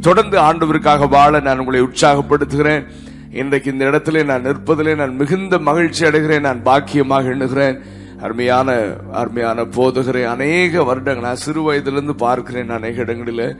தொடர்ந்து 0.00 0.38
ஆண்டவருக்காக 0.38 1.08
வாழ 1.08 1.40
நான் 1.40 1.58
உங்களை 1.58 1.82
உற்சாகப்படுத்துகிறேன். 1.82 2.86
இன்றைக்கு 3.32 3.72
இந்த 3.72 3.84
இடத்திலே 3.84 4.22
நான் 4.22 4.44
நிற்பதிலே 4.44 4.96
நான் 4.96 5.16
மிகுந்த 5.16 5.58
மகிழ்ச்சி 5.58 6.04
அடைகிறேன். 6.04 6.40
நான் 6.40 6.62
பாக்கியமாக 6.62 7.24
எண்ணுகிறேன். 7.24 7.78
அருமையான 8.20 8.76
அருமையான 9.12 9.64
போதகரை 9.64 10.24
அநேக 10.24 10.82
வருடங்கள் 10.82 11.22
நான் 11.22 11.42
சிறு 11.44 11.62
வயதிலிருந்து 11.62 12.14
பார்க்கிறேன் 12.14 12.70
அநேக 12.70 13.00
இடங்களில். 13.00 13.56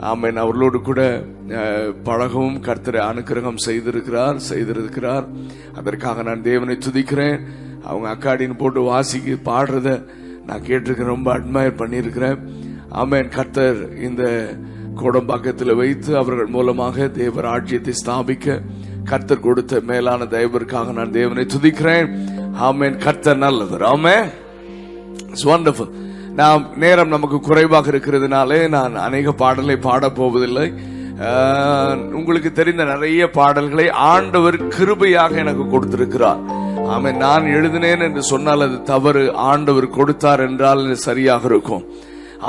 ஆமேன். 0.00 0.38
அவர்களோடு 0.42 0.80
கூட 0.80 1.24
பழகவும் 2.04 2.56
கர்த்தரை 2.66 3.00
அனுக்கிரகம் 3.10 3.62
செய்திருக்கிறார் 3.66 4.40
செய்திருக்கிறார். 4.50 5.26
அதற்காக 5.74 6.22
நான் 6.22 6.42
தேவனை 6.42 6.78
துதிக்கிறேன். 6.86 7.40
அவங்க 7.84 8.08
அக்காடின்னு 8.14 8.58
போட்டு 8.58 8.80
வாசிக்கு 8.80 9.38
பாடுறத 9.44 10.04
நான் 10.46 10.66
கேட்டிருக்கேன். 10.66 11.12
ரொம்ப 11.14 11.38
அட்மயர் 11.38 11.80
பண்ணியிருக்கிறேன். 11.80 12.38
ஆமேன். 12.92 13.28
கர்த்தர் 13.28 13.98
இந்த 14.02 14.22
கோடம்பாக்கத்தில் 15.02 15.78
வைத்து 15.80 16.10
அவர்கள் 16.22 16.52
மூலமாக 16.56 17.08
தேவர் 17.08 17.50
ஆட்சியத்தை 17.54 17.94
ஸ்தாபிக்க 18.00 18.60
கர்த்தர் 19.10 19.44
கொடுத்த 19.46 19.80
மேலான 19.90 20.24
தயவிற்காக 20.24 20.92
நான் 20.92 21.16
தேவனை 21.18 21.46
துதிக்கிறேன். 21.54 22.08
ஆமேன். 22.68 22.96
கர்த்தர் 23.06 23.44
நல்லவர். 23.46 23.84
ஆமே 23.94 24.16
வண்டர்ஃபுல் 25.48 25.92
நாம் 26.40 26.62
நேரம் 26.76 27.08
நமக்கு 27.08 27.38
குறைவாக 27.40 27.90
இருக்கிறதுனாலே 27.90 28.68
நான் 28.68 28.94
அநேக 29.06 29.32
பாடலை 29.32 29.76
பாடப் 29.76 30.16
போவதில்லை. 30.18 30.66
உங்களுக்கு 32.18 32.50
தெரிந்த 32.52 32.84
நிறைய 32.84 33.22
பாடல்களை 33.30 33.86
ஆண்டவர் 33.90 34.56
கிருபையாக 34.76 35.32
எனக்கு 35.42 35.64
கொடுத்திருக்கிறார். 35.70 36.40
ஆமே 36.92 37.10
நான் 37.16 37.44
எழுதினேன் 37.56 38.04
என்று 38.06 38.22
சொன்னால் 38.22 38.64
அது 38.66 38.82
தவறு. 38.82 39.24
ஆண்டவர் 39.50 39.88
கொடுத்தார் 39.88 40.42
என்றால் 40.48 40.82
சரியாக 41.06 41.46
இருக்கும். 41.52 41.84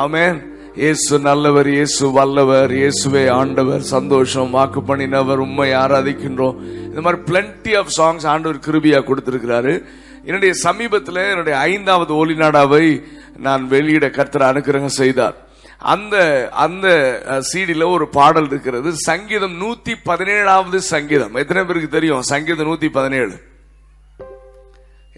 ஆமேன். 0.03 0.37
இயேசு 0.79 1.19
நல்லவர் 1.19 1.67
இயேசு 1.69 2.03
வல்லவர் 2.17 2.71
இயேசுவே 2.71 3.23
ஆண்டவர். 3.39 3.81
சந்தோஷம் 3.81 4.53
வாக்கு 4.55 4.81
பண்ணினவர் 4.89 5.41
உண்மை 5.45 5.67
ஆராதிக்கின்றோம். 5.79 6.59
இந்த 6.89 7.01
மாதிரி 7.05 7.19
பிளண்டி 7.29 7.73
ஆஃப் 7.79 7.91
சாங்ஸ் 7.97 8.25
ஆண்டவர் 8.33 8.59
கிருபியா 8.67 8.99
கொடுத்திருக்கிறாரு. 9.07 9.73
என்னுடைய 10.27 10.53
சமீபத்தில் 10.65 11.19
என்னுடைய 11.31 11.55
ஐந்தாவது 11.71 12.13
ஒலிநாடாவை 12.21 12.85
நான் 13.47 13.67
வெளியிட 13.73 14.09
கர்த்தர் 14.09 14.49
அனுக்கிரகம் 14.49 14.97
செய்தார். 15.01 15.35
அந்த 15.93 16.15
அந்த 16.65 16.87
சீடியில் 17.49 17.85
ஒரு 17.95 18.07
பாடல் 18.17 18.49
இருக்கிறது. 18.51 18.89
சங்கீதம் 19.09 19.55
நூத்தி 19.61 19.95
பதினேழாவது 20.09 20.81
சங்கீதம். 20.93 21.35
எத்தனை 21.43 21.63
பேருக்கு 21.63 21.91
தெரியும்? 21.97 22.23
சங்கீதம் 22.31 22.69
நூத்தி 22.71 22.89
பதினேழு 22.99 23.35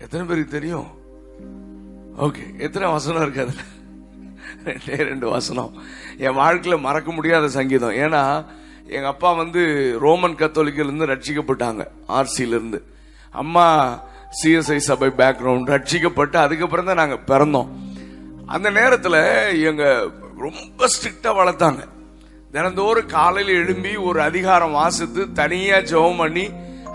எத்தனை 0.03 0.23
பேருக்கு 0.29 0.57
தெரியும்? 0.57 0.89
ஓகே 2.25 2.45
எத்தனை 2.65 2.85
வசனம் 2.97 3.23
இருக்கு 3.25 3.45
அதுல? 3.45 3.63
ரெண்டே 4.65 4.97
ரெண்டு 5.11 5.27
வசனம். 5.29 5.71
என் 6.25 6.39
வாழ்க்கையில் 6.41 6.85
மறக்க 6.87 7.11
முடியாத 7.11 7.47
சங்கீதம். 7.57 7.95
ஏன்னா 8.05 8.23
எங்கள் 8.95 9.11
அப்பா 9.13 9.31
வந்து 9.31 9.61
ரோமன் 10.05 10.39
கத்தோலிக்கிலிருந்து 10.41 11.11
ரட்சிக்கப்பட்டாங்க 11.13 11.83
ஆர்சியிலிருந்து. 12.19 12.79
அம்மா 13.33 13.67
சிஎஸ்ஐ 14.39 14.77
சபை 14.89 15.09
பேக்ரவுண்ட் 15.21 15.71
ரட்சிக்கப்பட்டு 15.73 16.37
அதுக்கப்புறம் 16.45 16.89
தான் 16.89 17.01
நாங்கள் 17.01 17.25
பிறந்தோம். 17.31 17.71
அந்த 18.45 18.67
நேரத்தில் 18.79 19.19
எங்கள் 19.69 20.09
ரொம்ப 20.45 20.87
ஸ்ட்ரிக்டாக 20.93 21.39
வளர்த்தாங்க. 21.39 21.83
தினந்தோறும் 22.55 23.11
காலையில் 23.13 23.59
எழும்பி 23.61 23.91
ஒரு 24.07 24.19
அதிகாரம் 24.29 24.77
வாசித்து 24.79 25.21
தனியாக 25.41 25.87
ஜெபம் 25.91 26.19
பண்ணி 26.23 26.45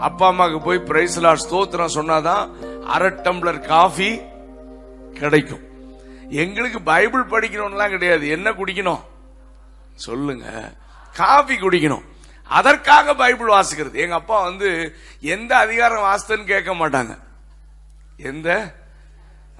அப்பா 0.08 0.26
அம்மாவுக்கு 0.32 0.60
போய் 0.66 0.86
பிரைஸ்லா 0.90 1.32
ஸ்தோத்திரம் 1.44 1.96
சொன்னாதான் 1.98 2.44
அரை 2.94 3.08
டம்ளர் 3.24 3.60
காஃபி 3.72 4.10
கிடைக்கும். 5.20 5.64
எங்களுக்கு 6.28 6.82
பைபிள் 6.82 7.26
படிக்கணும்லாம் 7.26 7.88
கிடையாது. 7.88 8.28
என்ன 8.28 8.50
குடிக்கணும்? 8.50 9.00
சொல்லுங்க. 9.94 10.72
காஃபி 11.12 11.56
குடிக்கணும். 11.56 12.02
அதற்காக 12.42 13.14
பைபிள் 13.14 13.48
வாசிக்கிறது. 13.48 13.94
எங்க 13.94 14.14
அப்பா 14.14 14.42
வந்து 14.42 14.96
எந்த 15.20 15.56
அதிகாரம் 15.56 16.02
வாசித்தன்னு 16.02 16.44
கேட்க 16.44 16.74
மாட்டாங்க. 16.74 17.18
எந்த? 18.16 18.74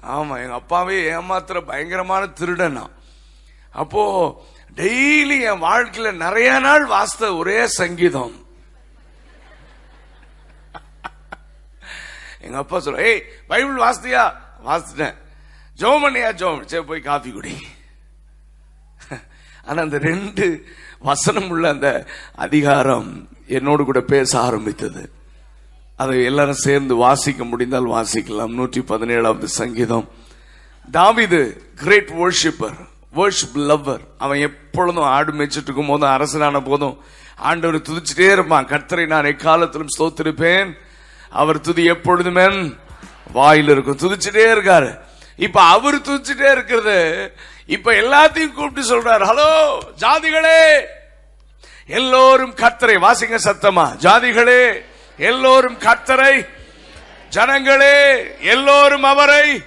ஆமா 0.01 0.41
எங்க 0.41 0.53
அப்பாவே 0.53 1.11
ஏமாத்துற 1.11 1.61
பயங்கரமான 1.61 2.27
திருடன் 2.27 2.71
நான். 2.71 2.91
அப்போ 3.71 4.45
டெய்லி 4.75 5.41
என் 5.41 5.61
வாழ்க்கையில 5.61 6.11
நிறைய 6.11 6.59
நாள் 6.59 6.85
வாசித்த 6.85 7.35
ஒரே 7.35 7.67
சங்கீதம். 7.67 8.47
எங்க 12.41 12.57
அப்பா 12.57 12.77
சொல்ற 12.77 12.97
ஏய் 12.97 13.23
பைபிள் 13.47 13.75
வாசித்தியா? 13.75 14.33
வாசிட்டேன் 14.59 15.27
ஜோம் 15.79 16.01
பண்ணியா 16.03 16.31
ஜோம் 16.41 16.65
சரி 16.65 16.83
போய் 16.83 17.01
காஃபி 17.01 17.31
குடி. 17.31 17.57
ஆனா 19.65 19.81
அந்த 19.81 19.97
ரெண்டு 19.97 20.65
வசனம் 20.99 21.49
உள்ள 21.49 21.69
அந்த 21.69 22.05
அதிகாரம் 22.35 23.29
என்னோடு 23.47 23.83
கூட 23.83 23.99
பேச 23.99 24.39
ஆரம்பித்தது. 24.39 25.11
அதை 25.97 26.23
எல்லாரும் 26.23 26.63
சேர்ந்து 26.65 26.95
வாசிக்க 26.95 27.43
முடிந்தால் 27.43 27.85
வாசிக்கலாம். 27.85 28.53
நூற்றி 28.53 28.81
பதினேழாவது 28.81 29.43
சங்கீதம். 29.43 30.09
தாவிது 30.91 31.39
கிரேட் 31.75 32.09
worshipper 32.09 32.73
வேர்ஷிப் 33.15 33.55
லவ்வர் 33.55 34.03
அவன் 34.17 34.39
எப்பொழுதும் 34.39 35.03
ஆடு 35.03 35.31
மேய்ச்சிட்டு 35.31 35.61
இருக்கும் 35.61 35.87
போதும் 35.87 36.09
அரசனான 36.09 36.61
போதும். 36.61 36.97
ஆண்டவர் 37.35 37.81
துதிச்சுட்டே 37.81 38.31
இருப்பான். 38.31 38.67
கர்த்தரை 38.67 39.07
நான் 39.07 39.25
எக்காலத்திலும் 39.25 39.93
ஸ்தோத்திருப்பேன். 39.99 40.73
அவர் 41.29 41.61
துதி 41.61 41.83
எப்பொழுதுமே 41.83 42.73
வாயில் 43.33 43.69
இருக்கும் 43.69 43.97
துதிச்சுட்டே 43.97 44.43
இருக்காரு. 44.55 45.07
இப்ப 45.39 45.61
அவர் 45.61 45.95
துதிச்சுட்டே 45.95 46.51
இருக்கிறது. 46.51 46.99
இப்ப 47.65 47.91
எல்லாத்தையும் 47.91 48.53
கூப்பிட்டு 48.53 48.89
சொல்றாரு 48.89 49.25
ஹலோ 49.31 49.51
ஜாதிகளே 50.01 50.61
எல்லோரும் 51.87 52.55
கர்த்தரை 52.55 52.97
வாசிங்க 53.05 53.37
சத்தமா. 53.43 53.85
ஜாதிகளே 54.01 54.63
எல்லோரும் 55.17 55.77
கர்த்தரை 55.79 56.47
ஜனங்களே 57.35 57.97
எல்லோரும் 58.41 59.03
அவரை. 59.03 59.61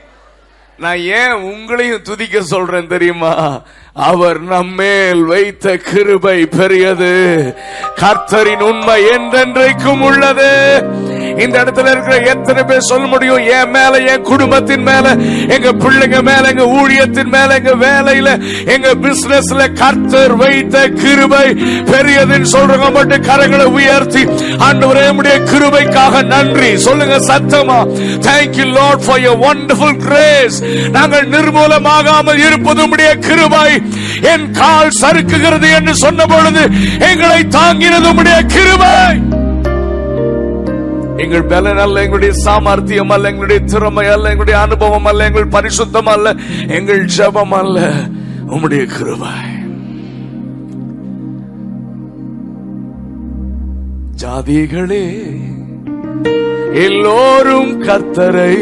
நான் 0.79 1.01
ஏன் 1.17 1.35
உங்களையும் 1.51 2.03
துதிக்க 2.03 2.43
சொல்றேன் 2.43 2.87
தெரியுமா? 2.87 3.33
அவர் 3.95 4.41
நம்மேல் 4.41 5.25
வைத்த 5.25 5.77
கிருபை 5.77 6.47
பெரியது. 6.47 7.13
கர்த்தரின் 7.97 8.65
உண்மை 8.71 9.01
என்றென்றைக்கும் 9.05 10.01
உள்ளது. 10.01 10.51
இந்த 11.39 11.65
இடத்துல 11.65 11.91
இருக்கிற 11.91 12.17
எத்தனை 12.17 12.63
பேர் 12.63 12.81
சொல்ல 12.81 13.07
முடியும்? 13.07 13.39
என் 13.39 13.71
மேல 13.71 13.99
என் 13.99 14.23
குடும்பத்தின் 14.23 14.83
மேல 14.83 15.09
எங்க 15.49 15.73
பிள்ளைங்க 15.73 16.23
மேல 16.23 16.49
எங்க 16.49 16.65
ஊழியத்தின் 16.65 17.29
மேல 17.29 17.55
எங்க 17.55 17.75
வேலையில 17.75 18.41
எங்க 18.67 18.95
பிசினஸ்ல 18.95 19.73
கர்த்தர் 19.73 20.37
வைத்த 20.37 20.89
கிருபை 20.89 21.49
பெரியதுன்னு 21.91 22.47
சொல்றவங்க 22.53 22.93
மட்டும் 22.93 23.23
கரங்களை 23.23 23.65
உயர்த்தி 23.65 24.25
ஆண்டவரே 24.57 25.11
உம்முடைய 25.13 25.37
கிருபைக்காக 25.53 26.25
நன்றி. 26.25 26.77
சொல்லுங்க 26.77 27.17
சத்தமா. 27.19 27.87
Thank you 28.29 28.67
Lord 28.67 29.05
for 29.05 29.21
for 29.23 29.37
wonderful 29.47 29.97
grace 29.97 30.63
நாங்கள் 30.91 31.29
நிர்மூலமாகாமல் 31.29 32.47
இருப்பது 32.47 32.89
உடைய 32.89 33.15
கிருபை. 33.15 33.71
என் 34.21 34.51
கால் 34.51 34.91
சறுக்குகிறது 35.01 35.75
என்று 35.75 35.95
சொன்ன 35.95 36.27
பொழுது 36.27 36.71
எங்களை 36.99 37.49
தாங்கினது 37.49 38.15
உடைய 38.15 38.43
கிருபை. 38.43 39.41
எங்கள் 41.23 41.49
பலன் 41.53 41.81
அல்ல 41.85 42.03
எங்களுடைய 42.05 42.33
சாமர்த்தியம் 42.45 43.13
அல்ல 43.15 43.31
எங்களுடைய 43.33 43.61
திறமை 43.73 44.07
அல்ல 44.15 44.31
எங்களுடைய 44.33 44.59
அனுபவம் 44.67 45.09
அல்ல 45.11 45.29
எங்கள் 45.31 45.53
பரிசுத்தம் 45.57 46.11
அல்ல 46.15 46.29
எங்கள் 46.79 47.03
ஜபம் 47.17 47.57
அல்ல. 47.63 47.79
உம்முடைய 48.55 48.85
கிருவாய் 48.95 49.51
ஜாதிகளே 54.23 55.07
எல்லோரும் 56.87 57.73
கத்தரை 57.87 58.55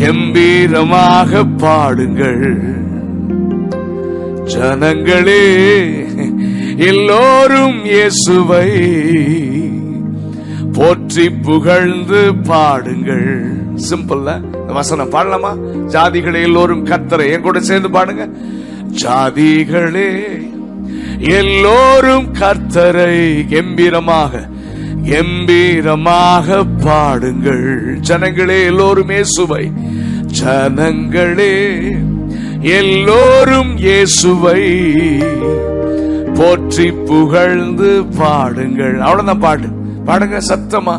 கம்பீரமாக 0.00 1.42
பாடுங்கள். 1.62 2.46
ஜனங்களே 4.52 5.44
எல்லோரும் 6.90 7.78
இயேசுவை 7.92 8.68
போற்றி 10.76 11.30
புகழ்ந்து 11.30 12.34
பாடுங்கள். 12.34 13.28
சிம்பிள்ல 13.88 14.30
வசனம் 14.78 15.10
பாடலாமா? 15.10 15.52
ஜாதிகளே 15.94 16.40
எல்லோரும் 16.48 16.86
கத்தரை 16.86 17.26
என் 17.32 17.40
கூட 17.40 17.60
சேர்ந்து 17.60 17.88
பாடுங்க. 17.88 18.24
ஜாதிகளே 19.02 20.08
எல்லோரும் 21.40 22.26
கர்த்தரை 22.40 23.14
கம்பீரமாக 23.52 24.50
கம்பீரமாக 25.10 26.64
பாடுங்கள். 26.84 27.68
ஜனங்களே 28.08 28.64
எல்லோரும் 28.64 29.08
இயேசுவை 29.08 29.72
ஜனங்களே 30.40 31.54
எல்லோரும் 32.60 33.76
இயேசுவை. 33.76 34.60
போற்றி 36.34 36.92
புகழ்ந்து 36.92 38.04
பாடுங்கள். 38.18 38.98
அவ்வளவுதான் 38.98 39.44
பாட்டு. 39.46 39.68
பாடுங்க 40.06 40.38
சத்தமா. 40.50 40.94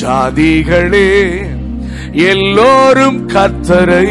ஜாதிகளே 0.00 1.08
எல்லோரும் 2.30 3.20
கத்தரை 3.28 4.06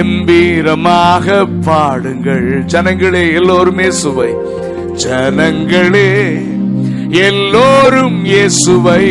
எம்பீரமாக 0.00 1.26
பாடுங்கள். 1.64 2.64
ஜனங்களே 2.64 3.32
எல்லோருமே 3.32 3.90
சுவை 3.90 4.30
ஜனங்களே 5.04 6.10
எல்லோரும் 7.26 8.18
இயேசுவை 8.24 9.04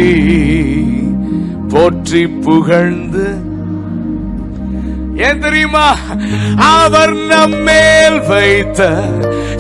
போற்றி 1.69 2.27
புகழ்ந்து 2.27 3.28
ஏன் 5.19 5.39
தெரியுமா? 5.39 5.97
அவர் 6.57 7.13
நம்மேல் 7.13 8.27
வைத்த 8.27 8.89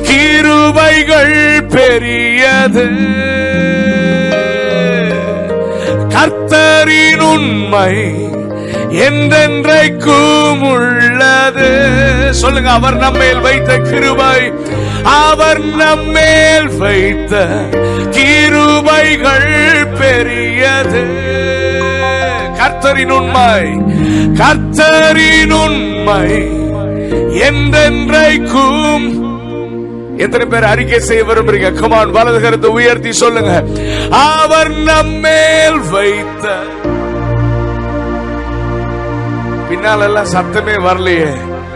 கிருபைகள் 0.01 1.67
பெரியது. 1.67 2.87
கர்த்தரின் 6.09 7.19
உண்மை 7.19 7.93
என்றென்றைக்கும் 8.91 10.61
உள்ளது. 10.71 11.69
சொல்லுங்க 12.33 12.69
அவர் 12.69 12.95
நம்மேல் 12.95 13.39
வைத்த 13.39 13.77
கிருபை. 13.77 14.53
அவர் 15.03 15.61
நம்மேல் 15.61 16.77
வைத்த 16.77 17.45
கிருபைகள் 18.09 19.87
பெரியது. 19.99 21.28
கர்த்தரின் 22.89 23.11
உண்மை 23.11 23.63
கர்த்தரின் 24.39 25.53
உண்மை. 25.63 26.27
என்றென்றைக்கும் 27.47 29.05
எத்தனை 30.17 30.45
பேர் 30.45 30.63
அறிக்கை 30.63 30.99
செய்ய 30.99 31.23
விரும்புறீங்க? 31.23 31.69
கமான் 31.81 32.11
வலது 32.11 32.39
கருத்தை 32.41 32.69
உயர்த்தி 32.69 33.11
சொல்லுங்க. 33.11 33.53
அவர் 34.21 34.71
நம்மேல் 34.89 35.79
வைத்த 35.91 36.45
பின்னால் 39.69 40.01
எல்லாம் 40.01 40.31
சத்தமே 40.33 40.77
வரலையே. 40.87 41.31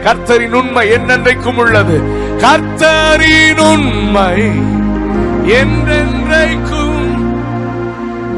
கர்த்தரின் 0.05 0.57
உண்மை 0.61 0.85
என்னென்றைக்கும் 0.91 1.61
உள்ளது. 1.65 1.97
கர்த்தரின் 2.45 3.61
உண்மை 3.71 4.35
என்றென்றைக்கும் 5.61 6.82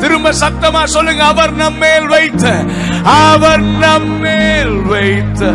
திரும்ப 0.05 0.31
சத்தமா 0.31 0.83
சொல்லுங்க. 0.83 1.23
அவர் 1.23 1.53
நம்மேல் 1.53 2.07
வைத்த 2.07 2.63
அவர் 3.03 3.61
நம்மேல் 3.61 4.75
வைத்த 4.81 5.45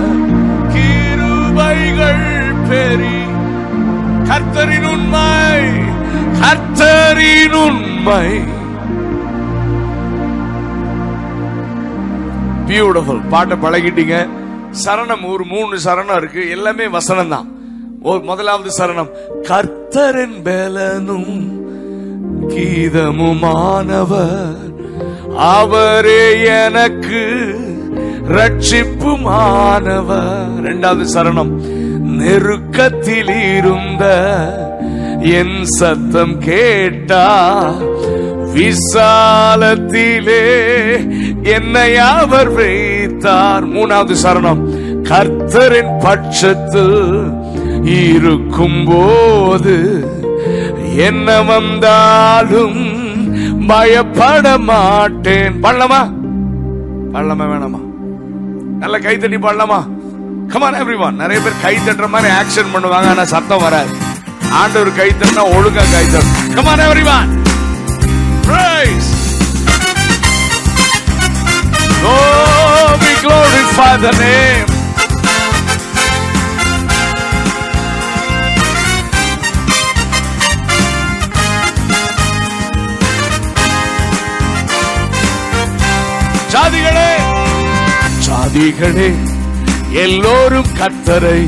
கிருபைகள் 0.74 2.24
பெரி. 2.70 3.18
கர்த்தரின் 4.28 4.88
உண்மை 4.90 5.60
கர்த்தரின் 6.42 7.56
உண்மை. 7.66 8.26
பியூட்டிஃபுல் 12.66 13.28
பாட்டை 13.28 13.56
பழகிட்டீங்க. 13.56 14.28
சரணம் 14.84 15.24
ஒரு 15.32 15.44
மூணு 15.44 15.78
சரணம் 15.84 16.16
இருக்கு. 16.16 16.50
எல்லாமே 16.50 16.88
வசனம் 16.88 17.28
தான் 17.28 17.48
முதலாவது 18.02 18.70
சரணம். 18.78 19.10
கர்த்தரின் 19.42 20.38
பலனும் 20.44 21.59
கீதமுமானவர் 22.50 24.68
அவரே 25.36 26.44
எனக்கு 26.44 27.54
ரட்சிப்புமானவர். 28.28 30.58
இரண்டாவது 30.58 31.12
சரணம். 31.12 31.60
நெருக்கத்தில் 32.00 33.28
இருந்த 33.28 34.04
என் 35.20 35.64
சத்தம் 35.64 36.38
கேட்டா 36.38 37.72
விசாலத்திலே 38.54 40.42
என்னை 41.42 41.96
அவர் 41.96 42.48
வைத்தார். 42.48 43.68
மூணாவது 43.68 44.14
சரணம். 44.22 44.78
கர்த்தரின் 45.02 45.98
பட்சத்து 45.98 47.10
இருக்கும் 47.84 48.84
போது 48.84 50.09
என்ன 51.06 51.28
வந்தாலும் 51.42 52.80
பயப்பட 53.70 54.46
மாட்டேன். 54.68 55.56
பண்ணலாமா 55.64 56.00
பண்ணலாமா 57.14 57.44
வேணாமா? 57.52 57.80
நல்ல 58.82 58.98
கை 58.98 59.14
தட்டி 59.16 59.38
பண்ணலாமா 59.46 59.80
கமான் 60.52 60.78
எவ்ரிவான் 60.80 61.20
நிறைய 61.22 61.40
பேர் 61.40 61.62
கை 61.62 61.74
தட்டுற 61.78 62.06
மாதிரி 62.08 62.30
ஆக்ஷன் 62.34 62.72
பண்ணுவாங்க 62.74 63.08
ஆனா 63.12 63.24
சத்தம் 63.34 63.64
வராது. 63.64 63.92
ஆண்டவர் 64.60 64.96
கை 64.96 65.08
தட்டினா 65.10 65.44
ஒழுங்கா 65.56 65.84
கை 65.94 66.04
தட்டும் 66.06 66.54
come on 66.56 66.84
everyone 66.88 67.30
praise 68.48 69.10
Oh, 72.02 72.16
we 73.02 73.10
glorify 73.24 73.90
the 74.04 74.12
name. 74.18 74.69
ஜாதிகளே 86.60 87.10
ஜாதிகளே 88.24 89.06
எல்லோரும் 90.02 90.68
கத்தரை 90.78 91.38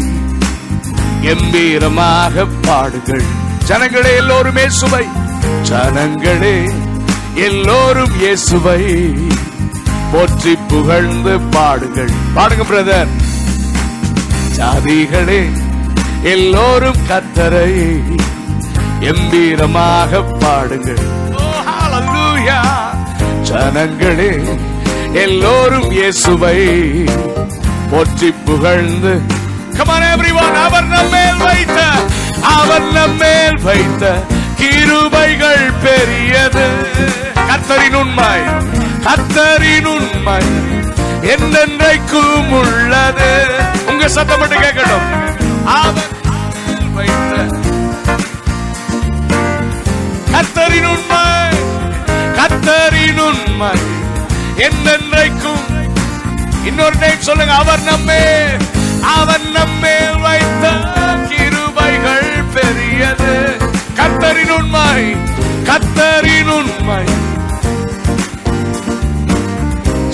கம்பீரமாக 1.24 2.44
பாடுங்கள். 2.66 3.26
ஜனங்களே 3.68 4.12
எல்லோருமே 4.20 4.64
சுவை 4.78 5.02
ஜனங்களே 5.70 6.54
எல்லோரும் 7.48 8.14
இயேசுவை 8.22 8.80
போற்றி 10.12 10.54
புகழ்ந்து 10.72 11.34
பாடுங்கள். 11.56 12.12
பாடுங்க 12.38 12.64
பிரதர். 12.70 13.12
ஜாதிகளே 14.58 15.42
எல்லோரும் 16.34 17.00
கத்தரை 17.10 17.70
எம்பீரமாக 19.12 20.22
பாடுங்கள். 20.44 21.06
ஜனங்களே 23.50 24.32
எல்லோரும் 25.12 25.90
இயேசுவை 25.90 26.58
போற்றி 27.90 28.30
புகழ்ந்து. 28.44 29.20
Come 29.76 29.90
on 29.90 30.54
அவர் 30.54 30.86
நம்மேல் 30.86 31.36
வைத்த 31.36 31.80
அவர் 32.40 32.86
நம்மேல் 32.92 33.58
வைத்த 33.62 34.12
கிருபைகள் 34.60 35.66
பெரியது. 35.84 36.66
கத்தரின் 37.48 37.94
உண்மை 37.94 38.38
கத்தரின் 39.06 39.88
உண்மை 39.94 40.42
என்னென்றைக்கும் 41.34 42.50
உள்ளது. 42.60 43.30
உங்க 43.86 44.08
சத்தம் 44.08 44.38
மட்டும் 44.38 44.62
கேட்கட்டும். 44.62 45.06
அவர் 45.64 46.10
வைத்த 46.94 47.32
கத்தரின் 50.34 50.88
உண்மை 50.94 51.24
கத்தரின் 52.38 53.22
உண்மை 53.28 53.91
என்னென்றைக்கும் 54.56 55.90
இன்னொரு 56.64 56.96
டைம் 57.00 57.20
சொல்லுங்க 57.20 57.54
அவர் 57.54 57.82
நம்மே 57.82 58.42
அவன் 59.02 59.50
நம்மே 59.50 60.10
வைத்த 60.22 60.70
கிருபைகள் 61.28 62.44
பெரியது. 62.54 63.56
கத்தரின் 63.96 64.48
உண்மை 64.48 65.14
கத்தரின் 65.64 66.48
உண்மை. 66.48 67.04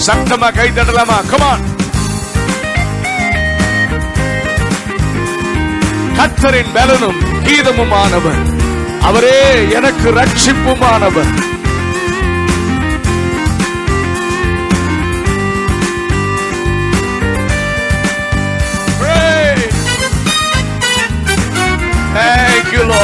சத்தமா 0.06 0.56
கை 0.56 0.68
தட்டலாமா? 0.68 1.26
கமான் 1.30 1.60
கத்தரின் 6.16 6.72
பலனும் 6.72 7.20
கீதமுமானவர். 7.44 8.42
அவரே 9.00 9.68
எனக்கு 9.70 10.12
ரட்சிப்புமானவர். 10.12 11.47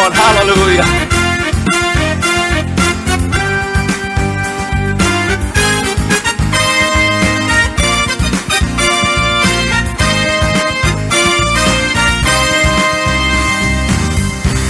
Lord. 0.05 0.13
Hallelujah. 0.15 0.85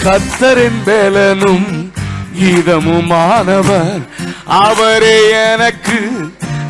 கத்தரின் 0.05 0.81
பேலனும் 0.87 1.69
கீதமுமானவர் 2.39 4.03
அவரே 4.61 5.19
எனக்கு 5.45 5.99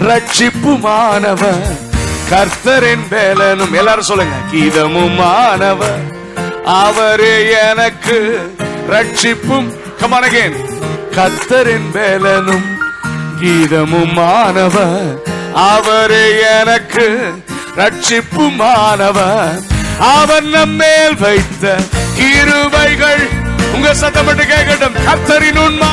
ரட்சிப்புமானவர் 0.08 1.64
கர்த்தரின் 2.30 3.06
பேலனும் 3.10 3.74
எல்லாரும் 3.80 4.08
சொல்லுங்க 4.10 4.36
கீதமுமானவர் 4.52 6.04
அவரே 6.80 7.34
எனக்கு 7.64 8.18
ரட்சிப்பும் 8.90 9.68
கமனகேன் 10.00 10.56
வேலனும் 11.92 12.66
கீதமும் 13.40 14.12
மாணவர் 14.12 15.22
அவரே 15.54 16.40
எனக்கு 16.60 17.34
ரட்சிப்புமானவர். 17.76 19.64
அவன் 19.98 20.48
நம்மேல் 20.48 21.16
வைத்த 21.18 21.76
கிருபைகள். 22.18 23.28
உங்க 23.74 23.94
சத்தப்பட்டு 23.94 24.42
கேட்கட்டும். 24.42 24.94
கத்தரின் 25.06 25.56
உண்மை 25.56 25.88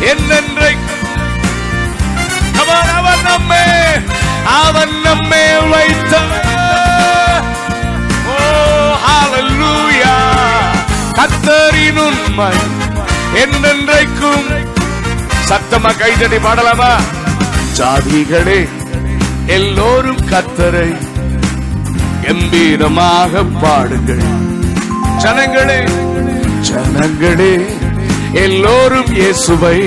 என்னென்றைக்கு? 0.00 0.90
அவன் 2.60 2.88
அவன் 2.94 3.22
நம்மே 3.22 3.64
அவன் 4.44 5.00
நம்மே 5.00 5.58
வைத்த 5.70 6.18
ஹalleluya 9.04 10.14
கத்தரின் 11.18 12.00
உண்மை 12.06 12.52
என்னென்றைக்கும் 13.42 14.46
சத்தமா 15.48 15.90
கைதடி 16.00 16.38
பாடலாமா? 16.46 16.92
ஜாதிகளே 17.78 18.60
எல்லோரும் 19.56 20.22
கத்தரை 20.32 20.88
கம்பீரமாக 22.24 23.32
பாடுங்கள். 23.62 24.24
ஜனங்களே 25.22 25.80
ஜனங்களே 26.68 27.52
எல்லோரும் 28.44 29.10
இயேசுவை 29.20 29.78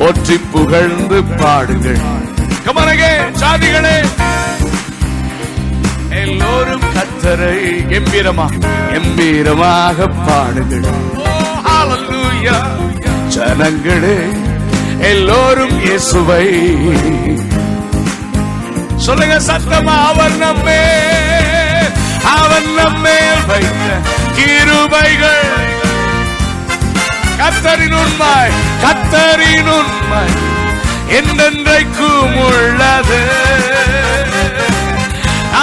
போற்றி 0.00 0.36
புகழ்ந்து 0.52 1.20
பாடுங்கள். 1.42 2.02
கமனகே 2.66 3.12
ஜாதிகளே. 3.42 3.96
எல்லோரும் 6.22 6.84
கத்தரை 7.28 7.56
எம்பீரமா 7.96 8.44
எம்பீரமாக 8.96 10.06
பாடுங்கள். 10.26 10.86
ஜனங்களே 13.34 14.14
எல்லோரும் 15.10 15.74
இயேசுவை. 15.84 16.46
சொல்லுங்க 19.06 19.36
சத்தமா 19.48 19.96
அவர் 20.10 20.36
நம்மே 20.44 20.80
அவன் 22.36 22.70
நம்மே 22.78 23.18
வைத்த 23.50 23.88
கிருபைகள். 24.38 25.52
கத்தரின் 27.42 27.96
உண்மை 28.02 28.40
கத்தரின் 28.84 29.70
உண்மை 29.78 30.24
என்றென்றைக்கும் 31.18 32.38
உள்ளது. 32.48 33.22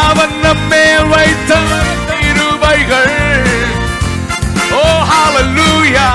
அவன் 0.03 0.35
நம்மே 0.45 0.85
வைத்த 1.11 1.57
இருவைகள் 2.29 3.15
ஓ 4.81 4.85
ஹalleluya 5.11 6.07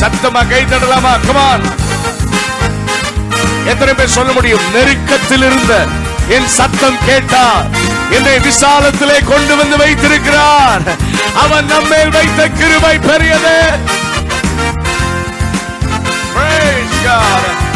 சத்தமா 0.00 0.42
கை 0.50 0.62
தடலாமா 0.64 1.12
கமான் 1.26 1.64
எத்தனை 3.64 3.94
பேர் 3.94 4.14
சொல்ல 4.16 4.32
முடியும்? 4.32 4.64
நெருக்கத்தில் 4.74 5.44
இருந்த 5.48 5.74
என் 6.28 6.48
சத்தம் 6.58 6.98
கேட்டார். 7.06 7.66
என்னை 8.10 8.38
விசாலத்திலே 8.38 9.18
கொண்டு 9.28 9.56
வந்து 9.56 9.76
வைத்திருக்கிறார். 9.76 10.82
அவன் 11.34 11.66
நம்மேல் 11.66 12.14
வைத்த 12.16 12.48
கிருபை 12.48 12.98
பெரியது. 12.98 13.56
Praise 16.34 16.96
God. 17.08 17.71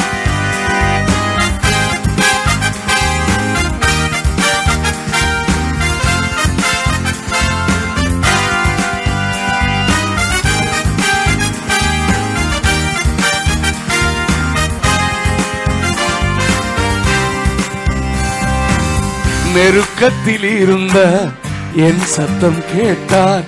நெருக்கத்தில் 19.56 20.60
இருந்த 20.60 21.28
என் 21.76 22.00
சத்தம் 22.00 22.64
கேட்டார். 22.76 23.44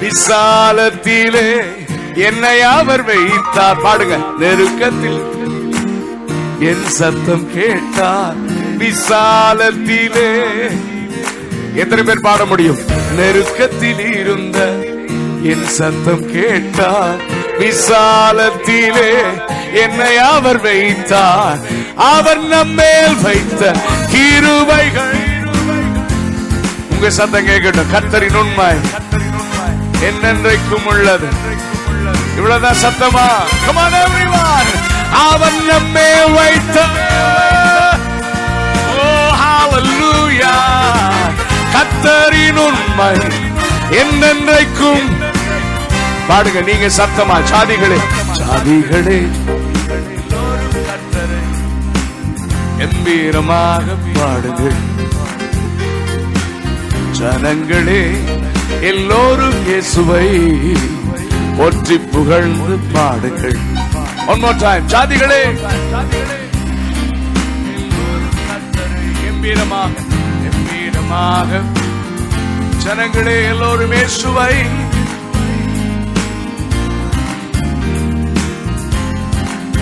விசாலத்திலே 0.00 1.60
என்னை 2.14 2.60
அவர் 2.60 3.04
வைத்தார். 3.04 3.80
பாடுங்க 3.84 4.16
நெருக்கத்தில் 4.38 5.20
என் 6.60 6.86
சத்தம் 6.86 7.46
கேட்டார். 7.54 8.34
விசாலத்திலே 8.78 10.30
எத்தனை 11.74 12.04
பேர் 12.04 12.20
பாட 12.20 12.44
முடியும்? 12.44 12.78
நெருக்கத்தில் 13.16 14.20
இருந்த 14.20 14.58
என் 15.42 15.66
சத்தம் 15.66 16.32
கேட்டார். 16.32 17.20
விசாலத்திலே 17.58 19.12
என்னை 19.74 20.16
அவர் 20.16 20.60
வைத்தார். 20.60 21.58
அவர் 21.96 22.42
நம்மேல் 22.46 23.20
வைத்த 23.22 23.72
கிருவைகள் 24.12 25.29
உங்க 27.00 27.12
சத்தம் 27.12 27.48
கேட்கட்டும். 27.48 27.92
கத்தரின் 27.92 28.34
உண்மை. 28.34 28.66
என்னென்றைக்கும் 30.00 30.84
உள்ளது. 30.84 31.26
இவ்வளவுதான் 32.36 32.74
சத்தமா? 32.74 33.26
Come 33.66 34.30
அவன் 35.12 35.66
நம்மே 35.66 36.24
வைத்த 36.24 36.84
கத்தரின் 41.72 42.56
உண்மை. 42.56 43.08
என்னென்றைக்கும் 43.90 45.10
பாடுங்க 46.28 46.62
நீங்க 46.64 46.86
சத்தமா? 46.86 47.42
சாதிகளே. 47.52 48.00
சாதிகளே. 48.32 49.30
கம்பீரமாக 52.78 53.82
பாடுங்கள். 54.12 54.88
ஜனங்களே 57.20 58.02
எல்லோரும் 58.90 59.58
இயேசுவை 59.68 60.26
ஒற்றி 61.64 61.96
புகழ்ந்து 62.12 62.74
பாடுங்கள். 62.92 63.58
ஒன் 64.30 64.40
மோர் 64.42 64.60
டைம் 64.62 64.86
ஜாதிகளே. 64.92 65.40
கம்பீரமாக 69.24 70.04
கம்பீரமாக 70.44 71.60
ஜனங்களே 72.84 73.36
எல்லோரும் 73.52 73.94
இயேசுவை. 73.98 74.52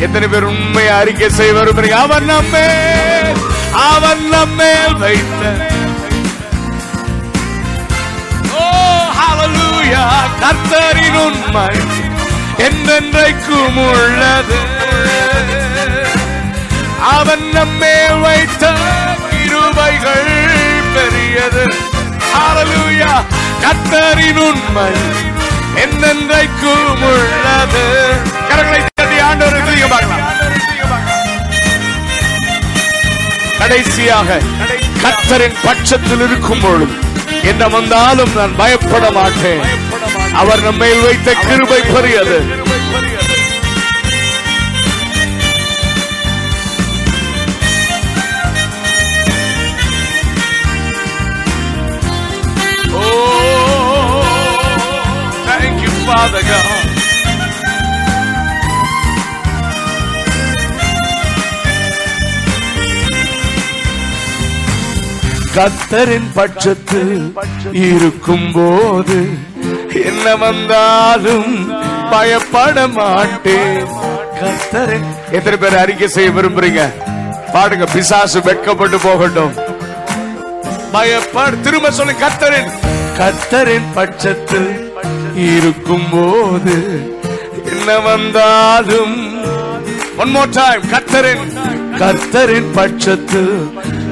எத்தனை 0.07 0.27
பேர் 0.33 0.51
உண்மையை 0.53 0.93
அறிக்கை 1.01 1.29
செய்ய 1.39 1.55
அவர் 1.63 1.93
அவன் 2.03 2.29
நம்மே 2.33 2.69
அவன் 3.89 4.23
நம்மேல் 4.35 4.97
வைத்த 5.03 5.43
ஹalleluya 9.99 10.41
கர்த்தரின் 10.43 11.17
உண்மை 11.27 11.71
என்றென்றைக்கும் 12.67 13.79
உள்ளது. 13.87 14.59
அவன் 17.17 17.47
நம்மே 17.57 17.97
வைத்த 18.23 18.73
கிருபைகள் 19.31 20.31
பெரியது. 20.95 21.65
ஹalleluya 22.35 23.13
கர்த்தரின் 23.65 24.41
உண்மை 24.49 24.93
என்றென்றைக்கும் 25.85 27.03
உள்ளது. 27.11 27.85
கரங்களை 28.51 28.81
தட்டி 28.95 29.19
ஆண்டவர் 29.29 29.69
நீங்க 29.71 29.89
பார்க்கலாம். 29.95 30.25
கடைசியாக 33.59 34.41
கர்த்தரின் 35.03 35.61
பட்சத்தில் 35.67 36.25
இருக்கும் 36.27 36.61
பொழுது 36.61 36.97
என்ன 37.51 37.65
வந்தாலும் 37.75 38.33
நான் 38.37 38.55
பயப்பட 38.57 39.11
மாட்டேன். 39.17 39.61
அவர் 40.41 40.63
நம்மை 40.63 40.91
வைத்த 41.05 41.31
கிருபை 41.45 41.81
பெரியது 41.93 42.39
Oh, 52.91 54.23
thank 55.47 55.83
you, 55.83 55.91
Father 56.05 56.43
God. 56.43 56.85
கத்தரின் 65.55 66.29
பட்சத்தில் 66.35 67.15
இருக்கும் 67.85 68.49
போது 68.53 69.19
என்ன 70.05 70.37
வந்தாலும் 70.37 71.53
பயப்பட 72.11 72.87
மாட்டேன். 72.89 73.89
கத்தரின் 74.41 75.09
எத்தனை 75.31 75.57
பேர் 75.59 75.81
அறிக்கை 75.83 76.09
செய்ய 76.09 76.31
விரும்புறீங்க? 76.31 76.83
பாடுங்க 77.53 77.87
பிசாசு 77.95 78.41
வெட்கப்பட்டு 78.41 78.99
போகட்டும். 78.99 79.55
பயப்பட 80.93 81.57
திரும்ப 81.57 81.91
சொல்லு 81.91 82.13
கத்தரின் 82.25 82.71
கத்தரின் 83.19 83.89
பட்சத்தில் 83.95 84.71
இருக்கும் 85.49 86.09
போது 86.13 86.77
என்ன 87.73 87.99
வந்தாலும் 87.99 89.17
ஒன் 90.17 90.31
மோர் 90.31 90.49
டைம் 90.51 90.89
கர்த்தரின் 90.93 91.45
கர்த்தரின் 91.99 92.71
பட்சத்தில் 92.75 93.53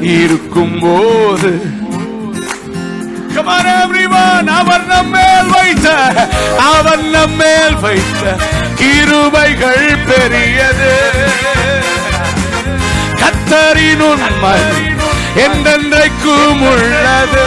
இருக்கும் 0.02 0.78
போது 0.80 1.50
Come 3.36 3.48
on 3.48 3.66
everyone 3.82 4.46
அவர் 4.58 4.84
நம்மேல் 4.86 5.48
வைத்த 5.54 5.88
அவர் 6.72 7.02
நம்மேல் 7.08 7.76
வைத்த 7.84 8.22
கிருபைகள் 8.80 9.88
பெரியது. 10.08 10.92
கத்தரின் 13.22 14.04
உண்மை 14.08 14.56
என்றென்றைக்கும் 15.44 16.62
உள்ளது 16.72 17.46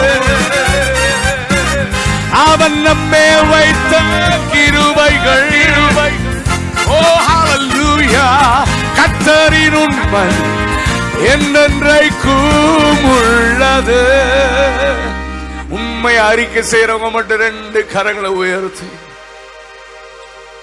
அவன் 2.46 2.78
நம்மே 2.82 3.28
வைத்த 3.52 3.94
கிருபைகள். 4.54 5.48
இருவை 5.64 6.12
ஓ 6.98 7.02
ஹalleluya 7.28 8.28
கத்தரின் 9.00 9.78
உண்மை 9.84 10.28
என்றென்றைக்கும் 11.34 13.06
உள்ளது 13.16 14.02
உண்மை 16.00 16.18
அறிக்கை 16.26 16.62
செய்யறவங்க 16.64 17.08
மட்டும் 17.14 17.42
ரெண்டு 17.42 17.80
கரங்களை 17.94 18.30
உயர்த்தி 18.42 18.86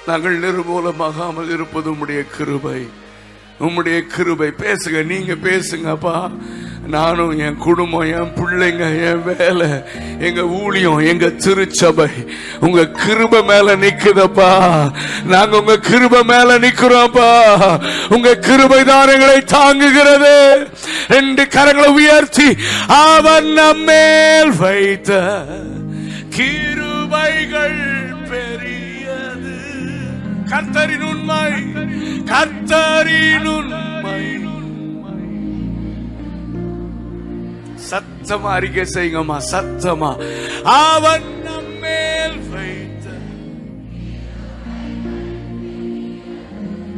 நாங்கள் 0.06 0.36
நிர்மூலமாகாமல் 0.44 1.50
இருப்பது 1.56 1.90
உடைய 2.02 2.20
கிருபை. 2.36 2.80
உம்முடைய 3.60 4.06
கிருபை 4.06 4.48
பேசுங்க 4.62 5.04
நீங்க 5.04 5.32
பேசுங்கப்பா. 5.32 6.30
நானும் 6.88 7.38
என் 7.38 7.56
குடும்பம் 7.56 8.10
என் 8.18 8.32
பிள்ளைங்க 8.36 8.84
என் 9.08 9.22
வேலை 9.24 9.68
எங்க 10.18 10.42
ஊழியம் 10.42 10.98
எங்க 10.98 11.28
திருச்சபை 11.28 12.06
உங்க 12.60 12.82
கிருப 12.82 13.44
மேல 13.44 13.76
நிக்குதப்பா. 13.76 14.50
நாங்க 15.26 15.58
உங்க 15.58 15.76
கிருப 15.88 16.22
மேல 16.24 16.58
நிக்கிறோம்ப்பா. 16.58 17.30
உங்க 18.08 18.36
கிருபை 18.36 18.84
தான் 18.84 19.08
எங்களை 19.08 19.40
தாங்குகிறது. 19.40 20.66
ரெண்டு 21.08 21.42
கரங்களை 21.42 21.90
உயர்த்தி 22.00 22.56
அவன் 22.86 23.52
நம்மேல் 23.52 24.56
வைத்த 24.56 25.20
கிருபைகள். 26.36 27.95
கத்தரின் 30.52 31.06
உண்மை 31.10 31.44
கத்தரின் 32.32 33.48
உண்மை 33.56 34.22
சத்தமா 37.90 38.50
அறிக்கை 38.58 38.84
செய்யுங்கம்மா 38.94 39.36
சத்தமா. 39.50 40.10
அவன் 40.62 41.26
நம்மேல் 41.48 42.38
வைத்த 42.52 43.06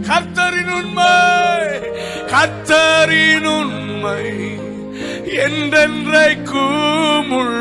கத்தரின் 0.08 0.72
உண்மை 0.78 1.10
கத்தரின் 2.32 3.48
உண்மை 3.58 4.22
என்றென்றைக்கும் 5.46 7.30
உள். 7.40 7.58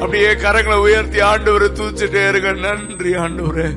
அப்படியே 0.00 0.32
கரங்களை 0.42 0.78
உயர்த்தி 0.86 1.20
ஆண்டவரை 1.30 1.68
தூச்சிட்டே 1.78 2.22
இருக்க 2.28 2.48
நன்றி 2.66 3.12
ஆண்டவரே. 3.24 3.68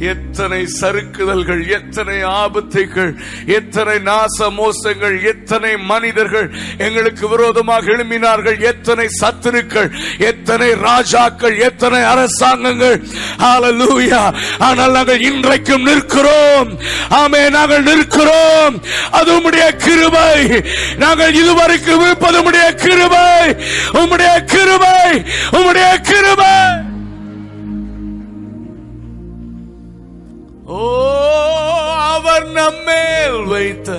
எத்தனை 0.00 0.66
சறுக்குதல்கள் 0.80 1.68
எத்தனை 1.68 2.24
ஆபத்துகள் 2.24 3.16
எத்தனை 3.46 3.96
நாச 3.98 4.50
மோசங்கள் 4.50 5.22
எத்தனை 5.22 5.76
மனிதர்கள் 5.76 6.50
எங்களுக்கு 6.78 7.28
விரோதமாக 7.28 7.90
எழும்பினார்கள் 7.90 8.60
எத்தனை 8.60 9.06
சத்துருக்கள் 9.20 9.90
எத்தனை 10.18 10.74
ராஜாக்கள் 10.74 11.58
எத்தனை 11.58 12.02
அரசாங்கங்கள். 12.02 13.02
ஆனால் 14.58 14.90
நாங்கள் 14.92 15.20
இன்றைக்கும் 15.20 15.82
நிற்கிறோம். 15.82 16.78
ஆமே 17.10 17.50
நாங்கள் 17.50 17.82
நிற்கிறோம். 17.82 18.82
அது 19.10 19.32
உம்முடைய 19.32 19.76
கிருபை. 19.76 20.62
நாங்கள் 20.96 21.34
இதுவரைக்கும் 21.34 22.00
இருப்பது 22.00 22.42
உம்முடைய 22.42 22.74
கிருபை. 22.74 23.56
உம்முடைய 23.92 24.44
கிருபை. 24.44 25.24
உம்முடைய 25.52 26.00
கிருபை. 26.00 26.89
ஓ 30.72 30.80
அவர் 32.14 32.46
நம்மேல் 32.48 33.38
வைத்த 33.44 33.90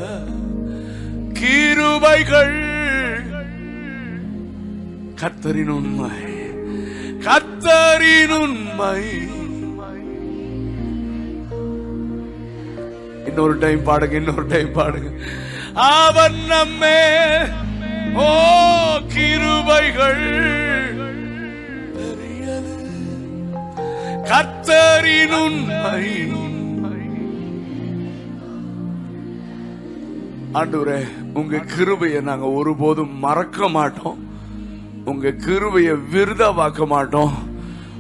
கிருபைகள். 1.40 2.60
கத்தரின் 5.22 5.72
உண்மை 5.78 6.14
கத்தரின் 7.26 8.34
உண்மை. 8.40 9.02
இன்னொரு 13.26 13.58
டைம் 13.58 13.88
பாடுங்க 13.88 14.12
இன்னொரு 14.12 14.46
டைம் 14.48 14.74
பாடுங்க. 14.74 15.10
அவன் 15.74 16.40
நம்மே 16.48 17.04
ஓ 18.14 18.30
கிருபைகள். 19.16 20.26
கத்தரின் 24.32 25.36
உண்மை. 25.44 26.04
ஆண்டவரே 30.54 31.08
உங்க 31.34 31.58
கிருபையை 31.58 32.22
நாங்க 32.22 32.46
ஒருபோதும் 32.46 33.20
மறக்க 33.20 33.68
மாட்டோம். 33.68 34.18
உங்க 35.06 35.32
கிருபையை 35.32 35.94
விருதாவாக்க 36.14 36.86
மாட்டோம். 36.86 37.34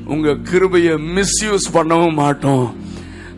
உங்க 0.06 0.36
கிருபையை 0.52 0.94
மிஸ்யூஸ் 0.94 1.68
பண்ணவும் 1.74 2.14
மாட்டோம். 2.14 2.76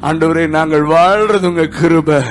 ஆண்டவரே 0.01 0.47
நாங்கள் 0.47 0.81
வாழ்றது 0.81 1.47
உங்க 1.47 1.67
கிருபை. 1.67 2.21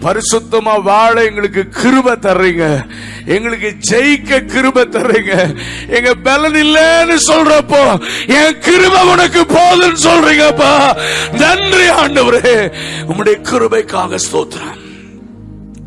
பரிசுத்தமா 0.00 0.82
வாழ 0.82 1.24
எங்களுக்கு 1.24 1.68
கிருபை 1.68 2.12
தர்றீங்க. 2.12 2.86
எங்களுக்கு 3.26 3.74
ஜெயிக்க 3.90 4.44
கிருபை 4.44 4.88
தர்றீங்க. 4.88 5.56
எங்க 5.88 6.14
பலன் 6.14 6.58
இல்லைன்னு 6.64 7.18
சொல்றப்போ 7.28 7.82
என் 8.26 8.58
கிருபை 8.58 9.08
உனக்கு 9.08 9.40
போதுன்னு 9.40 10.04
சொல்றீங்கப்பா. 10.08 10.72
நன்றி 11.38 11.88
ஆண்டவரே. 12.02 12.72
உம்முடைய 13.08 13.36
கிருபைக்காக 13.50 14.18
ஸ்தோத்திரம். 14.26 14.81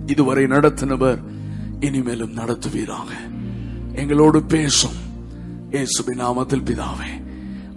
இதுவரை 0.05 0.43
நடத்தினவர் 0.43 1.19
இனிமேலும் 1.79 2.33
நடத்துவீராக. 2.33 3.09
எங்களோடு 3.95 4.43
பேசும் 4.43 5.03
இயேசுவின் 5.71 6.19
நாமத்தில் 6.19 6.65
பிதாவே. 6.65 7.23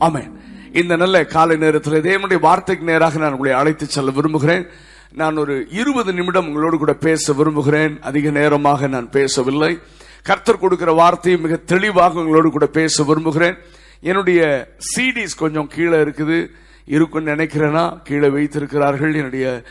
ஆமேன். 0.01 0.31
இந்த 0.73 0.97
நல்ல 0.97 1.25
காலை 1.25 1.57
நேரத்தில் 1.57 2.03
தேவனுடைய 2.03 2.41
வார்த்தைக்கு 2.41 2.85
நேராக 2.85 3.19
நான் 3.19 3.33
உங்களை 3.33 3.53
அழைத்து 3.53 3.87
செல்ல 3.87 4.11
விரும்புகிறேன். 4.11 4.67
நான் 5.12 5.37
ஒரு 5.37 5.67
இருபது 5.71 6.12
நிமிடம் 6.12 6.47
உங்களோடு 6.47 6.79
கூட 6.79 6.95
பேச 6.95 7.33
விரும்புகிறேன். 7.33 8.01
அதிக 8.01 8.31
நேரமாக 8.31 8.87
நான் 8.87 9.11
பேசவில்லை. 9.11 9.79
கர்த்தர் 10.23 10.59
கொடுக்கிற 10.59 10.93
வார்த்தையை 10.93 11.41
மிக 11.41 11.57
தெளிவாக 11.57 12.21
உங்களோடு 12.21 12.51
கூட 12.51 12.67
பேச 12.67 13.03
விரும்புகிறேன். 13.03 13.57
என்னுடைய 14.01 14.69
சிடிஸ் 14.97 15.38
கொஞ்சம் 15.38 15.67
கீழே 15.67 15.97
இருக்குது. 15.97 16.47
இருக்குன்னு 16.85 17.35
நினைக்கிறேன்னா 17.35 18.03
கீழே 18.03 18.29
வைத்திருக்கிறார்கள். 18.29 19.14
என்னுடைய 19.14 19.62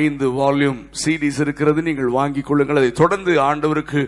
ஐந்து 0.00 0.26
வால்யூம் 0.40 0.80
சிடிஸ் 1.02 1.40
இருக்கிறது. 1.44 1.80
நீங்கள் 1.82 2.10
வாங்கிக் 2.18 2.48
கொள்ளுங்கள். 2.48 2.80
அதை 2.82 2.92
தொடர்ந்து 3.02 3.32
ஆண்டவருக்கு 3.50 4.02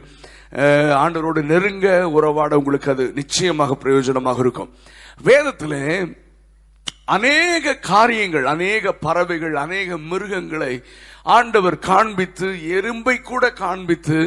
ஆண்டவரோடு 1.04 1.40
நெருங்க 1.52 1.86
உறவாட 2.16 2.58
உங்களுக்கு 2.60 2.90
அது 2.94 3.04
நிச்சயமாக 3.20 3.76
பிரயோஜனமாக 3.82 4.38
இருக்கும். 4.44 4.70
வேதத்திலே 5.28 5.82
அநேக 7.16 7.74
காரியங்கள் 7.92 8.46
அநேக 8.52 8.92
பறவைகள் 9.06 9.54
அநேக 9.62 9.98
மிருகங்களை 10.10 10.72
ஆண்டவர் 11.36 11.78
காண்பித்து 11.90 12.48
எறும்பை 12.76 13.16
கூட 13.30 13.44
காண்பித்து 13.62 14.18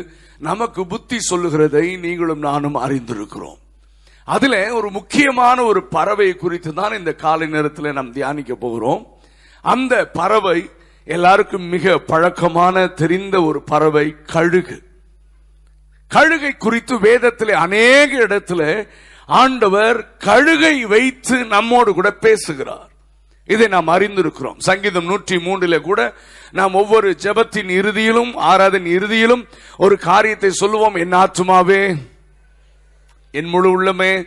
நமக்கு 0.49 0.81
புத்தி 0.93 1.17
சொல்லுகிறதை 1.19 1.85
நீங்களும் 2.05 2.43
நானும் 2.49 2.77
அறிந்திருக்கிறோம். 2.85 3.59
அதுல 4.27 4.55
ஒரு 4.79 4.89
முக்கியமான 4.97 5.57
ஒரு 5.63 5.81
பறவை 5.95 6.29
குறித்து 6.35 6.71
தான் 6.73 6.97
இந்த 6.97 7.11
காலை 7.23 7.47
நேரத்தில் 7.47 7.95
நாம் 7.97 8.15
தியானிக்க 8.17 8.55
போகிறோம். 8.55 9.01
அந்த 9.73 9.93
பறவை 10.19 10.57
எல்லாருக்கும் 11.07 11.61
மிக 11.61 11.97
பழக்கமான 11.97 12.87
தெரிந்த 12.87 13.41
ஒரு 13.41 13.61
பறவை 13.61 14.15
கழுகு. 14.23 14.83
கழுகை 16.13 16.57
குறித்து 16.57 16.99
வேதத்திலே 16.99 17.51
அநேக 17.51 18.27
இடத்துல 18.27 18.87
ஆண்டவர் 19.25 20.17
கழுகை 20.17 20.81
வைத்து 20.81 21.45
நம்மோடு 21.45 21.93
கூட 21.93 22.11
பேசுகிறார். 22.11 22.89
இதை 23.45 23.67
நாம் 23.67 23.87
அறிந்திருக்கிறோம். 23.87 24.57
சங்கீதம் 24.57 25.05
நூற்றி 25.05 25.35
மூன்றில 25.35 25.81
கூட 25.81 26.13
நாம் 26.51 26.73
ஒவ்வொரு 26.73 27.15
ஜெபத்தின் 27.21 27.69
இறுதியிலும் 27.69 28.35
ஆராதன் 28.35 28.85
இறுதியிலும் 28.85 29.47
ஒரு 29.77 29.97
காரியத்தை 29.97 30.51
சொல்லுவோம். 30.51 30.95
என் 30.95 31.13
ஆத்துமாவே 31.13 31.95
என் 33.31 33.45
முழு 33.45 33.83
உள்ளமே. 33.83 34.23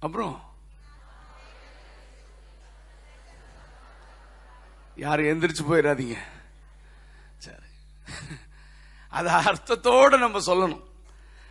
அப்புறம் 0.00 0.41
யாரும் 5.02 5.26
எந்திரிச்சு 5.26 5.70
போயிடாதீங்க 5.70 6.16
சரி. 7.38 7.66
அதை 9.08 9.32
அர்த்தத்தோடு 9.32 10.18
நம்ம 10.18 10.38
சொல்லணும். 10.38 10.82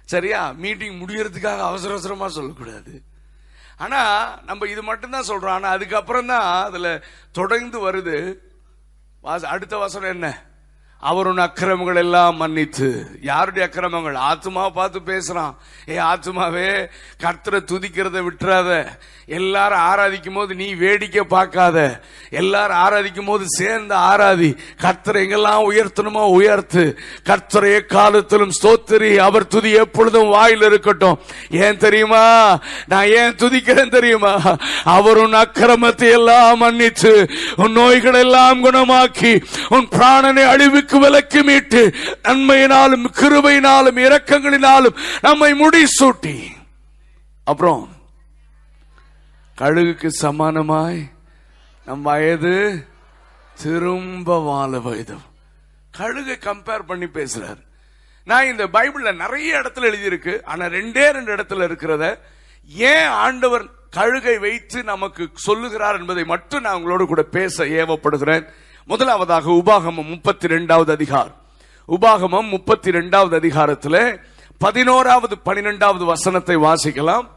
சரியா? 0.05 0.51
மீட்டிங் 0.51 1.07
முடியறதுக்காக 1.07 1.59
அவசர 1.59 1.91
அவசரமாக 1.91 2.31
சொல்லக்கூடாது. 2.31 3.03
ஆனால் 3.77 4.43
நம்ம 4.43 4.67
இது 4.67 4.83
மட்டும்தான் 4.83 5.23
சொல்கிறோம் 5.23 5.53
ஆனால் 5.53 5.75
அதுக்கப்புறம் 5.75 6.25
தான் 6.25 6.63
அதில் 6.63 7.03
தொடர்ந்து 7.31 7.91
வருது. 7.91 8.35
வாச- 9.21 9.47
அடுத்த 9.47 9.77
வசனம் 9.77 10.09
என்ன? 10.09 10.45
அவருன் 11.01 11.37
அக்கிரமங்கள் 11.37 11.95
எல்லாம் 11.95 12.35
மன்னித்து. 12.35 12.89
யாருடைய 13.21 13.67
அக்கிரமங்கள்? 13.67 14.15
ஆத்மாவை 14.15 14.71
பார்த்து 14.71 14.99
பேசுறான். 15.05 15.55
ஏ 15.89 15.97
ஆத்மாவே 15.97 16.87
கர்த்தரை 17.23 17.59
துதிக்கிறத 17.71 18.17
விட்டுறாத. 18.27 18.87
எல்லாரும் 19.25 19.79
ஆராதிக்கும் 19.79 20.33
போது 20.33 20.55
நீ 20.55 20.73
வேடிக்கை 20.73 21.23
பார்க்காத. 21.23 21.77
எல்லாரும் 22.29 22.77
ஆராதிக்கும் 22.77 23.25
போது 23.25 23.43
சேர்ந்து 23.47 23.95
ஆராதி. 23.95 24.49
கர்த்தரை 24.81 25.21
எங்கெல்லாம் 25.23 25.65
உயர்த்தணுமோ 25.69 26.23
உயர்த்து. 26.37 26.99
கர்த்தரை 27.25 27.85
காலத்திலும் 27.85 28.51
ஸ்தோத்திரி. 28.61 29.15
அவர் 29.15 29.47
துதி 29.47 29.71
எப்பொழுதும் 29.71 30.27
வாயில் 30.27 30.61
இருக்கட்டும். 30.61 31.19
ஏன் 31.49 31.77
தெரியுமா? 31.77 32.23
நான் 32.87 33.07
ஏன் 33.07 33.35
துதிக்கிறேன் 33.35 33.95
தெரியுமா? 33.97 34.33
அவர் 34.83 35.17
உன் 35.17 35.33
அக்கிரமத்தை 35.33 36.11
எல்லாம் 36.11 36.57
மன்னித்து 36.57 37.29
உன் 37.55 37.71
நோய்கள் 37.71 38.13
எல்லாம் 38.13 38.63
குணமாக்கி 38.63 39.33
உன் 39.69 39.87
பிராணனை 39.87 40.45
அழிவுக்கு 40.45 40.90
விலக்கி 40.99 41.43
மீட்டு 41.43 41.95
நன்மையினாலும் 42.23 43.05
கிருபையினாலும் 43.05 43.97
இரக்கங்களினாலும் 43.97 44.97
நம்மை 45.21 45.53
முடிசூட்டி. 45.53 46.49
அப்புறம் 47.43 47.89
கழுகுக்கு 49.61 50.09
சமானமாய் 50.21 51.11
நம் 51.85 52.01
வயது 52.01 52.87
திரும்ப 53.61 54.39
வாழ 54.39 54.79
வயது 54.79 55.15
கழுகை 55.97 56.37
கம்பேர் 56.37 56.85
பண்ணி 56.87 57.05
பேசுறார். 57.05 57.57
நான் 58.25 58.45
இந்த 58.45 58.67
பைபிள்ல 58.67 59.15
நிறைய 59.15 59.59
இடத்துல 59.59 59.89
எழுதியிருக்கு. 59.89 60.43
ஆனா 60.43 60.65
ரெண்டே 60.65 61.09
ரெண்டு 61.09 61.35
இடத்துல 61.35 61.67
இருக்கிறத 61.67 62.19
ஏன் 62.67 63.05
ஆண்டவர் 63.05 63.65
கழுகை 63.95 64.39
வைத்து 64.39 64.83
நமக்கு 64.83 65.29
சொல்லுகிறார் 65.33 65.99
என்பதை 65.99 66.23
மட்டும் 66.23 66.61
நான் 66.61 66.75
உங்களோடு 66.75 67.05
கூட 67.05 67.23
பேச 67.23 67.65
ஏவப்படுகிறேன். 67.65 68.47
முதலாவதாக 68.85 69.49
உபாகமம் 69.49 70.07
முப்பத்தி 70.07 70.47
ரெண்டாவது 70.47 70.91
அதிகாரம். 70.91 71.35
உபாகமம் 71.87 72.49
முப்பத்தி 72.49 72.91
ரெண்டாவது 72.91 73.35
அதிகாரத்தில் 73.35 74.19
பதினோராவது 74.57 75.37
பனிரெண்டாவது 75.37 76.05
வசனத்தை 76.05 76.57
வாசிக்கலாம். 76.57 77.27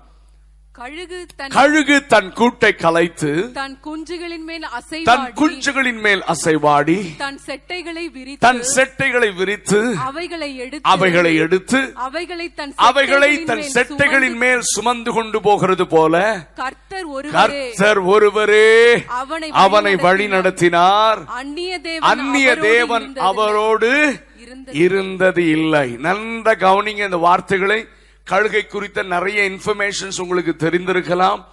கழுகு 0.75 1.27
தன் 1.37 1.51
கழுகு 1.51 2.07
தன் 2.07 2.33
கூட்டை 2.33 2.77
கலைத்து 2.77 3.53
தன் 3.53 3.79
குஞ்சுகளின் 3.85 4.45
மேல் 4.45 4.61
தன் 4.61 4.71
அசைவாடி 4.73 5.33
குஞ்சுகளின் 5.35 6.01
மேல் 6.01 6.23
அசைவாடி 6.23 7.17
தன் 7.17 7.41
செட்டைகளை 7.47 8.11
விரித்து 8.13 8.39
தன் 8.39 8.61
செட்டைகளை 8.75 9.35
விரித்து 9.35 9.95
அவைகளை 9.99 10.57
எடுத்து 10.57 10.91
அவைகளை 10.91 11.37
எடுத்து 11.37 11.93
அவைகளை 11.95 12.55
தன் 12.55 12.73
அவைகளை 12.77 13.45
தன் 13.45 13.59
செட்டைகளின் 13.59 14.37
மேல் 14.37 14.61
சுமந்து 14.61 15.13
கொண்டு 15.13 15.41
போகிறது 15.41 15.87
போல 15.87 16.47
கர்த்தர் 16.55 17.05
ஒருவரே. 17.05 17.67
கர்த்தர் 17.67 17.99
ஒருவரே. 17.99 19.05
அவனை 19.07 19.51
அவனை 19.51 19.97
வழி 19.97 20.29
நடத்தினார். 20.29 21.19
அந்நிய 21.27 21.79
தேவன் 21.79 22.19
அந்நிய 22.19 22.51
அவரோடு 22.51 22.69
தேவன். 22.69 23.17
அவரோடு 23.17 24.21
இருந்தது. 24.37 24.79
இருந்தது 24.79 25.51
இல்லை. 25.51 25.91
நன்ற 25.91 26.57
கவனிங்க 26.57 27.05
இந்த 27.05 27.17
வார்த்தைகளை. 27.17 27.87
கழுகை 28.31 28.67
குறித்த 28.67 29.03
நிறைய 29.03 29.51
இன்ஃபர்மேஷன்ஸ் 29.51 30.21
உங்களுக்கு 30.21 30.55
தெரிந்திருக்கலாம். 30.59 31.45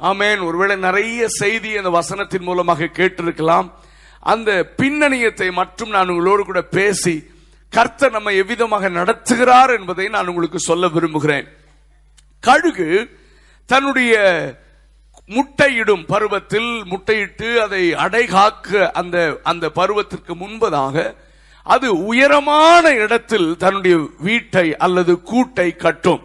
ஆமேன். 0.00 0.44
ஒருவேளை 0.44 0.76
நிறைய 0.76 1.28
செய்தி 1.28 1.76
அந்த 1.76 1.90
வசனத்தின் 1.90 2.46
மூலமாக 2.48 2.84
கேட்டிருக்கலாம். 2.84 3.70
அந்த 4.20 4.74
பின்னணியத்தை 4.76 5.52
மட்டும் 5.52 5.90
நான் 5.90 6.08
உங்களோடு 6.08 6.44
கூட 6.44 6.62
பேசி 6.62 7.30
கர்த்தர் 7.68 8.10
நம்ம 8.10 8.30
எவ்விதமாக 8.30 8.88
நடத்துகிறார் 8.90 9.78
என்பதை 9.78 10.08
நான் 10.08 10.26
உங்களுக்கு 10.26 10.58
சொல்ல 10.58 10.88
விரும்புகிறேன். 10.88 11.46
கழுகு 12.40 13.18
தன்னுடைய 13.66 14.14
முட்டையிடும் 15.26 16.04
பருவத்தில் 16.06 16.70
முட்டையிட்டு 16.84 17.56
அதை 17.56 17.94
அடைகாக்க 17.94 18.90
அந்த 18.90 19.40
அந்த 19.42 19.68
பருவத்திற்கு 19.74 20.34
முன்பதாக 20.34 21.14
அது 21.64 21.88
உயரமான 22.06 22.84
இடத்தில் 23.04 23.56
தன்னுடைய 23.56 23.96
வீட்டை 24.18 24.76
அல்லது 24.76 25.12
கூட்டை 25.32 25.76
கட்டும். 25.76 26.22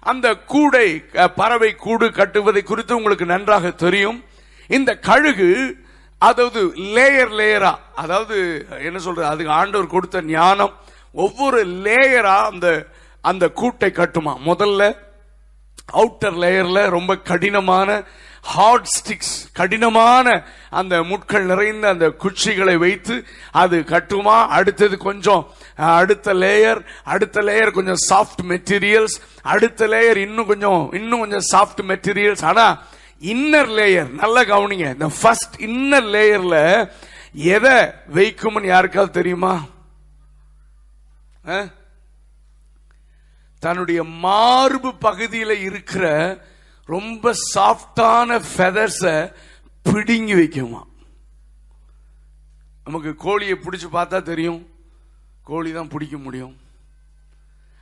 அந்த 0.00 0.26
கூடை 0.52 0.88
பறவை 1.36 1.74
கூடு 1.74 2.06
கட்டுவதை 2.12 2.62
குறித்து 2.62 2.96
உங்களுக்கு 2.96 3.26
நன்றாக 3.26 3.70
தெரியும். 3.70 4.24
இந்த 4.66 4.98
கழுகு 4.98 5.50
அதாவது 6.18 6.60
லேயர் 6.96 7.34
லேயரா 7.40 7.72
அதாவது 7.94 8.36
என்ன 8.84 8.98
சொல்றது 8.98 9.28
அதுக்கு 9.32 9.52
ஆண்டவர் 9.52 9.94
கொடுத்த 9.94 10.22
ஞானம் 10.22 10.74
ஒவ்வொரு 11.12 11.60
லேயரா 11.86 12.36
அந்த 12.50 12.68
அந்த 13.20 13.44
கூட்டை 13.60 13.90
கட்டுமா. 14.00 14.34
முதல்ல 14.50 14.82
அவுட்டர் 15.92 16.36
லேயர்ல 16.42 16.88
ரொம்ப 16.88 17.16
கடினமான 17.16 18.02
ஹார்ட் 18.44 18.86
ஸ்டிக்ஸ் 18.98 19.46
கடினமான 19.52 20.26
அந்த 20.70 21.02
முட்கள் 21.02 21.44
நிறைந்த 21.44 21.88
அந்த 21.88 22.08
குச்சிகளை 22.08 22.76
வைத்து 22.78 23.24
அது 23.52 23.80
கட்டுமா? 23.80 24.46
அடுத்தது 24.48 24.96
கொஞ்சம் 24.98 25.42
அடுத்த 25.76 26.34
லேயர் 26.34 26.80
அடுத்த 27.04 27.40
லேயர் 27.40 27.70
கொஞ்சம் 27.70 28.00
சாஃப்ட் 28.10 28.42
மெட்டீரியல்ஸ் 28.42 29.16
அடுத்த 29.42 29.86
லேயர் 29.86 30.16
இன்னும் 30.16 30.46
கொஞ்சம் 30.46 30.92
இன்னும் 30.92 31.20
கொஞ்சம் 31.20 31.46
சாஃப்ட் 31.52 31.82
மெட்டீரியல்ஸ் 31.82 32.44
ஆனா 32.44 32.66
இன்னர் 33.22 33.70
லேயர் 33.78 34.10
நல்ல 34.12 34.44
கவனிங்க 34.44 34.92
இந்த 34.92 35.10
ஃபர்ஸ்ட் 35.20 35.56
இன்னர் 35.62 36.08
லேயர்ல 36.10 36.58
எதை 37.32 37.76
வைக்கும்னு 38.14 38.66
யாருக்காவது 38.66 39.12
தெரியுமா? 39.12 39.54
தன்னுடைய 43.62 44.04
மார்பு 44.04 44.94
பகுதியில் 44.94 45.60
இருக்கிற 45.60 46.04
ரொம்ப 46.94 47.32
சாஃப்டான 47.54 48.38
ஃபெதர்ஸ 48.52 49.32
பிடுங்கி 49.82 50.34
வைக்குமா? 50.34 50.82
நமக்கு 52.84 53.10
கோழியை 53.14 53.56
பிடிச்சு 53.56 53.88
பார்த்தா 53.92 54.22
தெரியும். 54.22 54.60
கோழி 55.44 55.72
தான் 55.72 55.88
பிடிக்க 55.88 56.16
முடியும். 56.18 56.54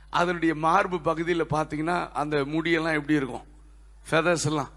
அதனுடைய 0.09 0.55
மார்பு 0.55 0.97
பகுதியில் 1.01 1.51
பார்த்தீங்கன்னா 1.55 1.97
அந்த 2.21 2.35
முடியெல்லாம் 2.37 2.97
எப்படி 2.99 3.19
இருக்கும்? 3.21 3.47
ஃபெதர்ஸ் 4.09 4.45
எல்லாம். 4.45 4.71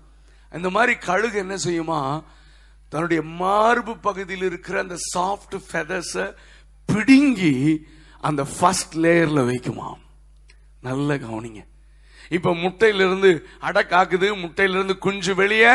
இந்த 0.52 0.70
மாதிரி 0.70 0.94
கழுகு 0.98 1.38
என்ன 1.38 1.54
செய்யுமா? 1.54 2.00
தன்னுடைய 2.88 3.22
மார்பு 3.22 3.92
பகுதியில் 3.98 4.46
இருக்கிற 4.46 4.80
அந்த 4.80 4.96
சாஃப்ட் 5.14 5.56
ஃபெதர்ஸ 5.68 6.34
பிடுங்கி 6.84 7.54
அந்த 8.20 8.42
ஃபர்ஸ்ட் 8.44 8.96
லேயர்ல 8.98 9.40
வைக்குமா? 9.50 9.88
நல்ல 10.80 11.16
கவனிங்க. 11.16 11.62
இப்ப 12.32 12.54
முட்டையிலிருந்து 12.54 13.30
அடை 13.60 13.82
காக்குது 13.84 14.28
முட்டையிலிருந்து 14.42 14.98
குஞ்சு 14.98 15.34
வெளியே. 15.34 15.72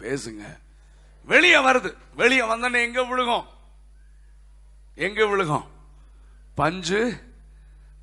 பேசுங்க. 0.00 0.42
வெளியே 1.28 1.58
வருது. 1.58 1.90
வெளியே 2.14 2.42
வந்தோடனே 2.42 2.80
எங்க 2.82 3.02
விழுகும்? 3.04 3.46
எங்க 4.96 5.20
விழுகும்? 5.26 5.66
பஞ்சு 6.54 7.00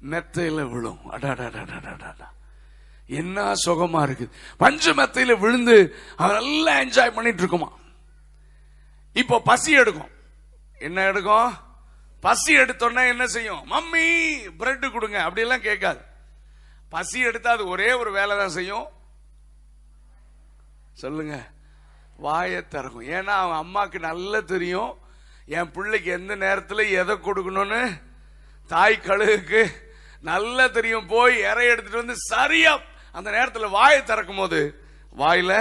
மெத்தையில 0.10 0.69
விழும். 0.69 1.02
அடாடாடாடாடாடா 1.12 2.28
என்ன 3.10 3.54
சுகமா 3.65 4.02
இருக்குது 4.08 4.34
பஞ்சு 4.58 4.93
மெத்தையில 4.93 5.39
விழுந்து 5.39 5.76
அவன் 6.15 6.36
நல்லா 6.36 6.73
என்ஜாய் 6.84 7.15
பண்ணிட்டு 7.15 7.41
இருக்குமா 7.41 7.69
இப்போ 9.15 9.39
பசி 9.39 9.71
எடுக்கும் 9.73 10.12
என்ன 10.82 11.08
எடுக்கும் 11.08 11.52
பசி 12.23 12.52
எடுத்தோன்னா 12.58 13.04
என்ன 13.08 13.26
செய்யும் 13.28 13.63
மம்மி 13.71 14.06
பிரெட் 14.58 14.86
கொடுங்க 14.91 15.17
அப்படி 15.21 15.41
எல்லாம் 15.41 15.62
கேட்காது 15.62 16.02
பசி 16.94 17.20
எடுத்தா 17.30 17.52
அது 17.56 17.64
ஒரே 17.74 17.90
ஒரு 18.02 18.12
வேலை 18.18 18.34
தான் 18.38 18.56
செய்யும். 18.58 18.88
சொல்லுங்க. 21.02 21.36
வாயை 22.26 22.60
திறக்கும். 22.74 23.08
ஏன்னா 23.18 23.34
அவன் 23.44 23.62
அம்மாவுக்கு 23.64 24.00
நல்லா 24.10 24.40
தெரியும். 24.54 24.92
என் 25.58 25.72
பிள்ளைக்கு 25.76 26.10
எந்த 26.18 26.34
நேரத்தில் 26.44 26.92
எதை 27.02 27.16
கொடுக்கணும்னு? 27.16 27.82
தாய் 28.74 28.96
கழுகுக்கு 29.08 29.62
நல்லா 30.30 30.66
தெரியும். 30.78 31.08
போய் 31.14 31.36
இறை 31.50 31.66
எடுத்துட்டு 31.72 32.04
வந்து 32.04 32.18
சரியா 32.32 32.74
அந்த 33.18 33.30
நேரத்தில் 33.38 33.76
வாயை 33.78 34.02
திறக்கும் 34.04 34.42
போது 34.42 34.60
வாயில 35.22 35.52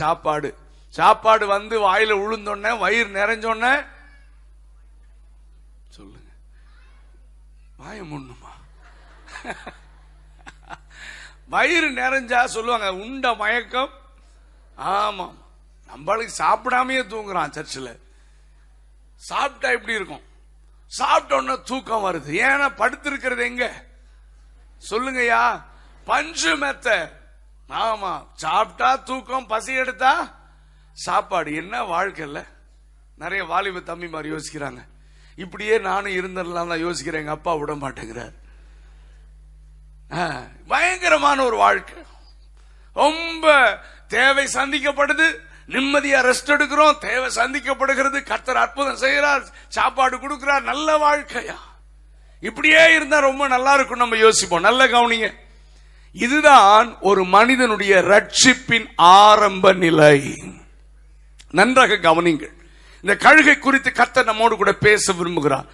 சாப்பாடு. 0.00 0.50
சாப்பாடு 0.98 1.44
வந்து 1.56 1.74
வாயில 1.86 2.12
உளுந்தோடனே 2.24 2.72
வயிறு 2.84 3.10
நிறைஞ்சோடனே 3.20 3.74
சொல்லுங்க. 5.96 6.30
வாய 7.82 7.98
முன்னுமா 8.12 8.52
வயிறு 11.50 11.90
நிறைஞ்சா 11.90 12.44
சொல்லுவாங்க 12.44 12.94
உண்ட 12.94 13.34
மயக்கம். 13.34 13.90
ஆமாம் 14.74 15.36
நம்மளுக்கு 15.88 16.28
சாப்பிடாமையே 16.38 17.02
தூங்குறான் 17.02 17.50
சர்ச்சில். 17.50 18.00
சாப்பிட்டா 19.14 19.68
எப்படி 19.68 19.94
இருக்கும்? 19.94 20.22
சாப்பிட்ட 20.86 21.56
தூக்கம் 21.56 22.04
வருது. 22.04 22.30
ஏன்னா 22.30 22.68
படுத்திருக்கிறது 22.78 23.38
எங்க? 23.38 23.84
சொல்லுங்கய்யா. 24.90 25.62
பஞ்சு 26.04 26.56
மெத்த. 26.56 27.18
ஆமா. 27.68 28.26
சாப்பிட்டா 28.34 28.96
தூக்கம் 28.96 29.46
பசி 29.46 29.74
எடுத்தா 29.74 30.38
சாப்பாடு. 30.92 31.54
என்ன 31.54 31.82
வாழ்க்கையில்? 31.82 32.44
நிறைய 33.16 33.44
வாலிப 33.44 33.80
தம்பி 33.80 34.08
மாதிரி 34.08 34.34
யோசிக்கிறாங்க. 34.34 34.84
இப்படியே 35.36 35.78
நானும் 35.78 36.12
இருந்துடலாம் 36.12 36.68
தான் 36.68 36.84
யோசிக்கிறேன். 36.84 37.20
எங்க 37.20 37.30
அப்பா 37.30 37.54
விட 37.54 37.74
மாட்டேங்கிறார். 37.74 38.34
பயங்கரமான 40.68 41.44
ஒரு 41.44 41.56
வாழ்க்கை. 41.56 42.02
ரொம்ப 42.94 43.78
தேவை 44.08 44.44
சந்திக்கப்படுது 44.44 45.34
நிம்மதியா 45.68 46.20
ரெஸ்ட் 46.20 46.46
எடுக்கிறோம் 46.46 46.98
தேவை 46.98 47.30
சந்திக்கப்படுகிறது 47.34 48.20
கத்தர் 48.22 48.54
அற்புதம் 48.54 48.96
செய்கிறார் 48.96 49.42
சாப்பாடு 49.68 50.16
கொடுக்கிறார் 50.16 50.60
நல்ல 50.60 51.16
வாழ்க்கையா. 51.16 51.54
இப்படியே 52.40 52.94
இருந்தா 52.94 53.18
ரொம்ப 53.18 53.48
நல்லா 53.48 53.74
இருக்கும் 53.74 53.98
நம்ம 53.98 54.16
யோசிப்போம். 54.16 54.60
நல்ல 54.60 54.86
கவனிங்க. 54.86 55.32
இதுதான் 56.12 56.98
ஒரு 57.00 57.24
மனிதனுடைய 57.24 57.96
ரட்சிப்பின் 57.96 58.86
ஆரம்ப 58.96 59.72
நிலை. 59.72 60.34
நன்றாக 61.50 61.94
கவனிங்கள். 61.94 62.52
இந்த 63.02 63.16
கழுகை 63.18 63.58
குறித்து 63.58 63.90
கத்தர் 63.90 64.24
நம்மோடு 64.24 64.56
கூட 64.56 64.72
பேச 64.72 65.12
விரும்புகிறார். 65.12 65.66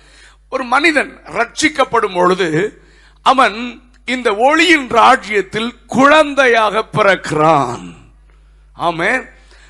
ஒரு 0.50 0.64
மனிதன் 0.64 1.20
ரட்சிக்கப்படும் 1.24 2.14
பொழுது 2.14 2.80
அவன் 3.22 3.85
இந்த 4.14 4.34
ஒளியின் 4.34 4.88
ராஜ்யத்தில் 4.88 5.70
குழந்தையாக 5.86 6.84
பிறக்கிறான். 6.92 7.86
ஆமே 8.80 9.10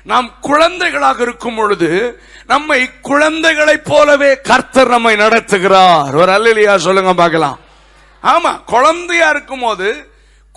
நாம் 0.03 0.27
குழந்தைகளாக 0.41 1.21
இருக்கும் 1.21 1.55
பொழுது 1.55 1.89
நம்மை 2.47 2.89
குழந்தைகளைப் 3.01 3.85
போலவே 3.85 4.41
கர்த்தர் 4.41 4.87
நம்மை 4.87 5.15
நடத்துகிறார். 5.15 6.13
ஒரு 6.15 6.31
அல்லையா 6.37 6.75
சொல்லுங்க 6.77 7.13
பார்க்கலாம். 7.13 7.57
ஆமா 8.23 8.51
குழந்தையா 8.65 9.29
இருக்கும் 9.29 9.65
போது 9.65 9.89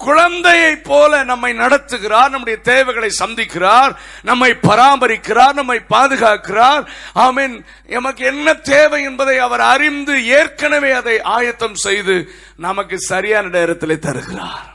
குழந்தையை 0.00 0.76
போல 0.76 1.22
நம்மை 1.24 1.52
நடத்துகிறார் 1.52 2.30
நம்முடைய 2.34 2.58
தேவைகளை 2.60 3.10
சந்திக்கிறார் 3.18 3.96
நம்மை 4.22 4.50
பராமரிக்கிறார் 4.62 5.52
நம்மை 5.52 5.80
பாதுகாக்கிறார். 5.90 6.88
ஆமீன். 7.14 7.64
எமக்கு 7.86 8.24
என்ன 8.24 8.54
தேவை 8.54 9.02
என்பதை 9.02 9.38
அவர் 9.38 9.60
அறிந்து 9.60 10.26
ஏற்கனவே 10.26 10.90
அதை 10.92 11.20
ஆயத்தம் 11.20 11.74
செய்து 11.74 12.16
நமக்கு 12.56 13.00
சரியான 13.00 13.48
நேரத்தில் 13.48 13.98
தருகிறார். 13.98 14.68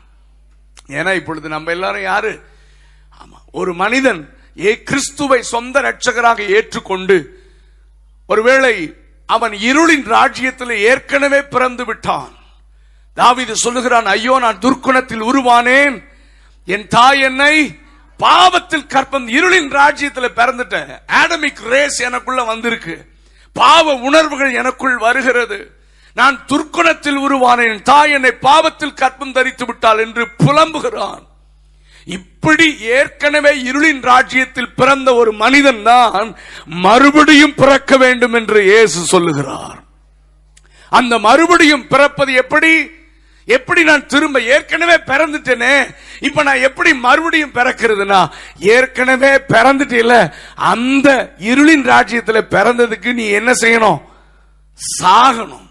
ஏன்னா 0.87 1.15
இப்பொழுது 1.15 1.49
நம்ம 1.49 1.71
எல்லாரும் 1.71 2.01
யாரு? 2.01 2.33
ஆமா 3.19 3.39
ஒரு 3.51 3.73
மனிதன் 3.73 4.21
ஏ 4.59 4.83
கிறிஸ்துவை 4.83 5.41
சொந்த 5.41 5.81
ரட்சகராக 5.81 6.47
ஏற்றுக்கொண்டு 6.47 7.17
ஒருவேளை 8.27 8.75
அவன் 9.25 9.51
இருளின் 9.51 10.05
ராஜ்யத்தில் 10.05 10.81
ஏற்கனவே 10.89 11.41
பிறந்து 11.41 11.85
விட்டான். 11.85 12.34
தாவிது 13.15 13.51
சொல்லுகிறான் 13.51 14.05
ஐயோ 14.05 14.39
நான் 14.39 14.59
துர்க்குணத்தில் 14.59 15.21
உருவானேன். 15.21 16.03
என் 16.65 16.87
தாய் 16.87 17.21
என்னை 17.21 17.79
பாவத்தில் 18.17 18.87
கற்பம் 18.87 19.27
இருளின் 19.27 19.69
ராஜ்யத்தில் 19.69 20.35
பிறந்துட்டேன். 20.35 20.99
ஆடமிக் 21.07 21.61
ரேஸ் 21.69 21.99
எனக்குள்ள 22.01 22.43
வந்திருக்கு. 22.43 23.05
பாவ 23.53 23.93
உணர்வுகள் 23.93 24.53
எனக்குள் 24.53 24.97
வருகிறது. 24.97 25.77
நான் 26.13 26.45
துர்க்குணத்தில் 26.47 27.17
உருவானேன். 27.17 27.71
என் 27.71 27.81
தாய் 27.81 28.11
என்னை 28.11 28.31
பாவத்தில் 28.31 28.93
கற்பம் 28.93 29.31
தரித்து 29.31 29.65
விட்டாள் 29.65 29.99
என்று 29.99 30.27
புலம்புகிறான். 30.43 31.23
இப்படி 32.05 32.77
ஏற்கனவே 32.79 33.51
இருளின் 33.61 34.01
ராஜ்யத்தில் 34.01 34.73
பிறந்த 34.73 35.15
ஒரு 35.15 35.31
மனிதன் 35.33 35.83
தான் 35.83 36.35
மறுபடியும் 36.65 37.55
பிறக்க 37.55 37.97
வேண்டும் 37.97 38.33
என்று 38.33 38.63
இயேசு 38.63 39.05
சொல்லுகிறார். 39.05 39.83
அந்த 40.89 41.19
மறுபடியும் 41.19 41.87
பிறப்பது 41.87 42.33
எப்படி? 42.33 42.94
எப்படி 43.45 43.83
நான் 43.83 44.05
திரும்ப 44.05 44.41
ஏற்கனவே 44.41 44.95
பிறந்துட்டேனே? 44.95 45.95
இப்ப 46.19 46.43
நான் 46.43 46.61
எப்படி 46.61 46.93
மறுபடியும் 46.93 47.53
பிறக்கிறதுனா 47.53 48.29
ஏற்கனவே 48.59 49.27
பிறந்துட்டேல 49.27 50.33
அந்த 50.55 51.33
இருளின் 51.39 51.85
ராஜ்யத்துல 51.85 52.41
பிறந்ததுக்கு 52.49 53.13
நீ 53.13 53.27
என்ன 53.27 53.51
செய்யணும்? 53.51 54.01
சாகணும். 55.03 55.63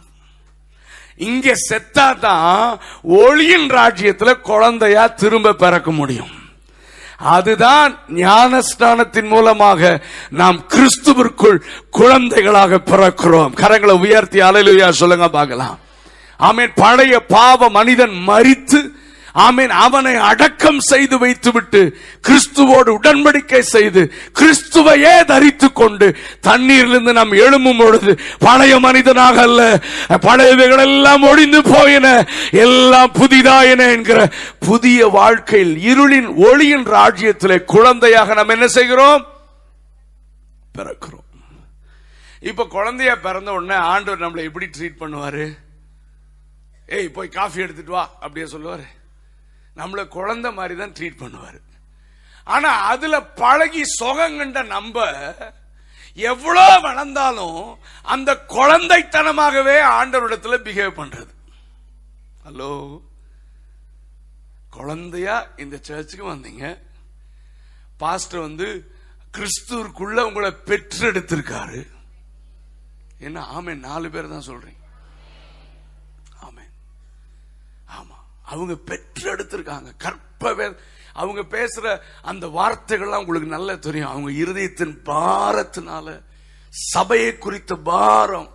இங்க 1.17 1.53
செத்தாதான் 1.71 2.79
ஒளியின் 3.03 3.71
ராஜ்யத்துல 3.71 4.41
குழந்தையா 4.41 5.07
திரும்ப 5.07 5.53
பிறக்க 5.53 5.91
முடியும். 5.91 6.31
அதுதான் 7.17 7.99
ஞானஸ்தானத்தின் 8.09 9.29
மூலமாக 9.29 10.01
நாம் 10.31 10.67
கிறிஸ்துவிற்குள் 10.67 11.63
குழந்தைகளாக 11.91 12.77
பிறக்கிறோம். 12.77 13.53
கரங்களை 13.57 13.99
உயர்த்தி 13.99 14.41
அலையிலுயா 14.41 14.91
சொல்லுங்க 14.91 15.29
பார்க்கலாம். 15.29 15.79
ஆமீன் 16.41 16.73
பழைய 16.75 17.21
பாவ 17.21 17.69
மனிதன் 17.69 18.15
மறித்து 18.29 18.81
ஆமீன் 19.35 19.69
அவனை 19.69 20.15
அடக்கம் 20.15 20.79
செய்து 20.81 21.19
வைத்துவிட்டு 21.19 21.97
கிறிஸ்துவோடு 22.29 22.91
உடன்படிக்கை 22.99 23.59
செய்து 23.59 24.03
கிறிஸ்துவையே 24.39 25.25
தரித்து 25.25 25.73
கொண்டு 25.73 26.15
தண்ணீரிலிருந்து 26.41 27.13
நாம் 27.13 27.33
எழும்பும் 27.33 27.79
பொழுது 27.79 28.19
பழைய 28.39 28.79
மனிதனாக 28.79 29.41
அல்ல 29.41 29.81
பழையவைகள் 30.09 30.79
எல்லாம் 30.79 31.23
ஒழிந்து 31.23 31.63
போயின 31.63 32.27
எல்லாம் 32.51 33.13
புதிதாயின 33.13 33.91
என்கிற 33.93 34.31
புதிய 34.59 35.07
வாழ்க்கையில் 35.09 35.77
இருளின் 35.77 36.35
ஒளியின் 36.37 36.85
ராஜ்யத்திலே 36.85 37.65
குழந்தையாக 37.65 38.35
நாம் 38.35 38.49
என்ன 38.49 38.69
செய்கிறோம்? 38.69 39.27
பிறக்கிறோம். 40.79 41.21
இப்ப 42.41 42.67
குழந்தைய 42.71 43.21
பிறந்த 43.21 43.53
உடனே 43.53 43.75
ஆண்டவர் 43.75 44.25
நம்மளை 44.25 44.43
எப்படி 44.43 44.67
ட்ரீட் 44.67 45.01
பண்ணுவாரு? 45.01 45.45
ஏய் 46.89 47.15
போய் 47.17 47.37
காஃபி 47.39 47.63
எடுத்துட்டு 47.65 47.95
வா 47.97 48.05
அப்படியே 48.25 48.47
சொல்லுவார். 48.55 48.87
நம்மள 49.81 50.01
குழந்தை 50.17 50.51
மாதிரி 50.59 50.75
தான் 50.81 50.97
ட்ரீட் 50.99 51.23
பண்ணுவார். 51.23 51.61
ஆனா 52.55 52.71
அதுல 52.93 53.15
பழகி 53.43 53.83
சுகங்கண்ட 54.01 54.63
நம்ப 54.75 55.07
எவ்வளோ 56.19 56.65
வளர்ந்தாலும் 56.89 57.63
அந்த 58.15 58.31
குழந்தைத்தனமாகவே 58.57 59.77
ஆண்டவரிடத்துல 59.99 60.59
பிஹேவ் 60.67 60.99
பண்றது. 61.01 61.33
ஹலோ 62.47 62.73
குழந்தையா 64.77 65.37
இந்த 65.63 65.77
சர்ச்சுக்கு 65.89 66.27
வந்தீங்க. 66.33 66.65
பாஸ்டர் 68.03 68.47
வந்து 68.49 68.69
கிறிஸ்துவுக்குள்ள 69.37 70.21
உங்களை 70.29 70.51
பெற்றெடுத்திருக்காரு. 70.69 71.81
என்ன 73.27 73.43
ஆமே 73.57 73.73
நாலு 73.89 74.07
பேர் 74.15 74.33
தான் 74.33 74.49
சொல்றீங்க 74.49 74.83
ஆமே 76.47 76.65
ஆமா 77.99 78.19
அவங்க 78.45 78.75
பெற்றெடுத்திருக்காங்க 78.87 79.91
கற்ப 79.99 80.77
அவங்க 81.13 81.43
பேசுற 81.57 81.99
அந்த 82.23 82.47
வார்த்தைகள்லாம் 82.47 83.23
உங்களுக்கு 83.23 83.49
நல்லா 83.49 83.75
தெரியும். 83.75 84.09
அவங்க 84.09 84.31
இருதயத்தின் 84.31 84.97
பாரத்தினால 85.05 86.23
சபையை 86.69 87.39
குறித்த 87.39 87.75
பாரம். 87.75 88.51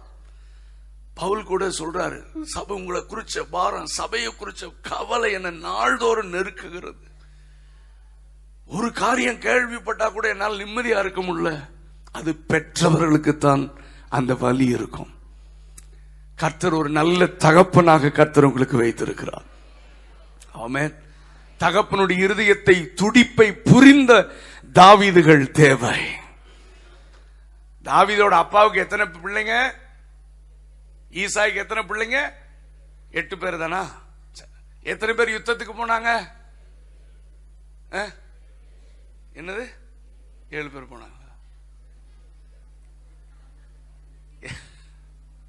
பவுல் 1.13 1.43
கூட 1.43 1.67
சொல்றாரு 1.67 2.41
சபை 2.43 2.75
உங்களை 2.75 3.01
குறிச்ச 3.01 3.39
பாரம் 3.49 3.85
சபையை 3.85 4.31
குறிச்ச 4.31 4.73
கவலை 4.81 5.31
என்ன 5.31 5.49
நாள்தோறும் 5.49 6.33
நெருக்குகிறது. 6.33 7.07
ஒரு 8.65 8.91
காரியம் 8.91 9.39
கேள்விப்பட்டா 9.39 10.11
கூட 10.11 10.27
என்னால் 10.27 10.57
நிம்மதியா 10.57 10.99
இருக்க 10.99 11.21
முடியல. 11.21 11.69
அது 12.11 12.31
பெற்றவர்களுக்குத்தான் 12.47 13.63
அந்த 14.09 14.35
வலி 14.35 14.65
இருக்கும். 14.65 15.11
கர்த்தர் 16.35 16.73
ஒரு 16.73 16.89
நல்ல 16.89 17.25
தகப்பனாக 17.25 18.09
கர்த்தர் 18.09 18.43
உங்களுக்கு 18.43 18.77
வைத்திருக்கிறார். 18.77 19.57
ஆமேன். 20.53 20.95
தகப்பனுடைய 21.59 22.27
இருதயத்தை 22.27 22.93
துடிப்பை 22.93 23.53
புரிந்த 23.53 24.35
தாவிதுகள் 24.73 25.51
தேவை. 25.51 25.99
தாவீதோட 27.83 28.29
அப்பாவுக்கு 28.29 28.79
எத்தனை 28.79 29.05
பிள்ளைங்க? 29.05 29.71
ஈசாய்க்கு 31.11 31.55
எத்தனை 31.55 31.83
பிள்ளைங்க? 31.83 32.33
எட்டு 33.11 33.37
பேர் 33.37 33.57
தானா? 33.57 33.91
எத்தனை 34.83 35.15
பேர் 35.15 35.41
யுத்தத்துக்கு 35.41 35.75
போனாங்க? 35.77 36.27
ஆ? 37.93 38.05
என்னது? 39.33 39.69
ஏழு 40.49 40.69
பேர் 40.69 40.83
போனாங்க. 40.83 41.17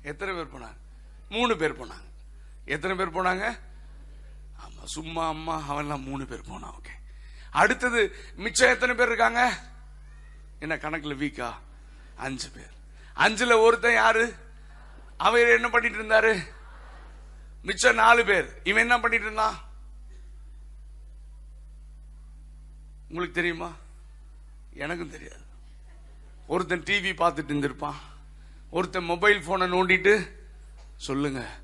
எத்தனை 0.03 0.35
பேர் 0.35 0.61
போனாங்க? 0.61 0.77
மூணு 1.29 1.57
பேர் 1.57 1.81
போனாங்க. 1.81 2.09
எத்தனை 2.65 2.97
பேர் 2.97 3.23
போனாங்க? 3.23 3.59
சும்மா 4.85 5.29
அம்மா 5.29 5.63
அவன்லாம் 5.69 6.03
மூணு 6.03 6.27
பேர் 6.27 6.49
போனான் 6.49 6.75
ஓகே 6.81 6.99
அடுத்தது 7.51 8.15
மிச்சம் 8.35 8.69
எத்தனை 8.69 8.95
பேர் 8.95 9.07
இருக்காங்க? 9.07 9.61
என்ன 10.59 10.77
கணக்குல 10.77 11.17
வீக்கா 11.17 11.55
அஞ்சு 12.17 12.51
பேர். 12.51 12.79
அஞ்சுல 13.17 13.61
ஒருத்தன் 13.61 13.93
யாரு? 13.93 14.35
அவர் 15.17 15.49
என்ன 15.49 15.69
பண்ணிட்டு 15.69 16.03
இருந்தாரு? 16.03 16.47
மிச்சம் 17.63 17.95
நாலு 17.95 18.25
பேர். 18.25 18.61
இவன் 18.65 18.83
என்ன 18.83 19.01
பண்ணிட்டு 19.01 19.25
இருந்தான்? 19.25 19.59
உங்களுக்கு 23.09 23.35
தெரியுமா? 23.35 23.73
எனக்கும் 24.75 25.11
தெரியாது. 25.11 25.43
ஒருத்தன் 26.47 26.83
டிவி 26.83 27.13
பார்த்துட்டு 27.23 27.51
இருந்திருப்பான். 27.51 28.01
ஒருத்தன் 28.71 29.05
மொபைல் 29.05 29.43
போனை 29.43 29.71
நோண்டிட்டு 29.73 30.31
சொல்லுங்க. 30.97 31.61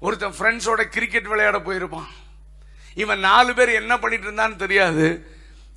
ஒருத்தன் 0.00 0.32
ஃப்ரெண்ட்ஸோட 0.32 0.84
கிரிக்கெட் 0.84 1.26
விளையாட 1.26 1.58
போயிருப்பான். 1.58 2.08
இவன் 2.94 3.18
நாலு 3.18 3.54
பேர் 3.54 3.68
என்ன 3.68 3.98
பண்ணிட்டு 3.98 4.30
இருந்தான்னு 4.30 4.56
தெரியாது. 4.56 5.26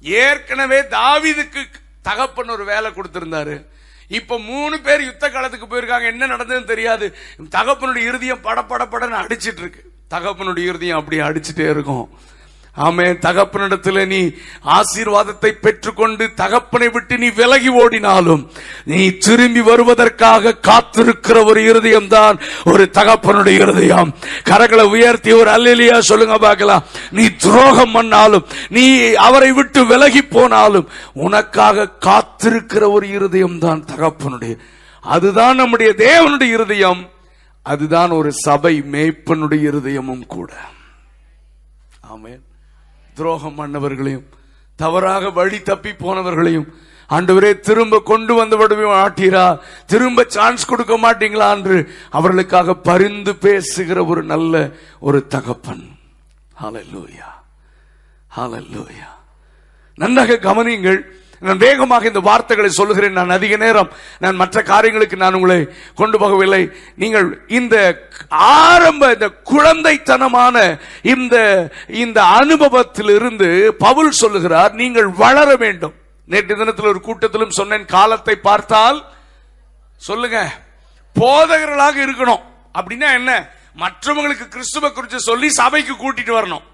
ஏற்கனவே 0.02 0.80
தாவிதுக்கு 0.80 1.65
தகப்பன் 2.02 2.49
ஒரு 2.49 2.65
வேலை 2.65 2.91
கொடுத்திருந்தாரு. 2.91 3.65
இப்ப 4.08 4.39
மூணு 4.39 4.80
பேர் 4.80 5.04
யுத்த 5.04 5.30
காலத்துக்கு 5.30 5.67
போயிருக்காங்க. 5.67 6.06
என்ன 6.06 6.28
நடந்ததுன்னு 6.28 6.63
தெரியாது. 6.63 7.15
தகப்பனுடைய 7.39 8.08
இறுதியம் 8.12 8.41
பட 8.41 8.62
படன்னு 8.62 9.19
அடிச்சிட்டு 9.19 9.58
இருக்கு. 9.58 9.91
தகப்பனுடைய 10.10 10.73
இறுதியம் 10.73 10.95
அப்படி 10.95 11.21
அடிச்சுட்டே 11.21 11.69
இருக்கும். 11.69 12.19
ஆமே 12.77 13.17
தகப்பனிடத்தில் 13.19 14.07
நீ 14.07 14.31
ஆசீர்வாதத்தை 14.65 15.51
பெற்றுக்கொண்டு 15.51 16.33
தகப்பனை 16.33 16.89
விட்டு 16.89 17.17
நீ 17.17 17.29
விலகி 17.29 17.69
ஓடினாலும் 17.69 18.51
நீ 18.83 19.17
திரும்பி 19.17 19.62
வருவதற்காக 19.62 20.57
காத்திருக்கிற 20.67 21.45
ஒரு 21.45 21.63
இருதயம் 21.63 22.07
தான் 22.07 22.39
ஒரு 22.65 22.89
தகப்பனுடைய 22.93 23.59
இருதயம். 23.59 24.13
கரங்களை 24.49 24.81
உயர்த்தி 24.81 25.31
ஒரு 25.31 25.49
அல்லலியா 25.51 25.99
சொல்லுங்க 25.99 26.38
பார்க்கலாம். 26.38 26.83
நீ 27.12 27.29
துரோகம் 27.36 27.91
பண்ணாலும் 27.91 28.45
நீ 28.69 29.12
அவரை 29.13 29.51
விட்டு 29.51 29.86
விலகி 29.86 30.21
போனாலும் 30.21 30.89
உனக்காக 31.13 31.91
காத்திருக்கிற 32.05 32.91
ஒரு 32.91 33.09
இருதயம் 33.09 33.59
தான் 33.59 33.86
தகப்பனுடைய. 33.86 34.57
அதுதான் 35.01 35.55
நம்முடைய 35.55 35.93
தேவனுடைய 35.97 36.51
இருதயம். 36.51 37.09
அதுதான் 37.62 38.12
ஒரு 38.12 38.31
சபை 38.31 38.81
மேய்ப்பனுடைய 38.81 39.62
இருதயமும் 39.69 40.25
கூட. 40.27 40.53
ஆமென். 42.01 42.43
துரோகம் 43.15 43.60
பண்ணவர்களையும் 43.60 44.26
தவறாக 44.80 45.30
வழி 45.32 45.60
தப்பி 45.62 45.91
போனவர்களையும் 45.95 46.67
ஆண்டவரே 47.10 47.60
திரும்ப 47.60 47.99
கொண்டு 48.02 48.34
வந்து 48.34 48.56
விடவே 48.58 48.86
மாட்டீரா 48.91 49.43
திரும்ப 49.86 50.26
சான்ஸ் 50.28 50.65
கொடுக்க 50.65 50.93
மாட்டீங்களா 50.97 51.47
என்று 51.56 51.78
அவர்களுக்காக 52.10 52.76
பரிந்து 52.88 53.34
பேசுகிற 53.38 54.06
ஒரு 54.06 54.21
நல்ல 54.23 54.54
ஒரு 54.99 55.19
தகப்பன். 55.28 55.84
ஹalleluya 56.56 57.30
ஹalleluya 58.32 59.10
நன்றாக 59.97 60.39
கவனியுங்கள் 60.39 60.99
நான் 61.45 61.62
வேகமாக 61.63 62.10
இந்த 62.12 62.21
வார்த்தைகளை 62.27 62.69
சொல்லுகிறேன். 62.79 63.17
நான் 63.19 63.36
அதிக 63.38 63.53
நேரம் 63.63 63.89
நான் 64.23 64.39
மற்ற 64.41 64.63
காரியங்களுக்கு 64.71 65.17
நான் 65.23 65.38
உங்களை 65.39 65.60
கொண்டு 66.01 66.17
போகவில்லை. 66.23 66.63
நீங்கள் 67.03 67.27
இந்த 67.60 67.75
ஆரம்ப 68.29 69.12
இந்த 69.15 69.29
குழந்தைத்தனமான 69.51 70.56
இந்த 71.13 71.36
இந்த 72.03 72.19
அனுபவத்திலிருந்து 72.39 73.49
பவுல் 73.86 74.19
சொல்லுகிறார் 74.21 74.73
நீங்கள் 74.82 75.10
வளர 75.23 75.49
வேண்டும். 75.63 75.95
நேற்று 76.27 76.60
தினத்தில் 76.60 76.91
ஒரு 76.93 77.01
கூட்டத்திலும் 77.08 77.58
சொன்னேன் 77.60 77.86
காலத்தை 77.95 78.36
பார்த்தால் 78.49 78.99
சொல்லுங்க 80.08 80.39
போதகர்களாக 81.15 81.97
இருக்கணும். 82.06 82.43
அப்படின்னா 82.77 83.10
என்ன? 83.19 83.32
மற்றவங்களுக்கு 83.82 84.45
கிறிஸ்துவ 84.53 84.89
குறித்து 84.89 85.19
சொல்லி 85.29 85.47
சபைக்கு 85.60 85.93
கூட்டிட்டு 85.93 86.34
வரணும். 86.38 86.65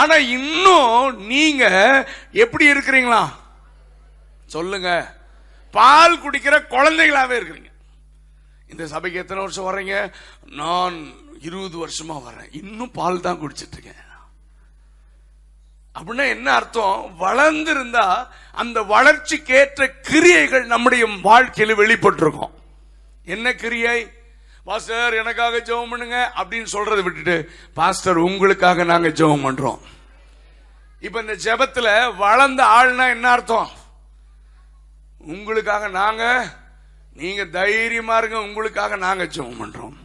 ஆனா 0.00 0.16
இன்னும் 0.36 1.26
நீங்க 1.32 1.64
எப்படி 2.44 2.64
இருக்கிறீங்களா? 2.72 3.20
சொல்லுங்க. 4.46 4.90
பால் 5.70 6.20
குடிக்கிற 6.22 6.56
குழந்தைகளாவே 6.74 7.36
இருக்கிறீங்க. 7.38 7.70
இந்த 8.68 8.86
சபைக்கு 8.86 9.20
எத்தனை 9.20 9.42
வருஷம் 9.42 9.64
வர்றீங்க? 9.64 10.14
நான் 10.62 10.96
இருபது 11.40 11.76
வருஷமா 11.84 12.22
வர்றேன். 12.22 12.52
இன்னும் 12.52 12.90
பால் 12.90 13.20
தான் 13.20 13.40
குடிச்சிட்டு 13.40 13.76
இருக்கேன் 13.76 14.02
அப்படின்னா 15.98 16.28
என்ன 16.28 16.48
அர்த்தம்? 16.52 17.16
வளர்ந்திருந்தா 17.20 18.06
அந்த 18.52 18.82
வளர்ச்சிக்கேற்ற 18.82 19.86
கிரியைகள் 20.00 20.66
நம்முடைய 20.66 21.04
வாழ்க்கையில் 21.22 21.78
வெளிப்பட்டிருக்கும். 21.78 22.52
என்ன 23.24 23.54
கிரியை? 23.54 23.98
பாஸ்டர் 24.64 25.14
எனக்காக 25.14 25.58
ஜெபம் 25.58 25.90
பண்ணுங்க 25.90 26.32
அப்படின்னு 26.36 26.66
சொல்றதை 26.72 27.02
விட்டுட்டு 27.02 27.36
பாஸ்டர் 27.74 28.16
உங்களுக்காக 28.16 28.84
நாங்க 28.84 29.08
ஜெபம் 29.08 29.44
பண்றோம். 29.46 29.80
இப்ப 31.00 31.20
இந்த 31.20 31.34
ஜெபத்துல 31.46 31.88
வளர்ந்த 32.16 32.62
ஆள்னா 32.64 33.08
என்ன 33.08 33.28
அர்த்தம்? 33.28 33.70
உங்களுக்காக 35.34 35.88
நாங்க 35.88 36.24
நீங்க 37.20 37.44
தைரியமா 37.44 38.16
இருங்க 38.18 38.38
உங்களுக்காக 38.40 38.96
நாங்க 38.96 39.24
ஜெபம் 39.24 39.60
பண்றோம். 39.60 39.96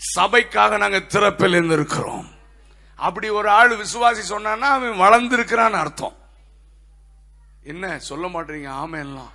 சபைக்காக 0.00 0.76
நாங்க 0.82 0.98
திறப்பில் 1.12 1.56
இருந்து 1.58 1.76
இருக்கிறோம் 1.78 2.26
அப்படி 2.98 3.28
ஒரு 3.38 3.48
ஆள் 3.48 3.72
விசுவாசி 3.82 4.22
சொன்னா 4.32 4.68
அவன் 4.76 5.00
வளர்ந்திருக்கிறான்னு 5.04 5.78
அர்த்தம். 5.82 6.16
என்ன 7.62 7.98
சொல்ல 7.98 8.26
மாட்டீங்க 8.26 8.68
ஆமை 8.82 9.00
எல்லாம் 9.00 9.32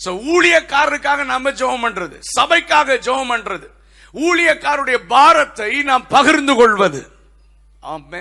சோ 0.00 0.10
ஊழியக்காரருக்காக 0.32 1.24
நாம 1.24 1.50
ஜெபம் 1.50 1.84
பண்றது 1.84 2.16
சபைக்காக 2.36 2.96
ஜெபம் 3.06 3.30
பண்றது 3.32 3.68
ஊழியக்காருடைய 4.14 4.98
பாரத்தை 5.14 5.70
நாம் 5.82 6.10
பகிர்ந்து 6.16 6.54
கொள்வது. 6.56 7.00
ஆமே 7.82 8.20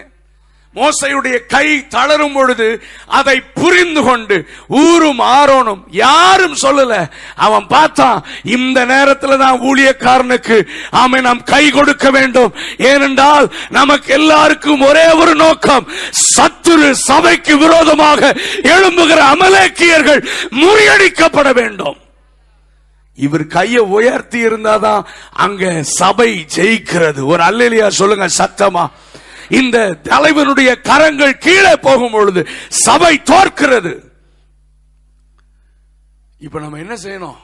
மோசையுடைய 0.75 1.37
கை 1.47 1.87
தளரும் 1.87 2.33
பொழுது 2.33 2.83
அதை 3.05 3.39
புரிந்து 3.39 4.01
கொண்டு 4.03 4.47
ஊரும் 4.67 5.19
ஆரோனும் 5.19 5.81
யாரும் 5.89 6.55
சொல்லல. 6.63 7.09
அவன் 7.35 7.67
பார்த்தான் 7.67 8.25
இந்த 8.43 8.85
நேரத்தில் 8.85 9.37
தான் 9.37 9.59
ஊழியக்காரனுக்கு 9.59 10.67
அவன் 10.91 11.21
நாம் 11.21 11.43
கை 11.43 11.71
கொடுக்க 11.71 12.11
வேண்டும். 12.11 12.53
ஏனென்றால் 12.77 13.53
நமக்கு 13.69 14.13
எல்லாருக்கும் 14.13 14.81
ஒரே 14.81 15.07
ஒரு 15.11 15.35
நோக்கம் 15.35 15.87
சத்துரு 16.35 16.91
சபைக்கு 16.91 17.57
விரோதமாக 17.57 18.33
எழும்புகிற 18.73 19.19
அமலேக்கியர்கள் 19.33 20.27
முறியடிக்கப்பட 20.51 21.53
வேண்டும். 21.53 21.97
இவர் 23.15 23.47
கையை 23.47 23.81
உயர்த்தி 23.81 24.45
இருந்தாதான் 24.45 25.05
அங்க 25.31 25.83
சபை 25.83 26.45
ஜெயிக்கிறது. 26.55 27.21
ஒரு 27.25 27.43
அல்லையா 27.43 27.87
சொல்லுங்க 27.87 28.27
சத்தமா? 28.37 28.89
இந்த 29.49 29.93
தலைவனுடைய 29.93 30.81
கரங்கள் 30.81 31.37
கீழே 31.37 31.75
போகும் 31.75 32.11
பொழுது 32.11 32.47
சபை 32.69 33.21
தோற்கிறது. 33.23 34.11
இப்ப 36.39 36.59
நம்ம 36.59 36.77
என்ன 36.77 36.93
செய்யணும்? 36.93 37.35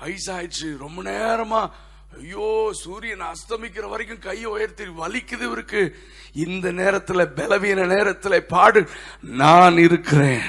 வயசாயிடுச்சு 0.00 0.76
ரொம்ப 0.76 1.02
நேரமா 1.02 1.70
ஐயோ 2.18 2.68
சூரியன் 2.72 3.20
அஸ்தமிக்கிற 3.20 3.88
வரைக்கும் 3.88 4.18
கையை 4.18 4.44
உயர்த்தி 4.44 4.84
வலிக்குது 4.84 5.40
இவருக்கு. 5.40 5.98
இந்த 6.32 6.72
நேரத்தில் 6.72 7.28
பலவீன 7.28 7.86
நேரத்தில் 7.86 8.46
பாடு 8.46 8.88
நான் 9.20 9.78
இருக்கிறேன். 9.78 10.42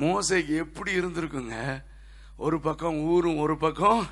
மோசைக்கு 0.00 0.56
எப்படி 0.56 0.98
இருந்திருக்குங்க? 0.98 1.84
ஒரு 2.36 2.60
பக்கம் 2.60 2.98
ஊரும் 2.98 3.38
ஒரு 3.38 3.56
பக்கம் 3.56 4.06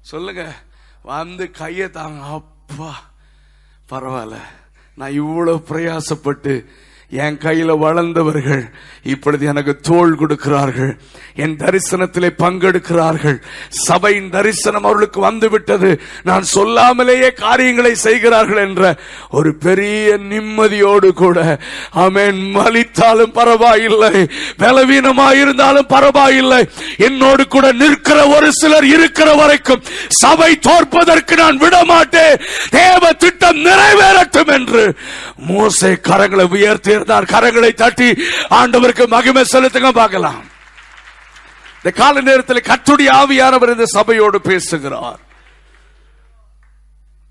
சொல்லுங்க 0.00 0.54
வந்து 1.02 1.50
கையை 1.50 1.90
தாங்க. 1.90 2.24
அப்பா 2.24 3.00
பரவாயில்ல. 3.88 4.38
நான் 4.94 5.10
இவ்வளவு 5.10 5.58
பிரயாசப்பட்டு 5.68 6.54
என் 7.14 7.38
கையில 7.38 7.78
வளர்ந்தவர்கள் 7.78 8.70
இப்பொழுது 9.02 9.46
எனக்கு 9.46 9.76
தோள் 9.76 10.14
கொடுக்கிறார்கள். 10.14 10.98
என் 11.34 11.56
தரிசனத்திலே 11.56 12.30
பங்கெடுக்கிறார்கள். 12.38 13.42
சபையின் 13.68 14.30
தரிசனம் 14.30 14.84
அவர்களுக்கு 14.84 15.20
வந்துவிட்டது. 15.20 16.00
நான் 16.22 16.44
சொல்லாமலேயே 16.54 17.32
காரியங்களை 17.32 17.94
செய்கிறார்கள் 17.94 18.56
என்ற 18.56 18.94
ஒரு 19.30 19.54
பெரிய 19.54 20.16
நிம்மதியோடு 20.16 21.10
கூட 21.12 21.58
அவன் 21.90 22.38
மலித்தாலும் 22.54 23.32
பரவாயில்லை. 23.32 24.28
பலவீனமாயிருந்தாலும் 24.58 25.88
பரவாயில்லை. 25.88 26.68
என்னோடு 26.96 27.48
கூட 27.48 27.72
நிற்கிற 27.72 28.26
ஒரு 28.26 28.52
சிலர் 28.52 28.84
இருக்கிற 28.84 29.34
வரைக்கும் 29.34 29.82
சபை 30.08 30.58
தோற்பதற்கு 30.58 31.36
நான் 31.36 31.56
விடமாட்டேன். 31.56 32.40
தேவ 32.70 33.12
திட்டம் 33.12 33.64
நிறைவேறட்டும் 33.64 34.52
என்று 34.52 34.94
மோசே 35.36 35.92
கரங்களை 35.92 36.48
உயர்த்தி 36.48 37.00
இருந்தார் 37.02 37.32
கரங்களை 37.34 37.72
தட்டி 37.82 38.08
ஆண்டவருக்கு 38.60 39.04
மகிமை 39.16 39.44
செலுத்துங்க 39.54 39.90
பார்க்கலாம். 40.00 40.40
இந்த 41.78 41.90
கால 42.00 42.20
நேரத்தில் 42.30 42.68
கத்துடைய 42.70 43.10
ஆவியானவர் 43.20 43.74
இந்த 43.74 43.86
சபையோடு 43.96 44.38
பேசுகிறார். 44.50 45.20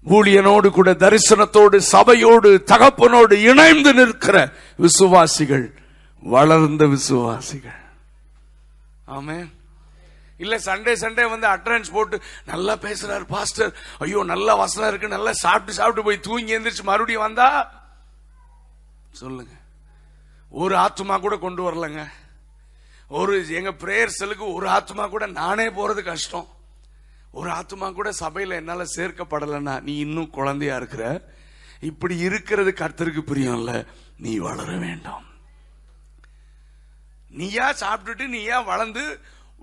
ஊழியனோடு 0.05 0.67
கூட 0.77 0.89
தரிசனத்தோடு 1.03 1.77
சபையோடு 1.93 2.49
தகப்பனோடு 2.71 3.35
இணைந்து 3.49 3.91
நிற்கிற 3.99 4.35
விசுவாசிகள் 4.85 5.65
வளர்ந்த 6.23 6.83
விசுவாசிகள். 6.93 7.79
ஆமே 9.17 9.39
இல்ல 10.43 10.55
சண்டே 10.67 10.93
சண்டே 11.03 11.23
வந்து 11.31 11.47
அட்டரன்ஸ் 11.53 11.93
போட்டு 11.95 12.15
நல்லா 12.51 12.73
பேசுறாரு 12.85 13.25
பாஸ்டர் 13.33 13.71
ஐயோ 14.03 14.21
நல்ல 14.33 14.55
வசனம் 14.63 14.89
இருக்கு 14.91 15.15
நல்லா 15.15 15.31
சாப்பிட்டு 15.43 15.77
சாப்பிட்டு 15.79 16.05
போய் 16.07 16.25
தூங்கி 16.27 16.55
எந்திரிச்சு 16.57 16.85
மறுபடியும் 16.91 17.25
வந்தா? 17.27 17.49
சொல்லுங்க. 19.21 19.53
ஒரு 20.51 20.77
ஆத்மா 20.77 21.17
கூட 21.17 21.37
கொண்டு 21.37 21.61
வரலங்க. 21.71 22.07
ஒரு 23.07 23.53
எங்க 23.53 23.69
பிரேயர் 23.69 24.05
செல்லுக்கு 24.05 24.53
ஒரு 24.53 24.69
ஆத்மா 24.69 25.07
கூட 25.07 25.25
நானே 25.25 25.67
போறது 25.67 26.03
கஷ்டம். 26.03 26.47
ஒரு 27.31 27.51
ஆத்மா 27.51 27.91
கூட 27.91 28.11
சபையில 28.19 28.49
என்னால 28.49 28.83
சேர்க்கப்படலைன்னா 28.95 29.81
நீ 29.81 29.97
இன்னும் 29.97 30.29
குழந்தையா 30.29 30.75
இருக்கிற. 30.75 31.31
இப்படி 31.79 32.17
இருக்கிறது 32.17 32.73
கர்த்தருக்கு 32.77 33.19
பிரியம் 33.19 33.57
இல்ல 33.57 33.85
நீ 34.17 34.37
வளர 34.37 34.77
வேண்டாம். 34.77 35.23
நீயா 37.29 37.71
சாப்பிட்டுட்டு 37.71 38.27
நீயா 38.27 38.59
வளர்ந்து 38.59 39.19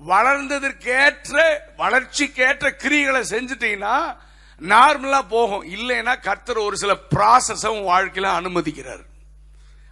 வளர்ந்ததற்கேற்ற 0.06 1.58
வளர்ச்சிக்கேற்ற 1.76 2.70
கிரிகளை 2.70 3.22
செஞ்சுட்டீங்கன்னா 3.30 4.16
நார்மலா 4.60 5.28
போகும். 5.28 5.64
இல்லைன்னா 5.64 6.20
கர்த்தர் 6.20 6.56
ஒரு 6.56 6.76
சில 6.76 6.96
ப்ராசஸும் 7.14 7.84
வாழ்க்கையில 7.84 8.26
அனுமதிக்கிறார். 8.40 9.04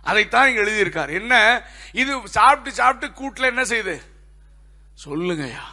அதைத்தான் 0.06 0.48
இங்க 0.48 0.60
எழுதியிருக்கார். 0.60 1.12
என்ன? 1.12 1.62
இது 1.92 2.20
சாப்பிட்டு 2.24 2.72
சாப்பிட்டு 2.72 3.08
கூட்டுல 3.20 3.46
என்ன 3.52 3.62
செய்யுது? 3.62 3.96
சொல்லுங்கய்யா. 5.04 5.64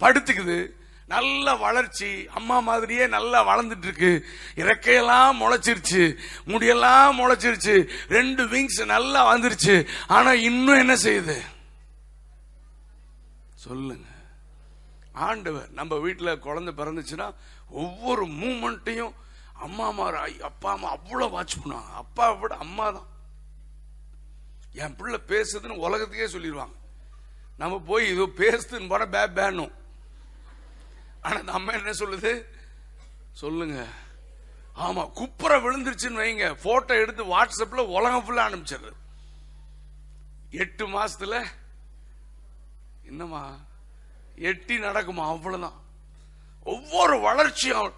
படுத்துக்குது. 0.00 0.58
நல்ல 1.06 1.54
வளர்ச்சி. 1.54 2.28
அம்மா 2.34 2.58
மாதிரியே 2.58 3.06
நல்லா 3.06 3.40
வளர்ந்துட்டு 3.48 3.86
இருக்கு 3.88 4.26
இறக்கையெல்லாம் 4.54 5.32
முளைச்சிருச்சு. 5.40 6.16
முடியெல்லாம் 6.46 7.16
முளைச்சிருச்சு. 7.20 7.88
ரெண்டு 8.08 8.44
விங்ஸ் 8.44 8.84
நல்லா 8.84 9.36
வந்துருச்சு. 9.36 9.88
ஆனா 10.06 10.32
இன்னும் 10.32 10.78
என்ன 10.78 10.94
செய்யுது? 10.94 11.36
சொல்லுங்க. 13.54 14.08
ஆண்டவர் 15.12 15.68
நம்ம 15.70 15.96
வீட்டில் 15.96 16.38
குழந்தை 16.38 16.72
பிறந்துச்சுன்னா 16.74 17.34
ஒவ்வொரு 17.68 18.24
மூமெண்ட்டையும் 18.26 19.14
அம்மா 19.54 19.90
மாற 19.90 20.28
அப்பா 20.42 20.72
அம்மா 20.72 20.96
அவ்வளோ 20.96 21.30
வாட்ச் 21.30 21.56
பண்ணுவாங்க. 21.56 21.92
அப்பா 21.94 22.32
விட 22.32 22.54
அம்மா 22.54 22.90
தான் 22.90 23.12
என் 24.74 24.96
பிள்ளை 24.96 25.20
பேசுதுன்னு 25.26 25.78
உலகத்துக்கே 25.78 26.26
சொல்லிடுவாங்க. 26.36 26.74
நம்ம 27.58 27.78
போய் 27.80 28.08
இது 28.08 28.26
பேசுதுன்னு 28.26 28.88
போனா 28.88 29.04
பே 29.04 29.42
பேனும் 29.42 29.72
ஆனா 31.22 31.38
அந்த 31.38 31.52
அம்மா 31.52 31.72
என்ன 31.72 31.90
சொல்லுது? 31.90 32.44
சொல்லுங்க. 33.32 33.86
ஆமா 34.76 35.12
குப்புற 35.12 35.58
விழுந்துருச்சுன்னு 35.58 36.22
வைங்க. 36.22 36.56
போட்டோ 36.62 36.94
எடுத்து 36.94 37.24
வாட்ஸ்அப்ல 37.24 37.76
உலகம் 37.76 38.24
ஃபுல்லா 38.26 38.40
அனுப்பிச்சிடுறது 38.40 38.96
எட்டு 40.50 40.88
மாசத்துல 40.88 41.46
என்னம்மா? 43.04 43.56
எட்டி 44.36 44.78
நடக்குமா? 44.78 45.26
அவ்வளவுதான். 45.26 45.82
ஒவ்வொரு 46.64 47.20
வளர்ச்சியும் 47.20 47.92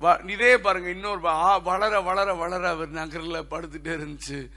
வ- 0.00 0.28
இதே 0.28 0.58
பாருங்க 0.58 0.90
இன்னொரு 0.90 1.20
வளர 1.62 2.00
வளர 2.00 2.34
வளர 2.34 2.68
அவர் 2.68 2.88
நகரில் 2.88 3.42
படுத்துட்டே 3.42 3.96
இருந்துச்சு. 3.96 4.50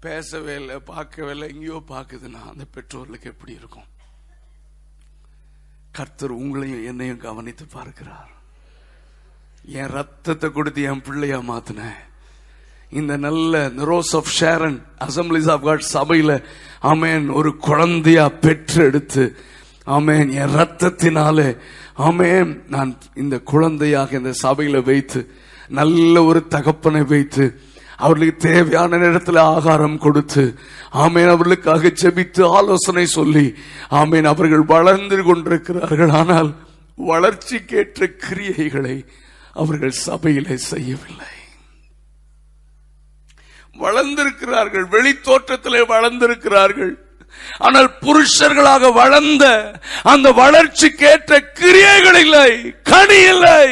பேசவே 0.00 0.54
இல்லை 0.54 0.76
பார்க்கவே 0.92 1.30
இல்லை 1.30 1.46
எங்கேயோ 1.48 1.78
பார்க்குதுன்னா 1.88 2.42
அந்த 2.50 2.64
பெற்றோர்களுக்கு 2.74 3.30
எப்படி 3.30 3.52
இருக்கும்? 3.52 3.88
கர்த்தர் 5.92 6.32
உங்களையும் 6.32 6.84
என்னையும் 6.84 7.24
கவனித்து 7.26 7.64
பார்க்கிறார். 7.66 8.30
என் 9.78 9.92
ரத்தத்தை 9.96 10.48
கொடுத்து 10.50 10.82
என் 10.82 11.02
பிள்ளையா 11.02 11.38
மாத்தின. 11.50 11.80
இந்த 12.90 13.16
நல்ல 13.16 13.54
Rose 13.90 14.12
of 14.16 14.30
Sharon 14.40 14.78
Assemblies 15.06 15.50
of 15.50 15.64
God 15.64 15.84
சபையில 15.92 16.30
ஆமேன் 16.82 17.26
ஒரு 17.32 17.50
குழந்தையா 17.56 18.24
பெற்று 18.44 18.80
எடுத்து 18.84 19.24
ஆமேன் 19.96 20.28
என் 20.40 20.54
ரத்தத்தினாலே 20.54 21.48
ஆமேன் 22.08 22.50
நான் 22.68 22.92
இந்த 23.14 23.36
குழந்தையாக 23.52 24.16
இந்த 24.20 24.32
சபையில 24.42 24.82
வைத்து 24.84 25.20
நல்ல 25.68 26.22
ஒரு 26.24 26.40
தகப்பனை 26.46 27.02
வைத்து 27.04 27.44
அவர்களுக்கு 28.04 28.42
தேவையான 28.46 28.98
நேரத்தில் 29.02 29.40
ஆகாரம் 29.54 29.98
கொடுத்து 30.04 30.44
ஆமேன் 31.04 31.32
அவர்களுக்காக 31.34 31.92
செபித்து 32.02 32.42
ஆலோசனை 32.58 33.04
சொல்லி 33.16 33.46
ஆமேன் 34.00 34.28
அவர்கள் 34.32 34.64
வளர்ந்து 34.74 35.18
கொண்டிருக்கிறார்கள். 35.28 36.12
ஆனால் 36.20 36.50
வளர்ச்சிக்கேற்ற 37.10 38.08
கிரியைகளை 38.24 38.96
அவர்கள் 39.62 40.00
சபையிலே 40.06 40.56
செய்யவில்லை. 40.70 41.32
வளர்ந்திருக்கிறார்கள் 43.84 44.86
வெளி 44.94 45.12
தோற்றத்திலே 45.28 45.80
வளர்ந்திருக்கிறார்கள். 45.94 46.92
ஆனால் 47.66 47.88
புருஷர்களாக 48.04 48.92
வளர்ந்த 48.92 49.44
அந்த 50.12 50.28
வளர்ச்சிக்கேற்ற 50.42 51.38
கிரியைகள் 51.60 52.18
இல்லை 52.24 52.50
கனி 52.90 53.20
இல்லை. 53.34 53.68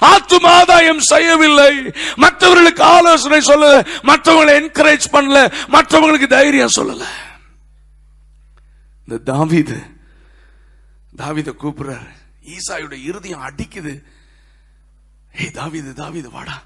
ஆத்துமாதாயம் 0.00 0.98
செய்யவில்லை. 0.98 1.92
மற்றவர்களுக்கு 2.16 2.82
ஆலோசனை 2.82 3.38
சொல்லல 3.38 3.86
மற்றவங்களை 4.02 4.52
என்கரேஜ் 4.62 5.04
பண்ணல 5.12 5.54
மற்றவங்களுக்கு 5.72 6.26
தைரியம் 6.26 6.76
சொல்லல. 6.78 7.04
இந்த 9.06 9.32
தாவிது 9.32 9.98
தாவித 11.18 11.54
கூப்பிடுறாரு. 11.62 12.08
ஈசாயோட 12.44 12.92
இருதயம் 12.92 13.46
அடிக்குது. 13.46 14.04
ஏய் 15.38 15.50
தாவிது 15.54 15.92
தாவிது 15.92 16.30
வாடா. 16.30 16.62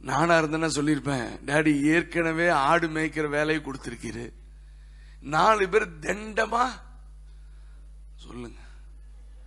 நானா 0.00 0.38
இருந்தேன்னா 0.38 0.68
சொல்லியிருப்பேன் 0.68 1.38
டாடி 1.46 1.82
ஏற்கனவே 1.82 2.48
ஆடு 2.48 2.88
மேய்க்கிற 2.88 3.28
வேலையை 3.28 3.64
கொடுத்திருக்கீரு. 3.64 4.32
நாலு 5.20 5.68
பேர் 5.68 5.98
தண்டமா? 6.00 6.68
சொல்லுங்க. 8.16 8.60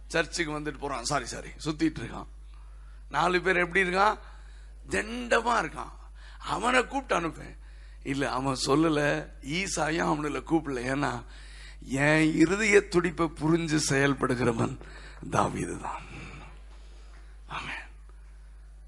சர்ச்சுக்கு 0.09 0.59
வந்துட்டு 0.59 0.77
போறான். 0.77 1.03
சாரி 1.03 1.25
சாரி 1.25 1.47
சுத்திட்டு 1.65 1.99
இருக்கான். 1.99 2.27
நாலு 3.09 3.41
பேர் 3.41 3.57
எப்படி 3.57 3.89
இருக்கான்? 3.89 4.17
தண்டமா 4.89 5.53
இருக்கான். 5.59 5.91
அவனை 6.39 6.81
கூப்பிட்டு 6.81 7.15
அனுப்பேன் 7.15 7.57
இல்ல 8.03 8.31
அவன் 8.31 8.57
சொல்லல. 8.65 8.99
ஈசாயும் 9.41 10.09
அவனுல 10.11 10.43
கூப்பிடல. 10.51 10.81
ஏன்னா 10.93 11.23
என் 11.83 12.35
இருதய 12.35 12.87
துடிப்பை 12.87 13.31
புரிஞ்சு 13.41 13.79
செயல்படுகிறவன் 13.89 14.77
தாவீதுதான். 15.31 16.01
ஆமென். 17.47 17.85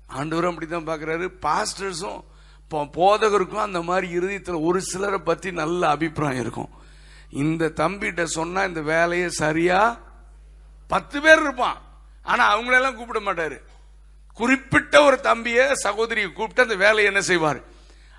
ஆண்டவரும் 0.10 0.54
அப்படிதான் 0.54 0.90
பாக்குறாரு 0.90 1.28
பாஸ்டர்ஸும் 1.42 2.24
போதகருக்கும் 2.70 3.62
அந்த 3.62 3.82
மாதிரி 3.82 4.10
இருதயத்தில் 4.10 4.64
ஒரு 4.68 4.82
சிலரை 4.82 5.20
பத்தி 5.20 5.52
நல்ல 5.52 5.90
அபிப்பிராயம் 5.90 6.42
இருக்கும். 6.42 6.70
இந்த 7.30 7.72
தம்பிகிட்ட 7.76 8.24
சொன்னா 8.24 8.64
இந்த 8.64 8.82
வேலையை 8.82 9.30
சரியா 9.30 10.10
பத்து 10.94 11.18
பேர் 11.22 11.42
இருப்பான். 11.42 11.80
ஆனா 12.24 12.44
அவங்களெல்லாம் 12.54 12.98
கூப்பிட 13.00 13.20
மாட்டாரு. 13.20 13.58
குறிப்பிட்ட 14.34 15.04
ஒரு 15.04 15.20
தம்பிய 15.24 15.74
சகோதரியை 15.74 16.30
கூப்பிட்டு 16.32 16.62
அந்த 16.62 16.76
வேலையை 16.76 17.06
என்ன 17.06 17.22
செய்வார்? 17.22 17.60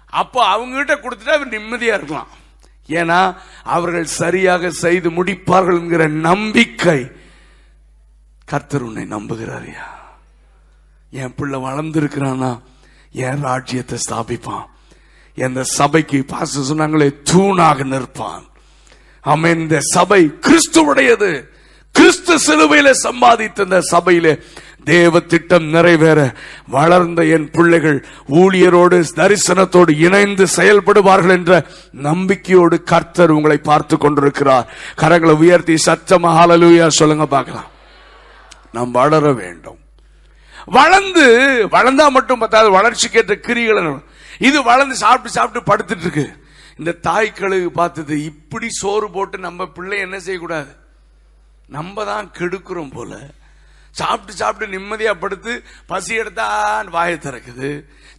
அப்போ 0.06 0.44
அவங்க 0.44 0.74
கிட்ட 0.76 0.94
கொடுத்துட்டா 0.94 1.34
அவர் 1.36 1.54
நிம்மதியா 1.56 1.94
இருக்கலாம். 1.98 2.30
ஏன்னா 2.88 3.36
அவர்கள் 3.62 4.14
சரியாக 4.20 4.70
செய்து 4.70 5.10
முடிப்பார்கள் 5.10 5.78
என்கிற 5.78 6.08
நம்பிக்கை 6.08 7.10
கர்த்தர் 8.44 8.82
உன்னை 8.82 9.04
நம்புகிறாரியா? 9.04 9.86
என் 11.10 11.34
பிள்ளை 11.34 11.58
வளர்ந்துருக்கிறானா 11.60 12.60
என் 13.10 13.42
ராஜ்யத்தை 13.42 13.98
ஸ்தாபிப்பான். 14.06 14.66
எந்த 15.34 15.62
சபைக்கு 15.62 16.18
பாச 16.28 16.60
சொன்னாங்களே 16.60 17.08
தூணாக 17.30 17.84
நிற்பான். 17.94 18.44
அமைந்த 19.20 19.60
இந்த 19.62 19.78
சபை 19.80 20.22
கிறிஸ்துவுடையது. 20.40 21.51
கிறிஸ்து 21.92 22.34
சிலுவையில 22.46 22.90
சம்பாதித்த 23.02 23.60
இந்த 23.60 23.80
சபையிலே 23.80 24.32
தேவ 24.84 25.20
திட்டம் 25.20 25.66
நிறைவேற. 25.74 26.20
வளர்ந்த 26.68 27.24
என் 27.24 27.50
பிள்ளைகள் 27.50 28.04
ஊழியரோடு 28.28 29.04
தரிசனத்தோடு 29.18 29.92
இணைந்து 30.06 30.46
செயல்படுவார்கள் 30.56 31.30
என்ற 31.30 31.66
நம்பிக்கையோடு 31.92 32.82
கர்த்தர் 32.82 33.30
உங்களை 33.30 33.58
பார்த்து 33.58 33.98
கொண்டிருக்கிறார். 33.98 34.66
கரங்களை 35.02 35.34
உயர்த்தி 35.44 35.76
சத்தமா 35.86 36.88
சொல்லுங்க 36.88 37.26
பார்க்கலாம். 37.26 37.70
நாம் 38.72 38.90
வளர 38.90 39.32
வேண்டும். 39.32 39.78
வளர்ந்து 40.66 41.24
வளர்ந்தா 41.70 42.10
மட்டும் 42.10 42.38
பத்தாது 42.38 42.68
வளர்ச்சிக்கேற்ற 42.78 43.34
கிரிகளை 43.46 44.02
இது 44.38 44.62
வளர்ந்து 44.62 44.94
சாப்பிட்டு 44.96 45.30
சாப்பிட்டு 45.30 45.68
படுத்துட்டு 45.70 46.00
இருக்கு. 46.00 46.28
இந்த 46.78 46.92
தாய் 46.92 47.32
கழுகு 47.32 47.70
பார்த்தது 47.70 48.24
இப்படி 48.24 48.68
சோறு 48.82 49.10
போட்டு 49.10 49.38
நம்ம 49.38 49.66
பிள்ளை 49.66 49.98
என்ன 49.98 50.18
செய்யக்கூடாது? 50.18 50.70
நம்ம 51.72 52.04
தான் 52.04 52.30
கெடுக்கிறோம் 52.30 52.92
போல. 52.92 53.12
சாப்பிட்டு 53.90 54.32
சாப்பிட்டு 54.32 54.74
நிம்மதியா 54.74 55.14
படுத்து 55.14 55.52
பசி 55.86 56.14
எடுத்தான் 56.14 56.88
வாயை 56.88 57.16
திறக்குது. 57.16 57.70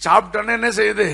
சாப்பிட்டோன்னே 0.03 0.53
என்ன 0.53 0.69
செய்யுது? 0.69 1.09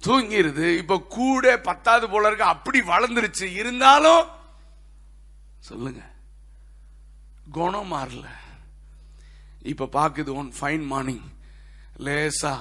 தூங்கிருது. 0.00 0.66
இப்ப 0.76 0.98
கூட 1.08 1.58
பத்தாவது 1.58 2.08
போல 2.08 2.26
இருக்கு. 2.26 2.44
அப்படி 2.44 2.80
வளர்ந்துருச்சு. 2.80 3.46
இருந்தாலும் 3.52 4.26
சொல்லுங்க. 5.58 6.00
குணம் 7.52 7.92
மாறல. 7.92 8.26
இப்ப 9.62 9.88
பாக்குது 9.92 10.32
ஒன் 10.32 10.52
ஃபைன் 10.60 10.84
மார்னிங் 10.86 11.26
லேசா 11.98 12.56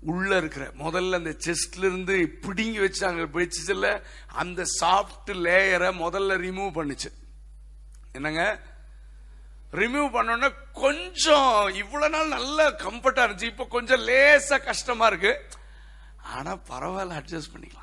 உள்ள 0.00 0.36
இருக்கிற 0.36 0.64
முதல்ல 0.78 1.14
அந்த 1.14 1.36
செஸ்ட்ல 1.46 1.86
இருந்து 1.88 2.38
பிடுங்கி 2.40 2.78
வச்சாங்க. 2.78 3.24
பிடிச்சதுல 3.34 4.02
அந்த 4.26 4.64
சாஃப்ட் 4.80 5.30
லேயரை 5.44 5.90
முதல்ல 6.04 6.36
ரிமூவ் 6.46 6.76
பண்ணுச்சு. 6.78 7.10
என்னங்க? 8.12 8.60
ரிமூவ் 9.72 10.14
பண்ணோன்னா 10.14 10.54
கொஞ்சம் 10.72 11.70
இவ்வளவு 11.74 12.16
நாள் 12.16 12.28
நல்ல 12.28 12.70
கம்ஃபர்டா 12.70 13.28
இருந்துச்சு. 13.28 13.42
இப்போ 13.42 13.64
கொஞ்சம் 13.64 14.00
லேசா 14.00 14.64
கஷ்டமா 14.64 15.06
இருக்கு. 15.06 15.46
ஆனா 16.22 16.56
பரவாயில்ல 16.56 17.20
அட்ஜஸ்ட் 17.20 17.52
பண்ணிக்கலாம். 17.56 17.78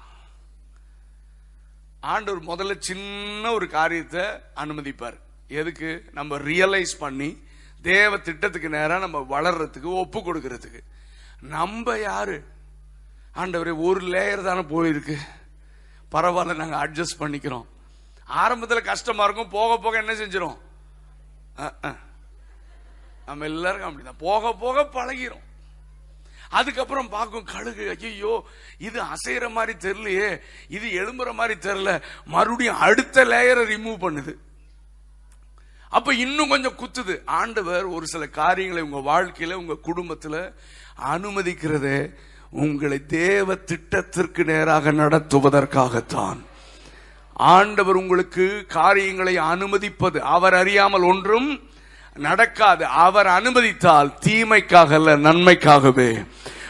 ஆண்டவர் 2.00 2.60
முதல்ல 2.60 2.80
சின்ன 2.80 3.52
ஒரு 3.52 3.70
காரியத்தை 3.70 4.22
அனுமதிப்பார். 4.56 5.20
எதுக்கு? 5.48 6.10
நம்ம 6.12 6.38
ரியலைஸ் 6.38 6.98
பண்ணி 7.00 7.44
தேவ 7.82 8.18
திட்டத்துக்கு 8.18 8.70
நேரம் 8.70 9.10
நம்ம 9.10 9.42
வளர்றதுக்கு 9.42 9.84
ஒப்பு 9.84 10.20
கொடுக்கறதுக்கு. 10.20 10.80
நம்ம 11.42 11.98
யாரு? 11.98 12.46
ஆண்டவரே 13.36 13.82
ஒரு 13.82 14.08
லேயர் 14.08 14.44
தானே 14.44 14.60
போயிருக்கு. 14.60 15.18
பரவாயில்ல 16.12 16.56
நாங்கள் 16.56 16.92
அட்ஜஸ்ட் 16.92 17.20
பண்ணிக்கிறோம். 17.20 17.66
ஆரம்பத்தில் 18.42 18.90
கஷ்டமா 18.92 19.24
இருக்கும் 19.24 19.56
போக 19.58 19.78
போக 19.84 19.98
என்ன 20.04 20.14
செஞ்சிடும் 20.22 20.58
நம்ம 23.28 23.46
எல்லாருக்கும் 23.52 23.90
அப்படிதான். 23.90 24.24
போக 24.28 24.54
போக 24.64 24.84
பழகிரும். 24.96 25.46
அதுக்கப்புறம் 26.58 27.10
பார்க்கும் 27.16 27.48
கழுகு 27.54 27.86
ஐயோ 28.10 28.34
இது 28.88 29.00
அசைற 29.14 29.46
மாதிரி 29.56 29.74
தெரியலையே 29.86 30.30
இது 30.76 30.88
எழும்புற 31.02 31.30
மாதிரி 31.40 31.56
தெரியல 31.68 31.94
மறுபடியும் 32.36 32.84
அடுத்த 32.88 33.26
லேயரை 33.32 33.64
ரிமூவ் 33.74 34.04
பண்ணுது. 34.06 34.34
அப்ப 35.98 36.14
இன்னும் 36.26 36.52
கொஞ்சம் 36.54 36.80
குத்துது. 36.82 37.16
ஆண்டவர் 37.26 37.86
ஒரு 37.96 38.06
சில 38.14 38.24
காரியங்களை 38.40 38.84
உங்க 38.88 39.02
வாழ்க்கையில 39.12 39.60
உங்க 39.64 39.76
குடும்பத்துல 39.90 40.36
அனுமதிக்கிறதே 41.14 42.00
உங்களை 42.64 43.06
தேவ 43.06 43.56
திட்டத்திற்கு 43.56 44.44
நேராக 44.44 44.92
நடத்துவதற்காகத்தான். 44.92 46.40
ஆண்டவர் 47.38 47.96
உங்களுக்கு 47.96 48.66
காரியங்களை 48.68 49.38
அனுமதிப்பது. 49.38 50.22
அவர் 50.22 50.54
அறியாமல் 50.54 51.02
ஒன்றும் 51.02 51.60
நடக்காது. 52.16 52.86
அவர் 52.86 53.28
அனுமதித்தால் 53.28 54.14
தீமைக்காக 54.26 54.94
அல்ல 54.94 55.18
நன்மைக்காகவே. 55.18 56.26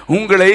உங்களை 0.05 0.53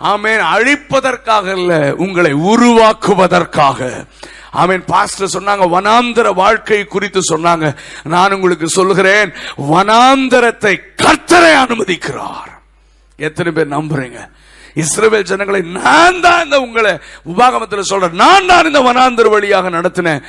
ஆமேன் 0.00 0.42
அழிப்பதற்காக 0.54 1.50
அல்ல 1.50 1.94
உங்களை 1.94 2.34
உருவாக்குவதற்காக. 2.34 4.06
ஆமேன் 4.52 4.82
பாஸ்டர் 4.86 5.42
சொன்னாங்க 5.42 5.68
வனாந்தர 5.68 6.34
வாழ்க்கை 6.34 6.84
குறித்து 6.84 7.20
சொன்னாங்க. 7.32 7.76
நான் 8.02 8.32
உங்களுக்கு 8.32 8.68
சொல்லுகிறேன் 8.68 9.32
வனாந்தரத்தை 9.58 10.80
கர்த்தரை 10.96 11.54
அனுமதிக்கிறார். 11.54 12.52
எத்தனை 13.16 13.52
பேர் 13.52 13.68
நம்புறீங்க? 13.68 14.33
இஸ்ரேல் 14.82 15.28
ஜனங்களை 15.30 15.60
நான் 15.78 16.20
தான் 16.20 16.44
இந்த 16.44 16.56
உங்களை 16.60 16.92
உபாகமத்தில் 17.32 17.90
சொல்றேன். 17.90 18.16
நான் 18.24 18.46
தான் 18.46 18.66
இந்த 18.66 18.80
வனாந்தர் 18.80 19.30
வழியாக 19.34 19.70
நடத்தினேன். 19.70 20.22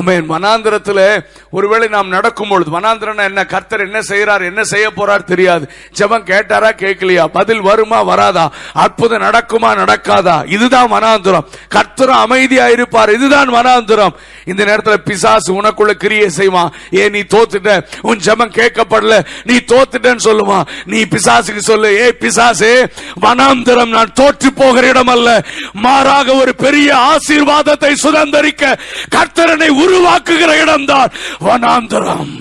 அமேன் 0.00 0.24
வனாந்திரத்துல 0.28 1.24
ஒருவேளை 1.50 1.88
நாம் 1.88 2.08
நடக்கும் 2.08 2.48
பொழுது 2.48 2.80
வனாந்திரம் 2.80 3.16
என்ன 3.16 3.44
கர்த்தர் 3.44 3.80
என்ன 3.80 4.00
செய்யறார் 4.00 4.44
என்ன 4.44 4.64
செய்ய 4.64 4.90
போறார் 4.96 5.24
தெரியாது. 5.24 5.70
ஜெபம் 5.98 6.24
கேட்டாரா 6.24 6.70
கேட்கலையா? 6.72 7.24
பதில் 7.24 7.60
வருமா 7.60 8.02
வராதா? 8.02 8.52
அற்புதம் 8.72 9.22
நடக்குமா 9.22 9.76
நடக்காதா? 9.82 10.50
இதுதான் 10.52 10.92
வனாந்திரம். 10.92 11.44
கர்த்தரும் 11.74 12.22
அமைதியா 12.24 12.68
இருப்பார் 12.68 13.12
இதுதான் 13.12 13.54
வனாந்திரம். 13.54 14.14
இந்த 14.44 14.64
நேரத்துல 14.64 14.94
பிசாசு 14.94 15.60
உனக்குள்ள 15.62 15.90
கிரியை 15.90 16.30
செய்வான். 16.30 16.72
ஏ 16.94 17.08
நீ 17.08 17.20
தோத்துட்ட. 17.20 17.82
உன் 18.00 18.20
ஜெபம் 18.24 18.52
கேட்கப்படல. 18.52 19.26
நீ 19.44 19.56
தோத்துட்டேன்னு 19.56 20.24
சொல்லுவான். 20.24 20.66
நீ 20.84 21.02
பிசாசுக்கு 21.02 21.58
சொல்லு. 21.58 21.96
ஏ 22.00 22.12
பிசாசு 22.12 22.92
வனாந்திரம் 23.22 23.88
நான் 23.88 24.12
தோற்று 24.12 24.52
போகிற 24.52 24.88
இடம் 24.88 25.06
அல்ல 25.06 25.44
மாறாக 25.72 26.32
ஒரு 26.32 26.54
பெரிய 26.54 26.94
ஆசீர்வாதத்தை 26.94 27.94
சுதந்திரிக்க 28.02 28.78
கர்த்தரனை 29.14 29.84
உருவாக்குகிற 29.86 30.62
இடம் 30.62 30.84
தான் 30.84 31.12
வனாந்தரம். 31.40 32.34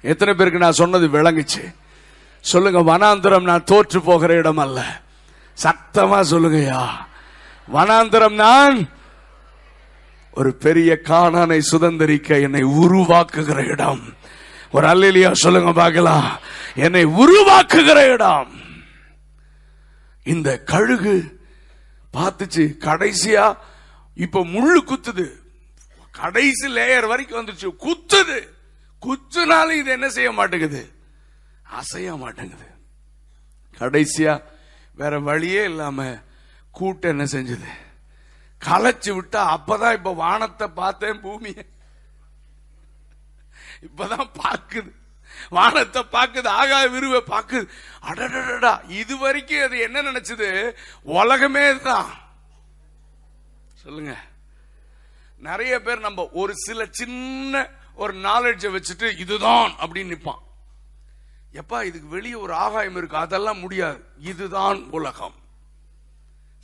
எத்தனை 0.00 0.34
பேருக்கு 0.34 0.58
நான் 0.58 0.80
சொன்னது 0.82 1.08
விளங்குச்சு? 1.08 1.74
சொல்லுங்க 2.40 2.80
வனாந்தரம் 2.80 3.42
நான் 3.42 3.64
தோற்று 3.64 4.00
போகிற 4.00 4.34
இடம் 4.34 4.58
அல்ல. 4.58 5.02
சத்தமா 5.62 6.20
சொல்லுங்கயா 6.20 6.82
வனாந்தரம் 7.72 8.34
நான் 8.34 8.88
ஒரு 10.34 10.54
பெரிய 10.54 10.98
காணானை 11.04 11.60
சுதந்திரிக்க 11.72 12.40
என்னை 12.40 12.64
உருவாக்குகிற 12.64 13.58
இடம். 13.66 14.02
ஒரு 14.70 14.86
அல்லையா 14.86 15.32
சொல்லுங்க 15.32 15.72
பார்க்கலாம். 15.72 16.40
என்னை 16.74 17.06
உருவாக்குகிற 17.06 18.12
இடம். 18.12 18.50
இந்த 20.24 20.58
கழுகு 20.58 21.40
பார்த்துச்சு 22.12 22.64
கடைசியா 22.78 23.56
இப்ப 24.14 24.44
முள்ளு 24.44 24.80
குத்துது. 24.84 25.26
கடைசி 26.14 26.66
லேயர் 26.68 27.10
வரைக்கும் 27.12 27.40
வந்துச்சு 27.40 27.68
குத்துது. 27.84 28.38
குத்துனாலும் 29.02 29.78
இது 29.80 29.90
என்ன 29.90 30.08
செய்ய 30.08 30.32
மாட்டேங்குது? 30.32 30.82
அசைய 31.78 32.16
மாட்டேங்குது. 32.16 32.66
கடைசியா 33.80 34.34
வேற 34.94 35.18
வழியே 35.18 35.64
இல்லாம 35.64 35.98
கூட்டம் 36.70 37.12
என்ன 37.14 37.24
செஞ்சது? 37.24 37.70
களைச்சு 38.62 39.10
விட்டா 39.16 39.40
அப்பதான் 39.54 39.96
இப்ப 39.98 40.12
வானத்தை 40.24 40.66
பார்த்தேன் 40.68 41.20
பூமியை. 41.20 41.64
இப்பதான் 43.86 44.28
பாக்குது 44.42 44.90
வானத்தை 45.50 46.02
பாக்குது 46.12 46.48
ஆகாய 46.60 46.84
விருவை 46.88 47.20
பாக்குது 47.30 47.66
அடடடடா 48.08 48.72
இது 49.00 49.14
வரைக்கும் 49.18 49.64
அது 49.66 49.76
என்ன 49.78 50.02
நினைச்சது? 50.02 50.48
உலகமே 51.02 51.64
தான் 51.78 52.10
சொல்லுங்க. 53.82 54.14
நிறைய 55.42 55.80
பேர் 55.80 55.98
நம்ம 55.98 56.28
ஒரு 56.32 56.52
சில 56.56 56.86
சின்ன 56.90 57.68
ஒரு 57.94 58.14
நாலேஜ 58.14 58.60
வச்சுட்டு 58.60 59.18
இதுதான் 59.18 59.70
அப்படின்னு 59.70 60.14
நிற்பான் 60.14 60.38
எப்பா 61.52 61.84
இதுக்கு 61.84 62.08
வெளியே 62.08 62.34
ஒரு 62.34 62.54
ஆகாயம் 62.54 62.96
இருக்கு 62.96 63.16
அதெல்லாம் 63.16 63.58
முடியாது. 63.58 64.04
இதுதான் 64.18 64.82
உலகம். 64.90 65.34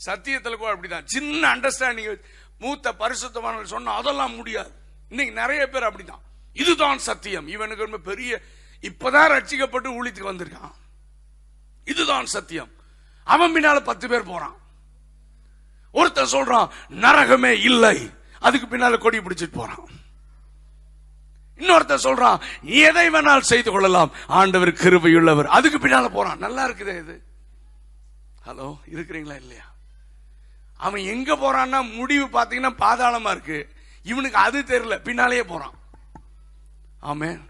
சத்தியத்தில் 0.07 0.57
கூட 0.57 0.76
அப்படிதான். 0.76 1.03
சின்ன 1.05 1.57
அண்டர்ஸ்டாண்டிங் 1.57 2.20
மூத்த 2.59 2.93
பரிசுத்தமானவர்கள் 2.93 3.64
சொன்ன 3.64 3.91
அதெல்லாம் 3.91 4.35
முடியாது. 4.35 4.72
இன்னைக்கு 5.09 5.35
நிறைய 5.35 5.68
பேர் 5.68 5.83
அப்படிதான். 5.83 6.20
இதுதான் 6.53 6.99
சத்தியம். 6.99 7.49
இவனுக்கு 7.49 7.83
ரொம்ப 7.83 7.99
பெரிய 7.99 8.41
இப்பதான் 8.83 9.33
ரட்சிக்கப்பட்டு 9.33 9.93
ஊழித்துக்கு 9.93 10.33
வந்திருக்கான். 10.33 10.72
இதுதான் 11.85 12.26
சத்தியம். 12.26 12.70
அவன் 13.24 13.55
பின்னால 13.55 13.81
பத்து 13.81 14.09
பேர் 14.09 14.22
போறான். 14.22 14.57
ஒருத்தர் 15.95 16.35
சொல்றான் 16.35 16.68
நரகமே 16.91 17.61
இல்லை. 17.61 18.16
அதுக்கு 18.41 18.76
பின்னால 18.76 18.99
கொடி 18.99 19.18
பிடிச்சிட்டு 19.18 19.53
போறான். 19.53 19.78
இன்னொருத்த 21.59 21.99
சொல்றான் 22.03 22.41
எதை 22.62 23.11
வேணால் 23.11 23.41
செய்து 23.41 23.70
கொள்ளலாம். 23.70 24.11
ஆண்டவர் 24.26 24.72
கிருபையுள்ளவர். 24.72 25.45
அதுக்கு 25.45 25.89
பின்னால 25.89 26.09
போறான். 26.09 26.39
நல்லா 26.39 26.68
இருக்குது 26.68 26.99
இது. 26.99 27.22
ஹலோ 28.47 28.78
இருக்கிறீங்களா 28.93 29.34
இல்லையா? 29.34 29.64
அவன் 30.76 31.01
எங்க 31.01 31.36
போறான்னா 31.36 31.95
முடிவு 31.95 32.26
பாத்தீங்கன்னா 32.26 32.74
பாதாளமா 32.78 33.30
இருக்கு. 33.30 33.68
இவனுக்கு 34.03 34.39
அது 34.39 34.62
தெரியல. 34.62 35.03
பின்னாலேயே 35.03 35.45
போறான். 35.45 35.72
ஆமே 37.03 37.41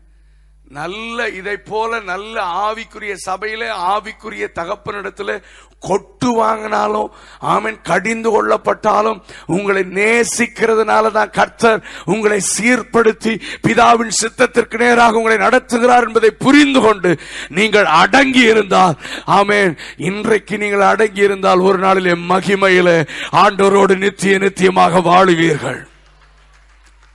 நல்ல 0.71 1.29
இதை 1.29 1.57
போல 1.57 2.01
நல்ல 2.01 2.43
ஆவிக்குரிய 2.43 3.15
சபையில 3.27 3.69
ஆவிக்குரிய 3.69 4.49
தகப்பனிடத்துல 4.55 5.41
கொட்டு 5.79 6.29
வாங்கினாலும் 6.41 7.11
ஆமென் 7.41 7.83
கடிந்து 7.83 8.31
கொள்ளப்பட்டாலும் 8.31 9.21
உங்களை 9.47 9.83
நேசிக்கிறதுனால 9.83 11.11
தான் 11.11 11.31
கர்த்தர் 11.31 11.83
உங்களை 12.05 12.41
சீர்படுத்தி 12.57 13.41
பிதாவின் 13.63 14.17
சித்தத்திற்கு 14.23 14.77
நேராக 14.77 15.17
உங்களை 15.17 15.37
நடத்துகிறார் 15.37 16.03
என்பதை 16.03 16.31
புரிந்து 16.31 16.81
கொண்டு 16.81 17.19
நீங்கள் 17.49 17.85
அடங்கி 17.85 18.41
இருந்தால் 18.41 18.97
ஆமேன் 19.27 19.77
இன்றைக்கு 19.97 20.59
நீங்கள் 20.59 20.81
அடங்கி 20.81 21.21
இருந்தால் 21.21 21.59
ஒரு 21.59 21.79
நாளிலே 21.79 22.13
மகிமையில 22.13 23.07
ஆண்டோரோடு 23.33 23.97
நித்திய 23.97 24.39
நித்தியமாக 24.39 25.01
வாழுவீர்கள். 25.01 25.81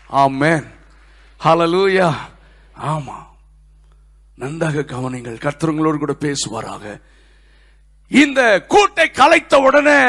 ஆமேன். 0.09 0.65
ஹலலூயா 1.45 2.13
ஆமா. 2.79 3.31
நன்றாக 4.35 4.81
கவனிங்கள். 4.81 5.43
கர்த்தருங்களோடு 5.45 5.97
கூட 5.97 6.15
பேசுவாராக. 6.19 7.01
இந்த 8.07 8.65
கூட்டை 8.69 9.11
கலைத்த 9.11 9.55
உடனே 9.55 9.99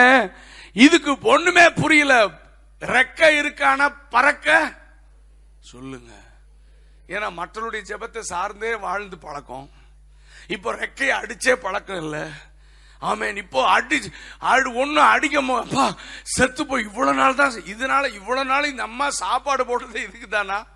இதுக்கு 0.72 1.18
ஒண்ணுமே 1.22 1.70
புரியல. 1.70 2.42
ரெக்க 2.80 3.38
இருக்கான 3.38 3.92
பறக்க? 3.92 4.76
சொல்லுங்க. 5.60 6.12
ஏன்னா 7.08 7.28
மற்றவருடைய 7.38 7.82
ஜெபத்தை 7.90 8.18
சார்ந்தே 8.18 8.74
வாழ்ந்து 8.76 9.18
பழக்கம். 9.18 9.70
இப்போ 10.46 10.74
ரெக்கையை 10.74 11.14
அடிச்சே 11.20 11.52
பழக்கம் 11.52 12.02
இல்ல. 12.02 12.30
ஆமேன். 13.02 13.36
இப்போ 13.36 13.68
அடி 13.68 13.98
அடி 14.38 14.70
ஒன்றும் 14.70 15.04
அடிக்க 15.04 15.96
செத்து 16.22 16.66
போய் 16.66 16.82
இவ்வளவு 16.82 17.16
நாள் 17.16 17.34
தான் 17.34 17.52
இதனால 17.52 18.14
இவ்வளவு 18.14 18.44
நாள் 18.44 18.70
இந்த 18.70 18.82
அம்மா 18.82 19.10
சாப்பாடு 19.10 19.66
போட்டது 19.66 20.02
இதுக்கு 20.02 20.28
தானா 20.28 20.66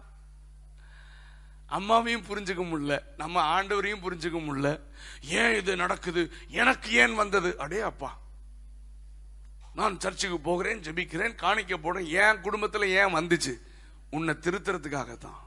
அம்மாவையும் 1.70 2.24
புரிஞ்சுக்க 2.28 2.62
முடியல 2.62 3.02
நம்ம 3.16 3.62
ஆண்டவரையும் 3.62 4.02
புரிஞ்சுக்க 4.02 4.38
முடியல. 4.38 4.80
ஏன் 5.24 5.54
இது 5.54 5.76
நடக்குது? 5.76 6.32
எனக்கு 6.48 6.92
ஏன் 6.92 7.14
வந்தது? 7.14 7.58
அடே 7.58 7.80
அப்பா. 7.80 8.18
நான் 9.74 10.00
சர்ச்சுக்கு 10.00 10.40
போகிறேன் 10.40 10.80
ஜெபிக்கிறேன் 10.80 11.36
காணிக்க 11.42 11.74
போறேன். 11.74 12.06
என் 12.06 12.42
குடும்பத்துல 12.42 12.84
ஏன் 12.84 13.14
வந்துச்சு? 13.14 13.52
உன்னை 14.10 14.34
திருத்துறதுக்காகத்தான். 14.40 15.40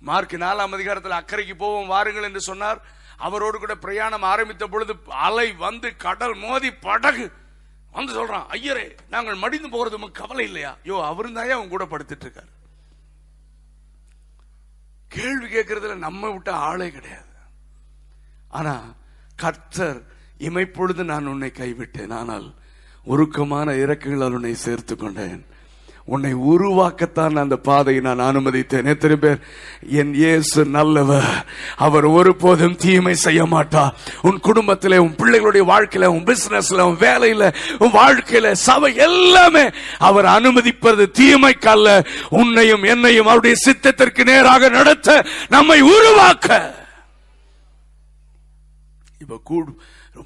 மார்க் 0.00 0.32
நாலாம் 0.32 0.72
அதிகாரத்தில் 0.72 1.12
அக்கறைக்கு 1.12 1.54
போவோம் 1.54 1.86
வாருங்கள் 1.86 2.22
என்று 2.22 2.40
சொன்னார். 2.40 2.82
அவரோடு 3.16 3.58
கூட 3.58 3.74
பிரயாணம் 3.74 4.22
ஆரம்பித்த 4.22 4.66
பொழுது 4.66 4.94
அலை 5.06 5.52
வந்து 5.52 5.96
கடல் 5.96 6.34
மோதி 6.34 6.72
படகு 6.72 7.32
வந்து 7.92 8.12
சொல்றான் 8.12 8.46
ஐயரே 8.50 8.96
நாங்கள் 9.10 9.34
மடிந்து 9.34 9.68
போறது 9.68 10.12
கவலை 10.12 10.44
இல்லையா? 10.44 10.76
யோ 10.84 11.04
அவரும் 11.04 11.32
தான் 11.32 11.68
கூட 11.68 11.84
படுத்துட்டு 11.84 12.24
இருக்காரு. 12.24 12.52
கேள்வி 15.16 15.46
கேட்கறதுல 15.46 15.94
நம்ம 16.06 16.30
விட்ட 16.32 16.50
ஆளே 16.68 16.88
கிடையாது. 16.96 17.32
ஆனா 18.58 18.74
கர்த்தர் 19.42 19.98
இமைப்பொழுது 20.46 21.02
நான் 21.12 21.30
உன்னை 21.32 21.50
கைவிட்டேன். 21.54 22.14
ஆனால் 22.20 22.46
உருக்கமான 23.12 23.68
இறக்குகளால் 23.82 24.36
உன்னை 24.38 24.54
சேர்த்து 24.66 24.94
கொண்டேன். 24.96 25.42
உன்னை 26.06 26.34
உருவாக்கத்தான் 26.34 27.38
அந்த 27.38 27.56
பாதையை 27.56 28.02
நான் 28.02 28.18
அனுமதித்தேன். 28.18 28.84
எத்தனை 28.84 29.16
பேர்? 29.16 29.38
என் 29.88 30.14
இயேசு 30.14 30.64
நல்லவர். 30.64 31.46
அவர் 31.76 32.04
ஒருபோதும் 32.04 32.76
தீமை 32.76 33.14
செய்ய 33.14 33.46
மாட்டார் 33.46 33.96
உன் 34.22 34.40
குடும்பத்தில் 34.40 34.98
உன் 34.98 35.16
பிள்ளைகளுடைய 35.16 35.64
வாழ்க்கையில 35.72 36.04
உன் 36.04 36.24
பிசினஸ்ல 36.24 36.80
உன் 36.80 36.96
வேலையில 36.96 37.54
உன் 37.78 37.90
வாழ்க்கையில 37.90 38.52
சபை 38.52 38.94
எல்லாமே 38.94 39.70
அவர் 39.98 40.24
அனுமதிப்பது 40.24 41.10
தீமைக்கல்ல 41.18 42.06
உன்னையும் 42.28 42.82
என்னையும் 42.82 43.26
அவருடைய 43.26 43.56
சித்தத்திற்கு 43.66 44.24
நேராக 44.24 44.68
நடத்த 44.68 45.26
நம்மை 45.48 45.80
உருவாக்க. 45.80 46.74
இப்ப 49.20 49.40
கூடு 49.44 49.80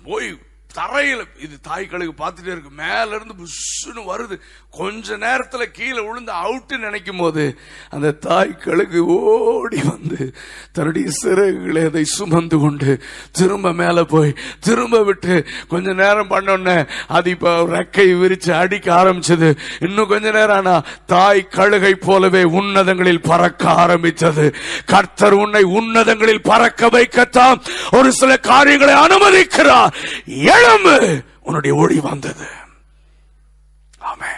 போய் 0.05 0.39
தரையில 0.75 1.23
இது 1.41 1.57
தாய்களுக்கு 1.69 2.13
பார்த்துட்டே 2.19 2.47
இருக்கு. 2.47 2.71
மேல 2.71 3.07
இருந்து 3.09 3.35
புஷ்னு 3.35 4.03
வருது. 4.11 4.41
கொஞ்ச 4.71 5.17
நேரத்துல 5.17 5.63
கீழே 5.63 6.01
விழுந்து 6.01 6.33
அவுட்டு 6.33 6.79
நினைக்கும் 6.79 7.17
போது 7.17 7.59
அந்த 7.91 8.11
தாய் 8.11 8.57
கழுகு 8.57 9.07
ஓடி 9.07 9.81
வந்து 9.83 10.35
தன்னுடைய 10.73 11.09
சிறகுகளை 11.23 11.87
அதை 11.87 12.05
சுமந்து 12.05 12.59
கொண்டு 12.59 13.03
திரும்ப 13.33 13.73
மேல 13.73 14.05
போய் 14.05 14.35
திரும்ப 14.61 15.03
விட்டு 15.03 15.47
கொஞ்ச 15.69 15.93
நேரம் 15.93 16.31
பண்ணோன்ன 16.31 16.89
அது 17.09 17.31
இப்ப 17.31 17.63
ரெக்கை 17.63 18.07
விரிச்சு 18.21 18.51
அடிக்க 18.51 18.95
ஆரம்பிச்சது. 18.95 19.57
இன்னும் 19.81 20.09
கொஞ்ச 20.09 20.31
நேரம் 20.31 20.57
ஆனா 20.57 20.83
தாய் 21.07 21.49
கழுகை 21.51 21.93
போலவே 21.93 22.43
உன்னதங்களில் 22.43 23.23
பறக்க 23.23 23.71
ஆரம்பித்தது. 23.71 24.55
கர்த்தர் 24.87 25.33
உன்னை 25.33 25.63
உன்னதங்களில் 25.63 26.43
பறக்க 26.43 26.89
வைக்கத்தான். 26.89 27.61
ஒரு 27.93 28.13
சில 28.13 28.37
காரியங்களை 28.37 28.95
அனுமதிக்கிறார். 28.95 29.95
எழும்பு 30.27 31.25
உன்னுடைய 31.43 31.77
ஒளி 31.77 32.01
வந்தது. 32.01 32.47
ஆமே 34.01 34.38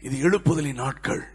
இது 0.00 0.30
எழுப்புதலின் 0.30 0.74
நாட்கள். 0.74 1.28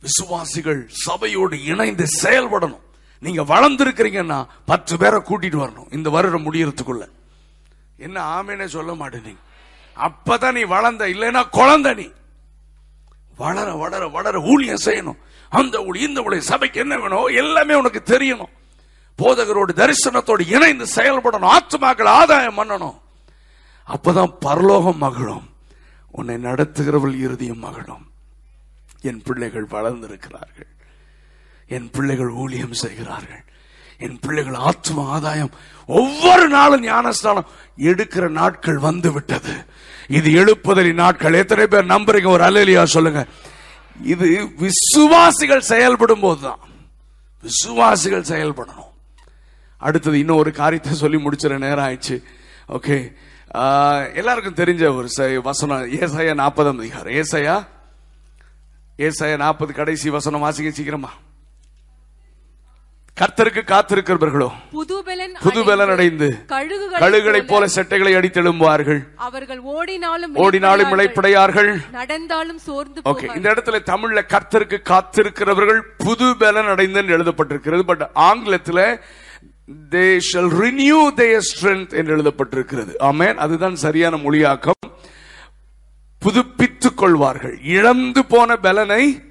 விசுவாசிகள் 0.00 0.88
சபையோடு 0.88 1.64
இணைந்து 1.64 2.06
செயல்படணும். 2.22 2.80
நீங்க 3.20 3.42
வளர்ந்துருக்கிறீங்கன்னா 3.42 4.46
பத்து 4.66 4.96
பேரை 4.96 5.20
கூட்டிட்டு 5.20 5.60
வரணும். 5.62 5.94
இந்த 5.94 6.10
வருடம் 6.10 6.52
முடியறதுக்குள்ள. 6.52 7.08
என்ன 7.96 8.42
ஆமேனே 8.42 8.64
சொல்ல 8.64 8.94
மாட்டேனீங்க 8.94 9.36
அப்பதான் 9.96 10.52
நீ 10.52 10.62
வளர்ந்த 10.62 11.06
இல்லைன்னா 11.06 11.48
குழந்தை 11.48 11.94
நீ. 11.94 12.10
வளர 13.36 13.74
வளர 13.74 14.08
வளர 14.08 14.40
ஊழியம் 14.40 14.78
செய்யணும். 14.84 15.16
அந்த 15.48 15.78
ஊழி 15.78 16.00
இந்த 16.00 16.22
ஊழி 16.22 16.40
சபைக்கு 16.40 16.80
என்ன 16.80 16.98
வேணும் 16.98 17.26
எல்லாமே 17.26 17.74
உனக்கு 17.74 18.02
தெரியணும். 18.04 18.54
போதகரோடு 19.22 19.74
தரிசனத்தோடு 19.74 20.48
இணைந்து 20.48 20.84
செயல்படணும். 20.84 21.56
ஆத்மாக்கள் 21.56 22.04
ஆதாயம் 22.04 22.58
பண்ணணும். 22.58 23.00
அப்பதான் 23.88 24.36
பரலோகம் 24.40 24.98
மகிழும். 24.98 25.55
உன்னை 26.16 26.34
நடத்துகிறவள் 26.34 27.18
இறுதியும் 27.18 27.58
மகனும் 27.58 28.04
என் 29.00 29.22
பிள்ளைகள் 29.22 29.66
வளர்ந்திருக்கிறார்கள். 29.70 30.70
என் 31.68 31.90
பிள்ளைகள் 31.90 32.28
ஊழியம் 32.28 32.72
செய்கிறார்கள். 32.72 33.44
என் 33.98 34.18
பிள்ளைகள் 34.20 34.54
ஆத்ம 34.54 35.04
ஆதாயம் 35.08 35.50
ஒவ்வொரு 35.86 36.48
நாளும் 36.48 36.82
ஞானஸ்தானம் 36.82 37.46
எடுக்கிற 37.78 38.28
நாட்கள் 38.28 38.78
வந்து 38.78 39.12
விட்டது 39.12 39.54
இது 40.08 40.44
எழுப்புதலி 40.44 40.92
நாட்கள். 40.94 41.32
எத்தனை 41.32 41.66
பேர் 41.66 41.86
நம்புறீங்க? 41.86 42.26
ஒரு 42.26 42.44
அலையிலியா 42.44 42.84
சொல்லுங்க. 42.84 43.26
இது 44.02 44.50
விசுவாசிகள் 44.56 45.68
செயல்படும் 45.72 46.20
போதுதான் 46.20 46.58
விசுவாசிகள் 47.42 48.30
செயல்படணும். 48.32 48.92
அடுத்தது 49.76 50.18
இன்னும் 50.18 50.36
ஒரு 50.36 50.52
காரியத்தை 50.52 50.92
சொல்லி 50.94 51.16
முடிச்சிட 51.16 51.58
நேரம் 51.58 51.84
ஆயிடுச்சு. 51.84 52.22
ஓகே. 52.68 52.96
எல்லாருக்கும் 54.14 54.54
தெரிஞ்ச 54.54 54.82
ஒரு 54.96 55.40
வசனம் 55.42 55.86
ஏசாயா 55.90 56.34
நாற்பதாம் 56.42 56.78
அதிகாரம். 56.78 57.12
ஏசாயா? 57.12 57.66
ஏசாயா 58.98 59.36
நாற்பது 59.36 59.72
கடைசி 59.72 60.10
வசனம் 60.10 60.40
வாசிக்க 60.40 60.70
சீக்கிரமா. 60.70 61.12
கர்த்தருக்கு 63.20 63.62
காத்திருக்கிறவர்களோ 63.70 64.48
புதுபெலன் 64.72 65.36
புதுபலன் 65.44 65.92
அடைந்து 65.92 66.26
கழுகுகளை 66.48 67.46
போல 67.46 67.66
செட்டைகளை 67.66 68.12
அடித்தெழும்புவார்கள். 68.18 69.00
அவர்கள் 69.16 69.60
ஓடினாலும் 69.60 70.34
ஓடினாலும். 70.36 70.90
இழைப்படையார்கள் 70.92 71.70
நடந்தாலும் 71.90 72.58
சோர்ந்து 72.58 73.00
ஓகே. 73.04 73.36
இந்த 73.36 73.50
இடத்துல 73.50 73.80
தமிழ்ல 73.92 74.22
கர்த்தருக்கு 74.32 74.78
காத்திருக்கிறவர்கள் 74.92 75.80
புது 75.96 76.36
பலன் 76.36 76.66
அடைந்து 76.66 77.02
எழுதப்பட்டிருக்கிறது 77.02 77.82
பட் 77.82 78.10
ஆங்கிலத்துல 78.14 79.00
they 79.90 80.20
shall 80.32 80.50
renew 80.50 81.14
their 81.14 81.54
strength 81.54 81.92
என்று 81.92 82.16
எழுதப்பட்டிருக்கிறது. 82.16 82.94
ஆமேன். 82.98 83.34
அதுதான் 83.34 83.76
சரியான 83.76 84.16
மொழியாக்கம். 84.16 84.90
புதுப்பித்துக் 86.18 86.96
கொள்வார்கள். 86.96 87.58
இழந்து 87.62 88.24
போன 88.24 88.56
பலனை 88.56 89.22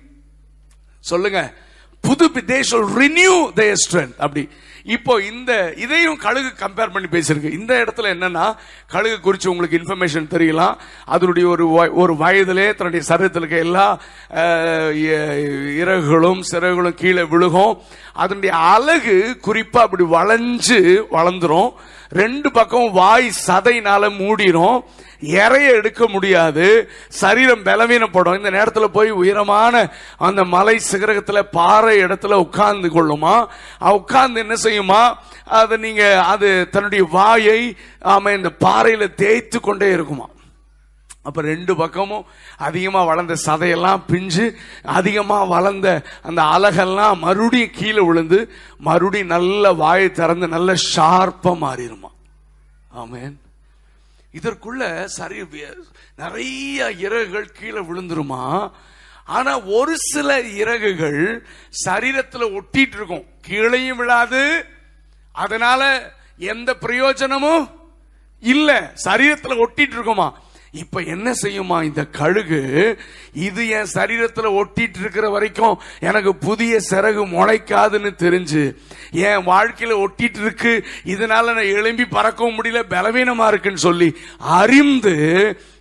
சொல்லுங்க 1.00 1.54
புது 2.02 2.30
they 2.30 2.64
shall 2.72 2.88
renew 2.96 3.52
their 3.56 3.76
அப்படி 4.18 4.50
இப்போ 4.86 5.22
இந்த 5.22 5.74
இதையும் 5.78 6.18
கழுகு 6.18 6.54
கம்பேர் 6.58 6.92
பண்ணி 6.92 7.08
பேசியிருக்கு. 7.08 7.52
இந்த 7.52 7.74
இடத்துல 7.74 8.02
என்னன்னா 8.02 8.56
கழுகு 8.88 9.20
குறித்து 9.20 9.52
உங்களுக்கு 9.52 9.78
இன்ஃபர்மேஷன் 9.78 10.30
தெரியலாம். 10.30 10.76
அதனுடைய 11.06 11.50
ஒரு 11.50 11.68
வய- 11.68 11.92
ஒரு 11.92 12.14
வயதிலே 12.14 12.76
தன்னுடைய 12.76 13.06
சரீரத்தில் 13.08 13.36
இருக்க 13.36 13.58
எல்லா 13.58 14.00
இறகுகளும் 15.84 16.42
சிறகுகளும் 16.52 16.94
கீழே 16.94 17.22
விழுகும். 17.22 17.78
அதனுடைய 18.14 18.56
அழகு 18.56 19.40
குறிப்பா 19.48 19.78
அப்படி 19.78 20.04
வளைஞ்சு 20.04 21.04
வளர்ந்துரும். 21.12 21.74
ரெண்டு 22.10 22.51
பக்கம் 22.51 22.91
வாய் 22.91 23.32
சதையினால 23.47 24.10
மூடிரும் 24.18 24.84
இறைய 25.20 25.72
எடுக்க 25.72 26.08
முடியாது 26.08 26.89
சரீரம் 27.10 27.64
பலவீனப்படும். 27.64 28.38
இந்த 28.38 28.49
நேரத்தில் 28.49 28.89
போய் 28.89 29.12
உயரமான 29.12 29.89
அந்த 30.18 30.43
மலை 30.43 30.80
சிகரகத்தில் 30.91 31.49
பாறை 31.51 32.03
இடத்துல 32.03 32.34
உட்கார்ந்து 32.34 32.89
கொள்ளுமா? 32.89 33.45
உட்கார்ந்து 33.80 34.39
என்ன 34.39 34.53
செய்யுமா? 34.64 35.14
அது 35.45 35.78
நீங்க 35.78 36.24
அது 36.24 36.68
தன்னுடைய 36.72 37.06
வாயை 37.12 37.76
ஆமா 38.03 38.36
இந்த 38.36 38.51
பாறையில 38.60 39.14
தேய்த்து 39.14 39.60
கொண்டே 39.60 39.91
இருக்குமா? 39.91 40.30
அப்ப 41.26 41.42
ரெண்டு 41.42 41.76
பக்கமும் 41.76 42.26
அதிகமா 42.58 43.04
வளர்ந்த 43.04 43.36
சதையெல்லாம் 43.46 44.02
பிஞ்சு 44.08 44.46
அதிகமா 44.84 45.44
வளர்ந்த 45.44 45.88
அந்த 46.22 46.42
அலகெல்லாம் 46.42 47.18
மறுபடியும் 47.18 47.74
கீழே 47.74 48.00
விழுந்து 48.00 48.40
மறுபடியும் 48.78 49.34
நல்ல 49.36 49.74
வாயை 49.74 50.12
திறந்து 50.12 50.48
நல்ல 50.48 50.74
ஷார்ப்பா 50.74 51.54
மாறிடுமா 51.64 52.12
ஆமேன். 53.04 53.36
இதற்குள்ள 54.40 55.06
சரி 55.06 55.42
நிறைய 56.16 56.92
இறகுகள் 56.92 57.52
கீழே 57.60 57.82
விழுந்துருமா? 57.90 58.72
ஆனா 59.26 59.54
ஒரு 59.80 59.94
சில 59.98 60.30
இறகுகள் 60.42 61.22
சரீரத்துல 61.86 62.46
ஒட்டிட்டு 62.58 62.96
இருக்கும். 63.00 63.26
கீழையும் 63.48 64.00
விழாது. 64.02 64.66
அதனால 65.32 65.82
எந்த 66.38 66.70
பிரயோஜனமும் 66.76 67.66
இல்ல. 68.40 68.94
சரீரத்துல 69.04 69.64
ஒட்டிட்டு 69.66 69.96
இருக்குமா? 69.98 70.28
இப்ப 70.76 71.02
என்ன 71.02 71.34
செய்யுமா 71.42 71.84
இந்த 71.84 72.06
கழுகு? 72.06 72.62
இது 73.34 73.68
என் 73.68 73.92
சரீரத்துல 73.94 74.48
ஒட்டிட்டு 74.60 75.00
இருக்கிற 75.00 75.30
வரைக்கும் 75.30 75.80
எனக்கு 76.00 76.36
புதிய 76.36 76.80
சிறகு 76.90 77.24
முளைக்காதுன்னு 77.36 78.12
தெரிஞ்சு 78.24 78.64
என் 79.12 79.46
வாழ்க்கையில 79.48 79.94
ஒட்டிட்டு 80.06 80.42
இருக்கு. 80.42 80.74
இதனால 81.06 81.46
நான் 81.58 81.72
எழும்பி 81.78 82.06
பறக்கவும் 82.06 82.58
முடியல 82.58 82.84
பலவீனமா 82.90 83.48
இருக்குன்னு 83.48 83.78
சொல்லி 83.78 84.10
அறிந்து 84.38 85.16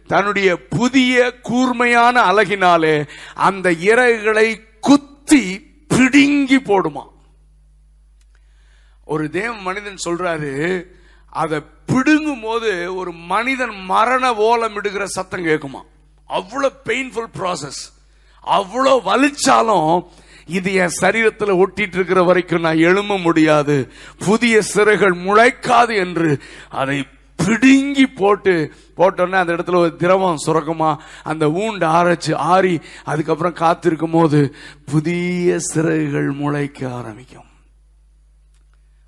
தன்னுடைய 0.06 0.56
புதிய 0.68 1.32
கூர்மையான 1.42 2.22
அழகினாலே 2.32 3.08
அந்த 3.34 3.70
இறகுகளை 3.70 4.48
குத்தி 4.80 5.44
பிடுங்கி 5.88 6.56
போடுமா. 6.56 7.04
ஒரு 9.04 9.30
தேவ 9.30 9.52
மனிதன் 9.54 10.04
சொல்றாரு 10.04 10.52
அதை 11.42 11.58
பிடுங்கும் 11.86 12.44
போது 12.44 12.70
ஒரு 12.96 13.12
மனிதன் 13.12 13.74
மரண 13.92 14.24
ஓலம் 14.48 14.76
இடுகிற 14.76 15.04
சத்தம் 15.16 15.46
கேட்குமா? 15.46 15.80
அவ்வளவு 16.30 16.76
பெயின்ஃபுல் 16.84 17.32
ப்ராசஸ் 17.38 17.80
அவ்வளோ 18.44 18.92
வலிச்சாலும் 19.10 19.90
இது 20.58 20.70
என் 20.74 20.96
சரீரத்தில் 21.00 21.60
ஒட்டிட்டு 21.62 21.96
இருக்கிற 21.98 22.22
வரைக்கும் 22.22 22.64
நான் 22.66 22.86
எழும்ப 22.88 23.18
முடியாது. 23.18 23.76
புதிய 24.18 24.54
சிறைகள் 24.74 25.14
முளைக்காது 25.26 25.94
என்று 26.04 26.30
அதை 26.82 26.98
பிடுங்கி 27.38 28.06
போட்டு 28.06 28.54
போட்டோன்னே 28.96 29.38
அந்த 29.40 29.52
இடத்துல 29.52 29.76
ஒரு 29.76 29.92
திரவம் 29.96 30.42
சுரக்குமா? 30.46 30.90
அந்த 31.22 31.44
ஊண்டு 31.62 31.86
ஆரச்சு 31.98 32.34
ஆறி 32.34 32.74
அதுக்கப்புறம் 33.04 33.58
காத்திருக்கும் 33.62 34.10
போது 34.10 34.40
புதிய 34.86 35.56
சிறைகள் 35.70 36.30
முளைக்க 36.32 36.80
ஆரம்பிக்கும். 36.92 37.48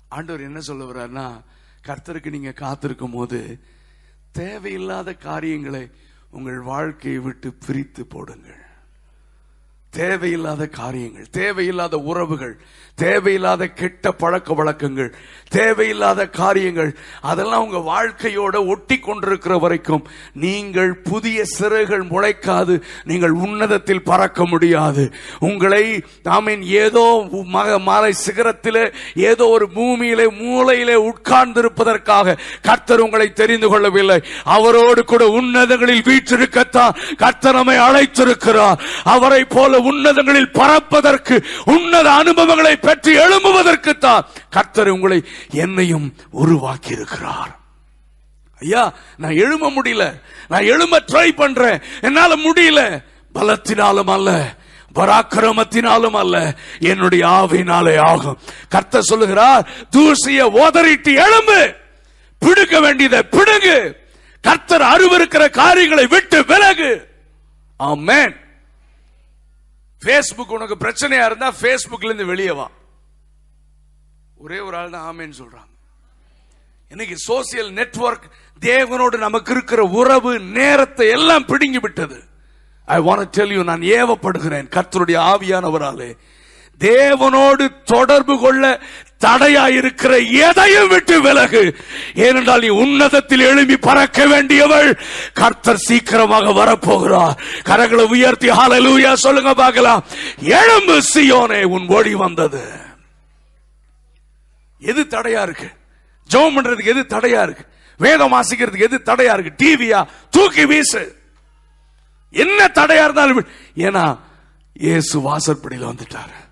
ஆண்டவர் 0.09 0.47
என்ன 0.49 0.59
சொல்ல 0.59 0.83
வர்றாருன்னா 0.83 1.27
கர்த்தருக்கு 1.87 2.29
நீங்க 2.29 2.51
காத்திருக்கும் 2.51 3.15
போது 3.17 3.39
தேவையில்லாத 4.31 5.09
காரியங்களை 5.29 5.83
உங்கள் 6.31 6.61
வாழ்க்கையை 6.71 7.19
விட்டு 7.21 7.49
பிரித்து 7.65 8.05
போடுங்கள். 8.05 8.61
தேவையில்லாத 9.89 10.67
காரியங்கள் 10.67 11.25
தேவையில்லாத 11.31 11.97
உறவுகள் 11.97 12.57
தேவையில்லாத 12.95 13.67
கெட்ட 13.67 14.11
பழக்க 14.11 14.53
வழக்கங்கள் 14.53 15.15
தேவையில்லாத 15.49 16.29
காரியங்கள் 16.29 16.97
அதெல்லாம் 17.21 17.63
உங்க 17.63 17.77
வாழ்க்கையோட 17.77 18.67
ஒட்டி 18.67 18.99
கொண்டிருக்கிற 18.99 19.57
வரைக்கும் 19.57 20.07
நீங்கள் 20.33 20.93
புதிய 20.93 21.43
சிறைகள் 21.59 22.03
முளைக்காது 22.09 22.81
நீங்கள் 23.03 23.31
உன்னதத்தில் 23.31 24.03
பறக்க 24.03 24.45
முடியாது. 24.45 25.11
உங்களை 25.39 26.03
ஆமீன் 26.23 26.61
ஏதோ 26.61 27.27
மக 27.29 27.79
மாலை 27.79 28.13
சிகரத்திலே 28.25 28.93
ஏதோ 29.15 29.47
ஒரு 29.47 29.69
பூமியிலே 29.69 30.25
மூளையிலே 30.25 30.97
உட்கார்ந்திருப்பதற்காக 31.11 32.37
கர்த்தர் 32.61 32.99
உங்களை 32.99 33.33
தெரிந்து 33.33 33.69
கொள்ளவில்லை. 33.69 34.19
அவரோடு 34.43 35.05
கூட 35.05 35.25
உன்னதங்களில் 35.27 36.01
வீற்றிருக்கத்தான் 36.01 36.97
கர்த்தர் 37.17 37.53
நம்மை 37.53 37.77
அழைத்திருக்கிறார். 37.77 38.79
அவரை 39.03 39.45
போல 39.45 39.76
உன்னதங்களில் 39.79 40.51
பறப்பதற்கு 40.51 41.43
உன்னத 41.65 42.11
அனுபவங்களை 42.11 42.75
பெற்று 42.75 43.13
எழும்புவதற்கு 43.13 43.97
தான் 43.97 44.25
கர்த்தர் 44.49 44.89
உங்களை 44.89 45.23
என்னையும் 45.49 46.15
உருவாக்கி 46.31 46.91
இருக்கிறார் 46.91 47.55
ஐயா 48.61 48.93
நான் 49.17 49.35
எழும்ப 49.35 49.69
முடியல. 49.69 50.21
நான் 50.47 50.61
எழும்ப 50.61 51.03
ட்ரை 51.07 51.27
பண்றேன். 51.27 51.81
என்னால 52.01 52.35
முடியல. 52.35 53.03
பலத்தினாலும் 53.35 54.13
அல்ல. 54.13 54.55
பராக்கிரமத்தினாலும் 54.95 56.17
அல்ல. 56.17 56.55
என்னுடைய 56.79 57.27
ஆவினாலே 57.27 57.99
ஆகும். 57.99 58.37
கர்த்தர் 58.69 59.01
சொல்லுகிறார் 59.01 59.69
தூசிய 59.89 60.47
ஓதறிட்டு 60.47 61.23
எழும்பு. 61.23 61.75
பிடுக்க 62.39 62.79
வேண்டியதை 62.79 63.23
பிடுங்கு. 63.23 63.99
கர்த்தர் 64.41 64.81
அருவருக்கிற 64.81 65.49
காரியங்களை 65.49 66.07
விட்டு 66.07 66.45
விலகு. 66.45 67.07
ஆமேன். 67.83 68.46
ஃபேஸ்புக் 70.05 70.55
உனக்கு 70.57 70.75
பிரச்சனையா 70.75 71.25
இருந்தா 71.25 71.53
ஃபேஸ்புக்ல 71.61 72.03
இருந்து 72.03 72.25
வெளியே 72.25 72.51
வா. 72.51 72.71
ஒரே 74.37 74.59
ஒரு 74.59 74.77
ஆள் 74.77 74.89
தான் 74.89 75.15
ஆமேன்னு 75.15 75.33
சொல்றாங்க. 75.39 75.73
இன்னைக்கு 76.89 77.15
சோசியல் 77.27 77.71
நெட்வொர்க் 77.71 78.27
தேவனோடு 78.61 79.17
நமக்கு 79.17 79.51
இருக்கிற 79.51 79.83
உறவு 79.83 80.39
நேரத்தை 80.39 81.07
எல்லாம் 81.09 81.45
பிடுங்கி 81.45 81.79
விட்டது. 81.79 82.23
ஐ 82.85 82.99
வாண்ட் 82.99 83.29
டெல் 83.31 83.51
யூ 83.51 83.63
நான் 83.63 83.81
ஏவப்படுகிறேன் 83.81 84.69
கர்த்தருடைய 84.75 85.17
ஆவியானவராலே. 85.33 86.17
தேவனோடு 86.79 87.83
தொடர்பு 87.83 88.39
கொள்ள 88.39 88.81
தடையா 89.25 89.69
இருக்கிற 89.69 90.19
எதையும் 90.19 90.87
விட்டு 90.87 91.21
விலகு. 91.21 91.75
ஏனென்றால் 92.15 92.59
நீ 92.59 92.67
உன்னதத்தில் 92.67 93.39
எழும்பி 93.39 93.77
பறக்க 93.77 94.27
வேண்டியவள். 94.27 94.99
கர்த்தர் 95.33 95.77
சீக்கிரமாக 95.77 96.49
வரப்போகிறார். 96.49 97.37
கரங்களை 97.65 98.07
உயர்த்தி 98.07 98.49
ஹாலலூயா 98.49 99.13
சொல்லுங்க 99.13 99.53
பார்க்கலாம். 99.53 100.05
எழும்பு 100.41 101.01
சியோனே 101.13 101.63
உன் 101.63 101.87
ஒளி 101.87 102.15
வந்தது. 102.15 102.85
எது 104.79 105.01
தடையா 105.01 105.41
இருக்கு? 105.41 105.69
ஜோம் 106.33 106.55
பண்றதுக்கு 106.55 106.85
எது 106.85 107.05
தடையா 107.09 107.43
இருக்கு? 107.43 107.65
வேதம் 107.97 108.33
வாசிக்கிறதுக்கு 108.33 108.81
எது 108.81 109.01
தடையா 109.05 109.39
இருக்கு? 109.39 109.65
டிவியா? 109.65 110.05
தூக்கி 110.29 110.65
வீசு. 110.65 111.15
என்ன 112.31 112.65
தடையா 112.65 113.03
இருந்தாலும் 113.03 113.47
ஏன்னா 113.75 114.17
இயேசு 114.73 115.19
வாசற்படியில் 115.19 115.87
வந்துட்டாரு. 115.87 116.46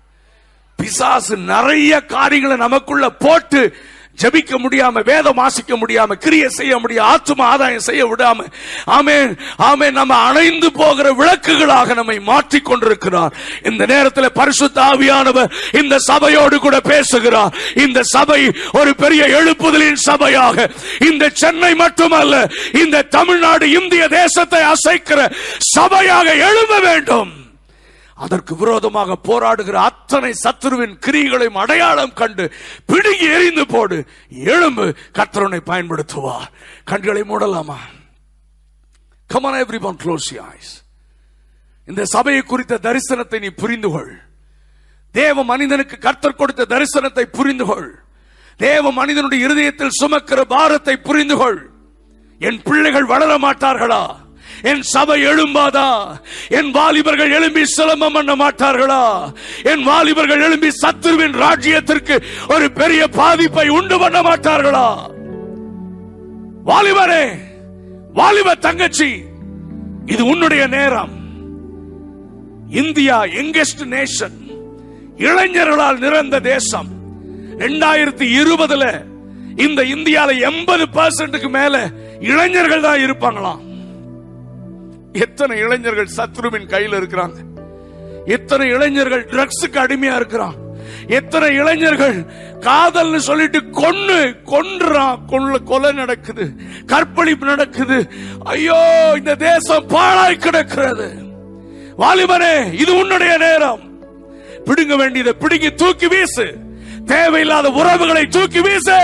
பிசாசு 0.86 1.36
நிறைய 1.52 2.00
காரியங்களை 2.00 2.56
நமக்குள்ள 2.56 3.06
போட்டு 3.26 3.60
ஜபிக்க 4.22 4.52
முடியாம 4.62 5.00
வேதம் 5.08 5.38
வாசிக்க 5.40 5.76
முடியாம 5.76 6.14
கிரியை 6.24 6.48
செய்ய 6.48 6.74
முடியாம 6.82 7.06
ஆத்தும 7.12 7.42
ஆதாயம் 7.52 7.84
செய்ய 7.86 8.02
விடாம 8.06 8.44
ஆமே 8.96 9.16
ஆமே 9.68 9.86
நம்ம 9.98 10.14
அணைந்து 10.28 10.68
போகிற 10.72 11.06
விளக்குகளாக 11.20 11.94
நம்மை 11.94 12.16
மாற்றிக் 12.30 12.64
கொண்டிருக்கிறார். 12.64 13.34
இந்த 13.62 13.82
நேரத்தில் 13.86 14.36
பரிசுத்த 14.40 14.80
ஆவியானவர் 14.82 15.52
இந்த 15.80 15.98
சபையோடு 15.98 16.58
கூட 16.58 16.80
பேசுகிறார். 16.80 17.54
இந்த 17.74 18.02
சபை 18.02 18.40
ஒரு 18.72 18.94
பெரிய 18.94 19.24
எழுப்புதலின் 19.38 20.02
சபையாக. 20.08 20.68
இந்த 21.10 21.30
சென்னை 21.42 21.74
மட்டுமல்ல 21.74 22.34
இந்த 22.82 23.06
தமிழ்நாடு 23.18 23.68
இந்திய 23.80 24.06
தேசத்தை 24.20 24.62
அசைக்கிற 24.74 25.20
சபையாக 25.76 26.26
எழும்ப 26.50 26.78
வேண்டும். 26.88 27.32
அதற்கு 28.16 28.56
விரோதமாக 28.56 29.16
போராடுகிற 29.28 29.76
அத்தனை 29.88 30.30
சத்துருவின் 30.44 30.94
கிரிகளையும் 31.06 31.58
அடையாளம் 31.62 32.12
கண்டு 32.12 32.44
பிடுங்கி 32.86 33.26
எறிந்து 33.36 33.66
போடு. 33.66 33.96
எழும்பு 34.52 34.86
கத்தரனை 35.18 35.60
பயன்படுத்துவார். 35.70 36.48
கண்களை 36.84 37.22
மூடலாமா? 37.22 37.78
Come on 39.30 39.58
everyone 39.80 39.98
close 40.04 40.28
eyes 40.54 40.72
இந்த 41.88 42.04
சபையை 42.04 42.42
குறித்த 42.42 42.80
தரிசனத்தை 42.82 43.38
நீ 43.40 43.48
புரிந்து 43.48 43.90
கொள். 43.90 44.12
தேவ 45.10 45.44
மனிதனுக்கு 45.44 45.98
கர்த்தர் 45.98 46.40
கொடுத்த 46.40 46.66
தரிசனத்தை 46.74 47.24
புரிந்து 47.38 47.64
கொள். 47.66 47.90
தேவ 48.56 48.92
மனிதனுடைய 48.92 49.46
இருதயத்தில் 49.46 49.98
சுமக்கிற 50.00 50.40
பாரத்தை 50.54 50.94
புரிந்து 50.96 51.36
கொள். 51.36 51.60
என் 52.38 52.62
பிள்ளைகள் 52.62 53.04
வளர 53.04 53.32
மாட்டார்களா 53.38 54.02
என் 54.62 54.82
சபை 54.82 55.26
எழும்பாதா? 55.26 56.20
என் 56.48 56.70
வாலிபர்கள் 56.70 57.30
எழும்பி 57.30 57.62
சிலம்பம் 57.76 58.12
பண்ண 58.12 58.36
மாட்டார்களா? 58.36 59.32
என் 59.62 59.82
வாலிபர்கள் 59.82 60.40
எழும்பி 60.40 60.68
சத்துருவின் 60.68 61.32
ராஜ்யத்திற்கு 61.32 62.22
ஒரு 62.48 62.72
பெரிய 62.72 63.08
பாதிப்பை 63.08 63.68
உண்டு 63.68 63.98
பண்ண 63.98 64.22
மாட்டார்களா? 64.22 64.96
வாலிபரே 66.66 67.30
வாலிப 68.12 68.54
தங்கச்சி 68.54 69.22
இது 70.06 70.24
உன்னுடைய 70.24 70.66
நேரம். 70.66 71.14
இந்தியா 72.70 73.22
எங்கெஸ்ட் 73.22 73.84
நேஷன் 73.84 74.44
இளைஞர்களால் 75.16 75.98
நிறந்த 75.98 76.40
தேசம். 76.40 76.88
ரெண்டாயிரத்தி 77.58 78.42
இருபதுல 78.42 79.04
இந்த 79.56 79.82
இந்தியால 79.82 80.40
எண்பது 80.40 80.86
பர்சன்ட்டுக்கு 80.92 81.48
மேல 81.48 81.90
இளைஞர்கள் 82.20 82.80
தான் 82.80 82.98
இருப்பாங்களாம். 82.98 83.65
எத்தனை 85.24 85.58
இளைஞர்கள் 85.58 86.14
சத்ருவின் 86.16 86.66
கையில் 86.66 86.92
இருக்கிறாங்க? 86.92 87.38
எத்தனை 88.24 88.68
இளைஞர்கள் 88.68 89.24
ட்ரக்ஸுக்கு 89.24 89.78
அடிமையா 89.84 90.14
இருக்கிறான் 90.20 90.56
எத்தனை 91.08 91.48
இளைஞர்கள் 91.54 92.16
காதல்னு 92.60 93.16
சொல்லிட்டு 93.16 93.60
கொன்னு 93.80 94.18
கொன்றான் 94.44 95.24
கொள்ள 95.26 95.58
கொலை 95.58 95.92
நடக்குது 95.92 96.44
கற்பழிப்பு 96.86 97.46
நடக்குது. 97.46 97.98
ஐயோ 98.44 98.80
இந்த 99.16 99.34
தேசம் 99.34 99.86
பாழாய் 99.86 100.42
கிடக்கிறது. 100.44 101.08
வாலிபனே 101.98 102.54
இது 102.82 102.92
உன்னுடைய 102.96 103.36
நேரம். 103.36 103.82
பிடுங்க 104.64 104.96
வேண்டியதை 104.96 105.32
பிடுங்கி 105.32 105.70
தூக்கி 105.74 106.06
வீசு. 106.06 106.46
தேவையில்லாத 107.06 107.70
உறவுகளை 107.70 108.24
தூக்கி 108.26 108.60
வீசு. 108.60 108.98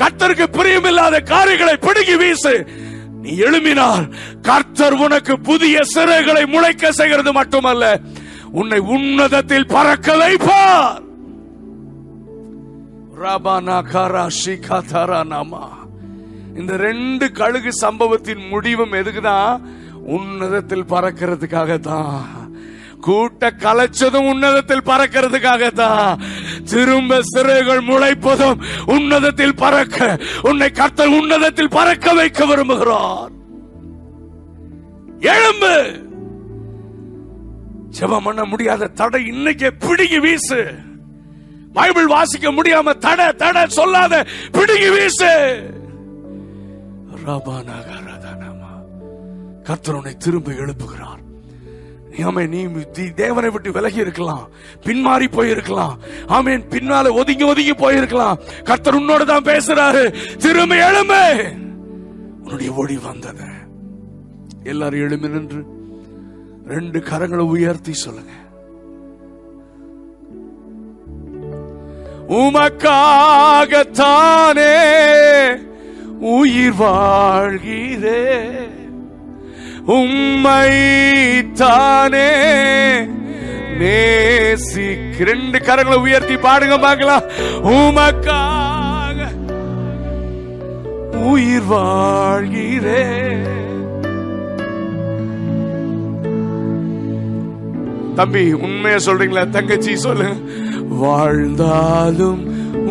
கத்தருக்கு 0.00 0.46
பிரியமில்லாத 0.58 1.22
காரியங்களை 1.24 1.76
பிடுங்கி 1.76 2.16
வீசு. 2.16 2.54
நீ 3.22 3.32
எழுமினால் 3.38 4.04
கர்த்தர் 4.42 4.92
உனக்கு 4.92 5.38
புதிய 5.40 5.82
சிறைகளை 5.84 6.46
முளைக்க 6.46 6.92
செய்கிறது 6.92 7.32
மட்டுமல்ல 7.32 8.00
உன்னை 8.52 8.78
உன்னதத்தில் 8.78 9.66
பறக்க 9.66 10.16
வைப்பார் 10.16 11.00
காரா 13.86 14.26
ஷிகா 14.38 14.78
நாமா. 15.24 15.62
இந்த 16.54 16.76
ரெண்டு 16.76 17.32
கழுகு 17.32 17.72
சம்பவத்தின் 17.72 18.48
முடிவும் 18.48 18.92
எதுக்குதான் 18.92 19.62
உன்னதத்தில் 20.06 20.84
பறக்கிறதுக்காக 20.84 21.78
தான் 21.80 22.50
கூட்ட 23.00 23.50
கலைச்சதும் 23.50 24.28
உன்னதத்தில் 24.28 24.86
பறக்கிறதுக்காக 24.86 25.70
தான் 25.70 26.20
திரும்ப 26.72 27.20
சிறைகள் 27.34 27.80
முளைப்பதும் 27.80 28.62
உன்னதத்தில் 28.86 29.54
பறக்க 29.54 30.18
உன்னை 30.42 30.70
கர்த்தர் 30.70 31.08
உன்னதத்தில் 31.08 31.68
பறக்க 31.68 32.12
வைக்க 32.12 32.46
விரும்புகிறார். 32.46 33.30
எழும்பு! 35.20 36.00
ஜெபம் 38.00 38.24
பண்ண 38.24 38.44
முடியாத 38.44 38.86
தடை 38.86 39.26
இன்னைக்கு 39.26 39.72
பிடிங்கி 39.78 40.20
வீசு. 40.20 40.74
பைபிள் 41.72 42.06
வாசிக்க 42.06 42.52
முடியாம 42.52 42.98
தடை 42.98 43.32
தடை 43.32 43.68
சொல்லாத 43.68 44.26
பிடிங்கி 44.52 44.90
வீசு. 44.98 45.62
ரபானகரதனமா. 47.26 48.72
கர்த்தர் 49.62 49.94
உன்னை 49.94 50.16
திரும்ப 50.16 50.52
எழுப்புகிறார். 50.52 51.11
ஆமே 52.16 52.48
நீ 52.48 52.66
தேவனை 53.14 53.50
விட்டு 53.50 53.72
விலகி 53.72 53.96
இருக்கலாம். 53.96 54.48
பின்மாறி 54.80 55.26
போயிருக்கலாம். 55.26 55.96
ஆமேன். 56.28 56.64
பின்னால 56.70 57.12
ஒதுங்கி 57.12 57.44
ஒதுங்கி 57.44 57.70
போயிருக்கலாம். 57.70 58.38
கர்த்தர் 58.64 58.96
உன்னோட 58.96 59.24
தான் 59.24 59.42
பேசுறாரு. 59.42 60.36
திரும்ப 60.36 60.74
எழும்பு. 60.74 61.44
உன்னுடைய 62.42 62.72
ஒளி 62.72 62.96
வந்தது. 62.96 63.50
எல்லாரும் 64.64 65.00
எழும்பி 65.00 65.28
நின்று 65.28 65.64
ரெண்டு 66.66 66.98
கரங்களை 66.98 67.36
உயர்த்தி 67.36 67.92
சொல்லுங்க. 67.92 68.30
உமக்காகத்தானே 72.28 74.76
உயிர் 76.20 76.74
வாழ்கிறேன். 76.74 78.81
உம்மை 79.86 80.72
தானே 81.52 82.28
நேசிக்க 83.78 85.24
ரெண்டு 85.24 85.58
கரங்களை 85.58 85.96
உயர்த்தி 86.00 86.34
பாடுங்க 86.34 86.80
பார்க்கலாம். 86.80 87.22
உமக்காக 87.62 89.18
உயிர் 91.14 91.62
வாழ்கிறே 91.62 93.04
தம்பி 98.14 98.52
உண்மைய 98.52 98.96
சொல்றீங்களா 99.06 99.50
தங்கச்சி 99.50 99.96
சொல்லு. 99.96 100.28
வாழ்ந்தாலும் 100.88 102.42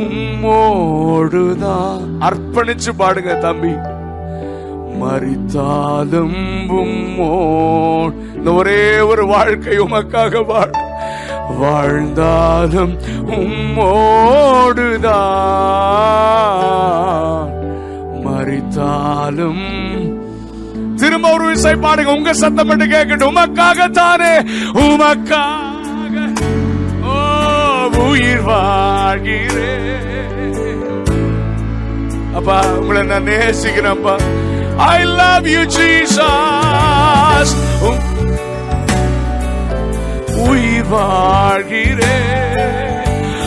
உம்மோடுதான். 0.04 2.00
அர்ப்பணிச்சு 2.20 2.92
பாடுங்க 2.98 3.40
தம்பி. 3.40 3.74
மறித்தாலும் 5.00 6.38
இந்த 8.36 8.50
ஒரே 8.60 8.82
ஒரு 9.12 9.24
வாழ்க்கை 9.34 9.76
உமக்காக 9.86 10.44
வாழ் 10.52 10.74
வாழ்ந்தாலும் 11.62 12.94
உம்மோடுதான். 13.38 15.12
மறித்தாலும் 18.26 19.64
திரும்ப 21.02 21.30
ஒரு 21.36 21.46
விசை 21.52 21.74
பாடுங்க 21.86 22.12
உங்க 22.20 22.34
சத்தம் 22.42 22.68
மட்டும் 22.68 22.94
கேட்கட்டும். 22.96 23.32
உமக்காக 23.34 23.88
தானே 24.00 24.34
உமக்காக 24.86 26.16
ஓ 27.14 27.16
உயிர் 28.08 28.44
வாழ்கிறேன். 28.50 29.88
அப்பா 32.40 32.58
உங்களை 32.80 33.02
நான் 33.12 33.28
நேசிக்கிறேன்ப்பா 33.30 34.16
I 34.90 35.04
love 35.22 35.46
you, 35.48 35.62
Jesus. 35.78 37.48
Oh. 37.88 37.98
உயிர் 40.50 40.86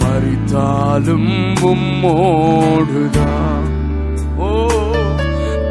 மறித்தாலும் 0.00 1.30
உம்மோடுதான். 1.72 3.68
ஓ 4.38 4.48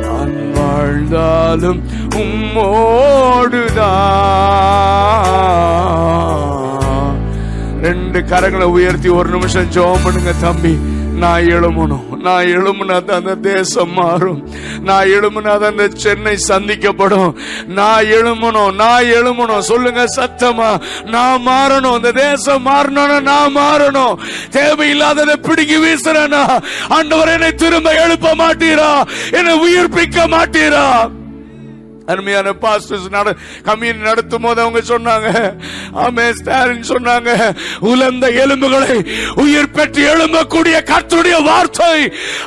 நான் 0.02 0.38
வாழ்ந்தாலும் 0.54 1.82
உம்மோடுதான் 2.16 3.00
ரெண்டு 7.82 8.20
கரங்களை 8.20 8.64
உயர்த்தி 8.64 9.10
ஒரு 9.10 9.30
நிமிஷம் 9.30 9.70
ஜோம் 9.70 10.04
பண்ணுங்க 10.04 10.34
தம்பி. 10.42 10.78
நான் 11.22 11.44
எழுமணும் 11.44 12.06
நான் 12.26 12.46
எழுமுனா 12.46 13.06
தான் 13.06 13.20
அந்த 13.22 13.36
தேசம் 13.36 13.94
மாறும். 13.94 14.50
நான் 14.84 15.06
எழுமுனா 15.06 15.60
தான் 15.60 15.72
அந்த 15.72 15.88
சென்னை 15.94 16.38
சந்திக்கப்படும். 16.48 17.36
நான் 17.68 18.04
எழுமணும் 18.04 18.76
நான் 18.76 19.04
எழுமணும் 19.04 19.60
சொல்லுங்க 19.60 20.06
சத்தமா. 20.16 20.82
நான் 21.06 21.42
மாறணும். 21.48 21.94
அந்த 21.94 22.12
தேசம் 22.12 22.66
மாறணும்னா 22.66 23.22
நான் 23.22 23.56
மாறணும். 23.56 24.20
தேவையில்லாததை 24.52 25.34
பிடுங்கி 25.34 25.78
வீசுறேன்னா 25.78 26.60
ஆண்டவர் 26.90 27.28
என்னை 27.28 27.52
திரும்ப 27.56 27.94
எழுப்ப 27.94 28.36
மாட்டீரா? 28.36 29.04
என்னை 29.32 29.56
உயிர்ப்பிக்க 29.66 30.28
மாட்டீரா? 30.28 31.10
அருமையான 32.12 32.54
பாஸ்டர்ஸ் 32.54 33.10
நட 33.10 33.36
கம்யூனி 33.64 34.02
நடத்தும் 34.10 34.42
போது 34.42 34.62
அவங்க 34.62 34.82
சொன்னாங்க 34.92 35.30
ஆமே 36.04 36.26
ஸ்டாலின் 36.32 36.90
சொன்னாங்க 36.90 37.30
உலர்ந்த 37.80 38.28
எலும்புகளை 38.44 38.96
உயிர் 39.36 39.76
பெற்று 39.76 40.02
எழும்பக்கூடிய 40.12 40.78
கர்த்தருடைய 40.92 41.44
வார்த்தை. 41.44 41.96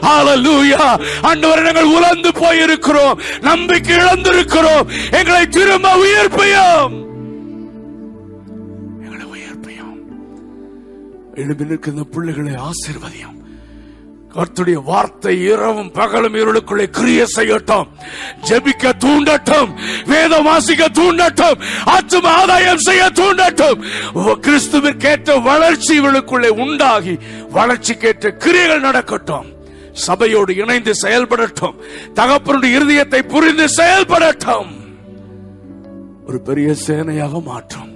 ஹalleluya 0.09 0.85
அன்று 1.23 1.63
நாங்கள் 1.63 1.93
உலர்ந்து 1.99 2.31
போயிருக்கிறோம். 2.43 3.19
நம்பிக்கை 3.41 3.97
இழந்திருக்கிறோம். 3.97 4.87
எங்களை 5.11 5.43
திரும்ப 5.49 5.89
உயிர்ப்பையும் 6.05 6.95
எங்களை 9.05 9.25
உயிர்ப்பையும் 9.35 9.95
எழுப்பி 11.35 11.65
நிற்கின்ற 11.65 12.03
பிள்ளைகளை 12.13 12.53
ஆசிர்வதியும். 12.69 13.39
கர்த்துடைய 14.35 14.83
வார்த்தை 14.85 15.43
இரவும் 15.43 15.91
பகலும் 15.91 16.35
இருளுக்குள்ளே 16.35 16.87
கிரிய 16.91 17.25
செய்யட்டும். 17.37 17.87
ஜெபிக்க 18.43 18.93
தூண்டட்டும். 18.99 19.75
வேத 20.07 20.39
வாசிக்க 20.39 20.89
தூண்டட்டும். 20.89 21.61
ஆத்தும 21.87 22.25
ஆதாயம் 22.25 22.79
செய்ய 22.79 23.11
தூண்டட்டும். 23.15 23.85
கிறிஸ்துவிற்கேற்ற 24.15 25.43
வளர்ச்சி 25.43 26.01
இவளுக்குள்ளே 26.01 26.49
உண்டாகி 26.49 27.19
வளர்ச்சிக்கேற்ற 27.51 28.31
கிரியைகள் 28.31 28.81
நடக்கட்டும். 28.81 29.53
சபையோடு 29.93 30.57
இணைந்து 30.57 30.93
செயல்படட்டும். 31.03 31.75
தகப்பனுடைய 32.15 32.77
இருதயத்தை 32.79 33.29
புரிந்து 33.29 33.69
செயல்படட்டும். 33.77 34.83
ஒரு 36.27 36.41
பெரிய 36.41 36.75
சேனையாக 36.87 37.43
மாற்றும். 37.43 37.93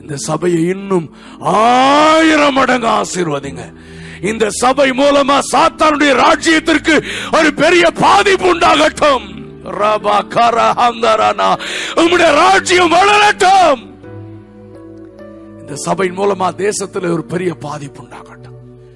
இந்த 0.00 0.16
சபையை 0.16 0.68
இன்னும் 0.68 1.14
ஆயிரம் 1.40 2.54
மடங்கு 2.54 2.86
ஆசீர்வதிங்க. 2.86 3.72
இந்த 4.22 4.50
சபை 4.50 4.90
மூலமா 4.90 5.38
சாத்தானுடைய 5.52 6.14
ராஜ்யத்திற்கு 6.14 7.04
ஒரு 7.32 7.54
பெரிய 7.54 7.90
பாதிப்பு 7.90 8.54
உண்டாகட்டும். 8.54 9.36
கர 10.28 10.74
உம்முடைய 11.94 12.34
ராஜ்யம் 12.34 12.92
வளரட்டும். 12.92 13.96
இந்த 15.60 15.74
சபையின் 15.74 16.18
மூலமா 16.18 16.54
தேசத்தில் 16.54 17.06
ஒரு 17.06 17.24
பெரிய 17.24 17.54
பாதிப்பு 17.54 18.02
உண்டாகட்டும். 18.02 18.86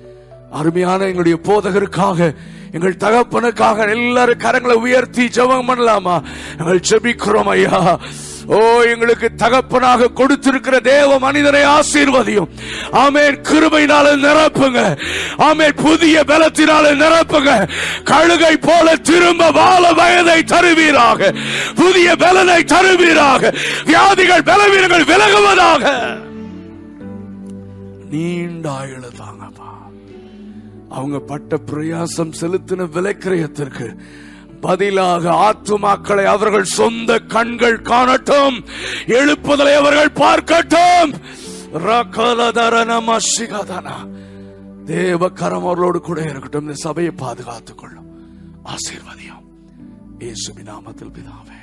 அருமையான 0.51 1.05
எங்களுடைய 1.05 1.39
போதகருக்காக 1.43 2.35
எங்கள் 2.73 2.97
தகப்பனுக்காக 2.97 3.91
எல்லாரும் 3.91 4.39
கரங்களை 4.39 4.73
உயர்த்தி 4.73 5.27
ஜெபம் 5.27 5.69
பண்ணலாமா? 5.69 6.23
எங்கள் 6.59 6.83
ஜெபிக்கிறோம் 6.91 7.49
ஐயா. 7.49 7.99
ஓ 8.47 8.83
எங்களுக்கு 8.83 9.35
தகப்பனாக 9.35 10.09
கொடுத்திருக்கிற 10.09 10.81
தேவ 10.81 11.19
மனிதனை 11.19 11.61
ஆசீர்வதியும். 11.61 12.49
ஆமேன் 12.93 13.37
கிருபையினால 13.43 14.07
நிரப்புங்க. 14.17 14.99
ஆமேன் 15.39 15.83
புதிய 15.83 16.25
பலத்தினால 16.27 16.95
நிரப்புங்க. 16.95 17.69
கழுகை 18.05 18.57
போல 18.61 18.97
திரும்ப 18.97 19.51
வாழ 19.51 19.93
வயதை 19.93 20.43
தருவீராக. 20.43 21.35
புதிய 21.75 22.17
பலனை 22.17 22.65
தருவீராக. 22.65 23.55
வியாதிகள் 23.85 24.43
பலவீனங்கள் 24.43 25.05
விலகுவதாக. 25.05 25.93
நீண்ட 28.11 28.71
ஆயுள 28.71 29.05
தாங்கப்பா. 29.19 29.71
அவங்க 30.91 31.19
பட்ட 31.19 31.59
பிரயாசம் 31.73 32.33
செலுத்தின 32.41 32.87
விலைக்கிரயத்திற்கு 32.95 33.97
பதிலாக 34.63 35.31
ஆத்துமாக்களை 35.31 36.25
அவர்கள் 36.25 36.73
சொந்த 36.79 37.19
கண்கள் 37.19 37.81
காணட்டும் 37.81 38.65
எழுப்புதலை 39.07 39.75
அவர்கள் 39.75 40.13
பார்க்கட்டும். 40.15 41.11
தேவ 44.85 45.29
கரம் 45.29 45.65
அவர்களோடு 45.65 46.01
கூட 46.01 46.21
இருக்கட்டும். 46.23 46.61
இந்த 46.61 46.75
சபையை 46.75 47.13
பாதுகாத்துக் 47.17 47.79
கொள்ளும். 47.79 48.07
ஆசீர்வதியும். 48.65 49.43
இயேசுவின் 50.19 50.71
நாமத்தில் 50.71 51.13
பிதாவே. 51.13 51.62